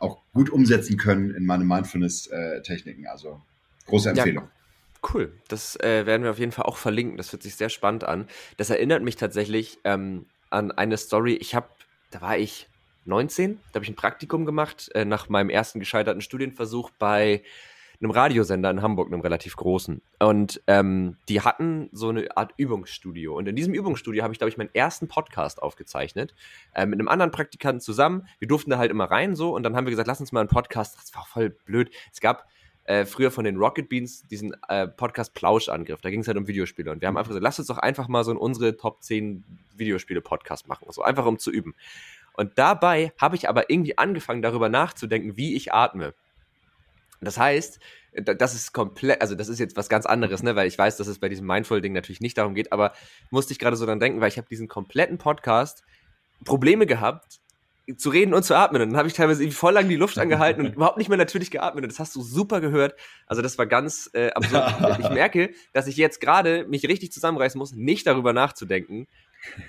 [0.00, 3.06] auch gut umsetzen können in meine Mindfulness-Techniken.
[3.06, 3.42] Also
[3.86, 4.44] große Empfehlung.
[4.44, 4.55] Ja.
[5.02, 7.16] Cool, das äh, werden wir auf jeden Fall auch verlinken.
[7.16, 8.28] Das hört sich sehr spannend an.
[8.56, 11.34] Das erinnert mich tatsächlich ähm, an eine Story.
[11.34, 11.68] Ich habe,
[12.10, 12.68] da war ich
[13.04, 17.42] 19, da habe ich ein Praktikum gemacht äh, nach meinem ersten gescheiterten Studienversuch bei
[18.00, 20.02] einem Radiosender in Hamburg, einem relativ großen.
[20.18, 23.34] Und ähm, die hatten so eine Art Übungsstudio.
[23.36, 26.34] Und in diesem Übungsstudio habe ich, glaube ich, meinen ersten Podcast aufgezeichnet.
[26.74, 28.26] Äh, mit einem anderen Praktikanten zusammen.
[28.38, 29.54] Wir durften da halt immer rein so.
[29.54, 30.96] Und dann haben wir gesagt, lass uns mal einen Podcast.
[30.96, 31.90] Das war voll blöd.
[32.12, 32.46] Es gab
[32.86, 36.00] äh, früher von den Rocket Beans diesen äh, Podcast Plauschangriff.
[36.00, 36.90] Da ging es halt um Videospiele.
[36.90, 39.44] Und wir haben einfach gesagt, lass uns doch einfach mal so in unsere Top 10
[39.76, 40.86] Videospiele-Podcast machen.
[40.90, 41.74] So einfach um zu üben.
[42.34, 46.14] Und dabei habe ich aber irgendwie angefangen, darüber nachzudenken, wie ich atme.
[47.20, 47.80] Das heißt,
[48.12, 51.06] das ist komplett, also das ist jetzt was ganz anderes, ne, weil ich weiß, dass
[51.06, 52.92] es bei diesem Mindful-Ding natürlich nicht darum geht, aber
[53.30, 55.82] musste ich gerade so dran denken, weil ich habe diesen kompletten Podcast
[56.44, 57.40] Probleme gehabt,
[57.96, 58.82] zu reden und zu atmen.
[58.82, 61.50] Und dann habe ich teilweise voll lang die Luft angehalten und überhaupt nicht mehr natürlich
[61.50, 61.84] geatmet.
[61.84, 62.96] Und das hast du super gehört.
[63.26, 64.74] Also das war ganz äh, absurd.
[64.98, 69.06] ich merke, dass ich jetzt gerade mich richtig zusammenreißen muss, nicht darüber nachzudenken,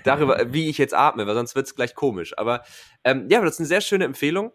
[0.02, 2.36] darüber, wie ich jetzt atme, weil sonst wird es gleich komisch.
[2.36, 2.62] Aber
[3.04, 4.52] ähm, ja, das ist eine sehr schöne Empfehlung.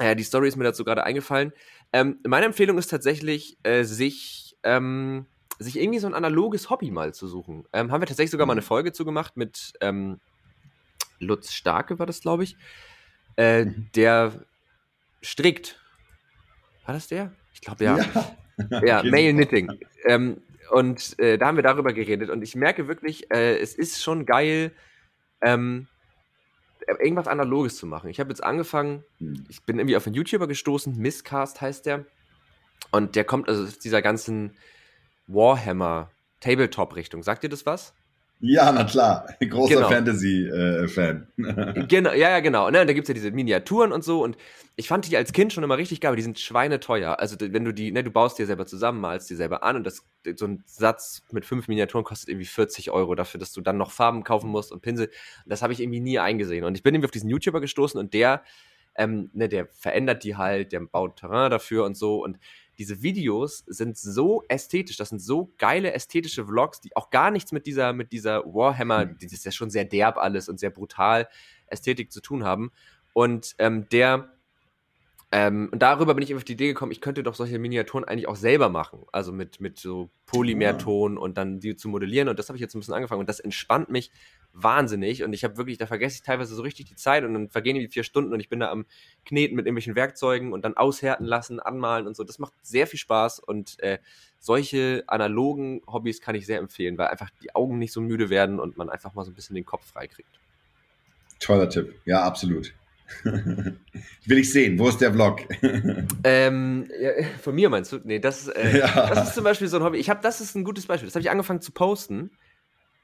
[0.00, 1.52] Äh, die Story ist mir dazu gerade eingefallen.
[1.92, 5.26] Ähm, meine Empfehlung ist tatsächlich, äh, sich, ähm,
[5.60, 7.68] sich irgendwie so ein analoges Hobby mal zu suchen.
[7.72, 8.66] Ähm, haben wir tatsächlich sogar mal eine mhm.
[8.66, 10.18] Folge zu gemacht mit ähm,
[11.20, 12.56] Lutz Starke war das, glaube ich,
[13.36, 13.88] äh, mhm.
[13.94, 14.32] der
[15.22, 15.78] strickt.
[16.84, 17.32] War das der?
[17.54, 17.98] Ich glaube, ja.
[18.70, 19.78] Ja, ja Mail Knitting.
[20.04, 22.30] Ähm, und äh, da haben wir darüber geredet.
[22.30, 24.72] Und ich merke wirklich, äh, es ist schon geil,
[25.42, 25.88] ähm,
[26.98, 28.10] irgendwas Analoges zu machen.
[28.10, 29.44] Ich habe jetzt angefangen, mhm.
[29.48, 32.06] ich bin irgendwie auf einen YouTuber gestoßen, Misscast heißt der.
[32.90, 34.56] Und der kommt also aus dieser ganzen
[35.26, 36.10] Warhammer
[36.40, 37.22] Tabletop-Richtung.
[37.22, 37.94] Sagt ihr das was?
[38.42, 39.26] Ja, na klar.
[39.38, 39.88] Großer genau.
[39.88, 41.26] Fantasy-Fan.
[41.36, 42.70] Äh, genau, ja, ja, genau.
[42.70, 44.22] Ne, und da gibt's ja diese Miniaturen und so.
[44.22, 44.38] Und
[44.76, 47.18] ich fand die als Kind schon immer richtig geil, aber die sind schweineteuer.
[47.18, 49.84] Also, wenn du die, ne, du baust dir selber zusammen, malst dir selber an und
[49.84, 53.76] das, so ein Satz mit fünf Miniaturen kostet irgendwie 40 Euro dafür, dass du dann
[53.76, 55.10] noch Farben kaufen musst und Pinsel.
[55.44, 56.64] Das habe ich irgendwie nie eingesehen.
[56.64, 58.42] Und ich bin irgendwie auf diesen YouTuber gestoßen und der,
[58.94, 62.24] ähm, ne, der verändert die halt, der baut Terrain dafür und so.
[62.24, 62.38] Und
[62.80, 67.52] diese Videos sind so ästhetisch, das sind so geile ästhetische Vlogs, die auch gar nichts
[67.52, 69.16] mit dieser, mit dieser Warhammer, mhm.
[69.20, 71.28] das ist ja schon sehr derb alles und sehr brutal
[71.66, 72.72] Ästhetik zu tun haben.
[73.12, 74.32] Und ähm, der,
[75.30, 78.28] ähm, und darüber bin ich auf die Idee gekommen, ich könnte doch solche Miniaturen eigentlich
[78.28, 79.02] auch selber machen.
[79.12, 81.20] Also mit, mit so Polymerton ja.
[81.20, 82.30] und dann die zu modellieren.
[82.30, 83.20] Und das habe ich jetzt ein bisschen angefangen.
[83.20, 84.10] Und das entspannt mich
[84.52, 87.48] wahnsinnig und ich habe wirklich, da vergesse ich teilweise so richtig die Zeit und dann
[87.48, 88.84] vergehen die vier Stunden und ich bin da am
[89.24, 92.24] Kneten mit irgendwelchen Werkzeugen und dann aushärten lassen, anmalen und so.
[92.24, 93.98] Das macht sehr viel Spaß und äh,
[94.38, 98.58] solche analogen Hobbys kann ich sehr empfehlen, weil einfach die Augen nicht so müde werden
[98.58, 100.40] und man einfach mal so ein bisschen den Kopf frei kriegt.
[101.38, 102.74] Toller Tipp, ja, absolut.
[103.24, 104.78] Will ich sehen.
[104.78, 105.40] Wo ist der Vlog?
[106.24, 107.10] ähm, ja,
[107.42, 107.98] von mir meinst du?
[108.04, 109.08] Nee, das, äh, ja.
[109.08, 109.98] das ist zum Beispiel so ein Hobby.
[109.98, 111.06] Ich habe, das ist ein gutes Beispiel.
[111.06, 112.30] Das habe ich angefangen zu posten.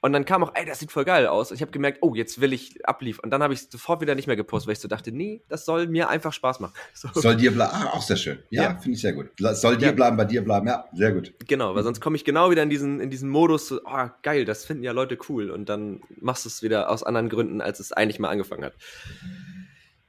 [0.07, 1.51] Und dann kam auch, ey, das sieht voll geil aus.
[1.51, 3.24] Und ich habe gemerkt, oh, jetzt will ich abliefern.
[3.24, 5.65] Und dann habe ich sofort wieder nicht mehr gepostet, weil ich so dachte, nee, das
[5.65, 6.74] soll mir einfach Spaß machen.
[6.95, 7.09] So.
[7.12, 7.73] Soll dir bleiben.
[7.74, 8.39] Ah, auch sehr schön.
[8.51, 8.77] Ja, ja.
[8.77, 9.31] finde ich sehr gut.
[9.37, 9.93] Soll dir ja.
[9.93, 10.69] bleiben, bei dir bleiben.
[10.69, 11.35] Ja, sehr gut.
[11.49, 14.45] Genau, weil sonst komme ich genau wieder in diesen, in diesen Modus, so, oh, geil,
[14.45, 15.51] das finden ja Leute cool.
[15.51, 18.74] Und dann machst du es wieder aus anderen Gründen, als es eigentlich mal angefangen hat.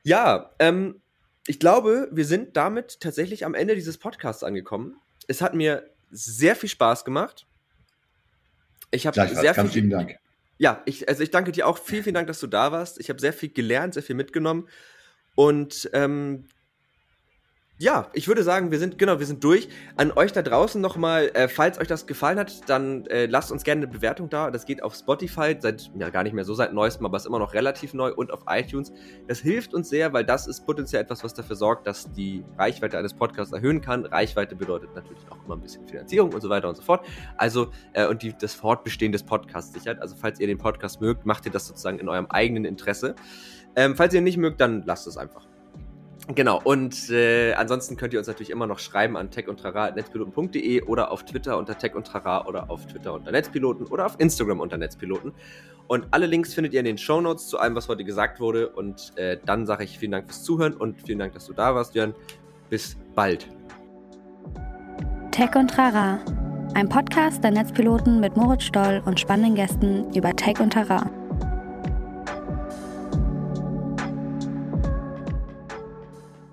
[0.04, 1.02] Ja, ähm,
[1.48, 4.98] ich glaube, wir sind damit tatsächlich am Ende dieses Podcasts angekommen.
[5.28, 7.47] Es hat mir sehr viel Spaß gemacht.
[8.92, 9.82] Ich habe sehr Ganz viel.
[9.82, 10.16] Vielen Dank.
[10.58, 11.78] Ja, ich, also ich danke dir auch.
[11.78, 13.00] Vielen, vielen Dank, dass du da warst.
[13.00, 14.68] Ich habe sehr viel gelernt, sehr viel mitgenommen.
[15.36, 16.46] Und ähm,
[17.80, 19.70] ja, ich würde sagen, wir sind, genau, wir sind durch.
[19.98, 23.64] An euch da draußen nochmal, äh, falls euch das gefallen hat, dann äh, lasst uns
[23.64, 24.50] gerne eine Bewertung da.
[24.50, 27.38] Das geht auf Spotify, seit, ja, gar nicht mehr so seit neuestem, aber ist immer
[27.38, 28.92] noch relativ neu und auf iTunes.
[29.28, 32.98] Das hilft uns sehr, weil das ist potenziell etwas, was dafür sorgt, dass die Reichweite
[32.98, 34.06] eines Podcasts erhöhen kann.
[34.06, 37.06] Reichweite bedeutet natürlich auch immer ein bisschen Finanzierung und so weiter und so fort.
[37.38, 40.02] Also, äh, und die, das Fortbestehen des Podcasts sichert.
[40.02, 43.14] Also, falls ihr den Podcast mögt, macht ihr das sozusagen in eurem eigenen Interesse.
[43.76, 45.46] Ähm, falls ihr ihn nicht mögt, dann lasst es einfach.
[46.36, 51.24] Genau, und äh, ansonsten könnt ihr uns natürlich immer noch schreiben an techundtrara.netzpiloten.de oder auf
[51.24, 55.34] Twitter unter tech und trara oder auf Twitter unter Netzpiloten oder auf Instagram unter Netzpiloten.
[55.88, 58.70] Und alle Links findet ihr in den Show Notes zu allem, was heute gesagt wurde.
[58.70, 61.74] Und äh, dann sage ich vielen Dank fürs Zuhören und vielen Dank, dass du da
[61.74, 62.14] warst, Jörn.
[62.70, 63.48] Bis bald.
[65.32, 66.20] Tech und Trara,
[66.74, 71.10] ein Podcast der Netzpiloten mit Moritz Stoll und spannenden Gästen über Tech und Trara.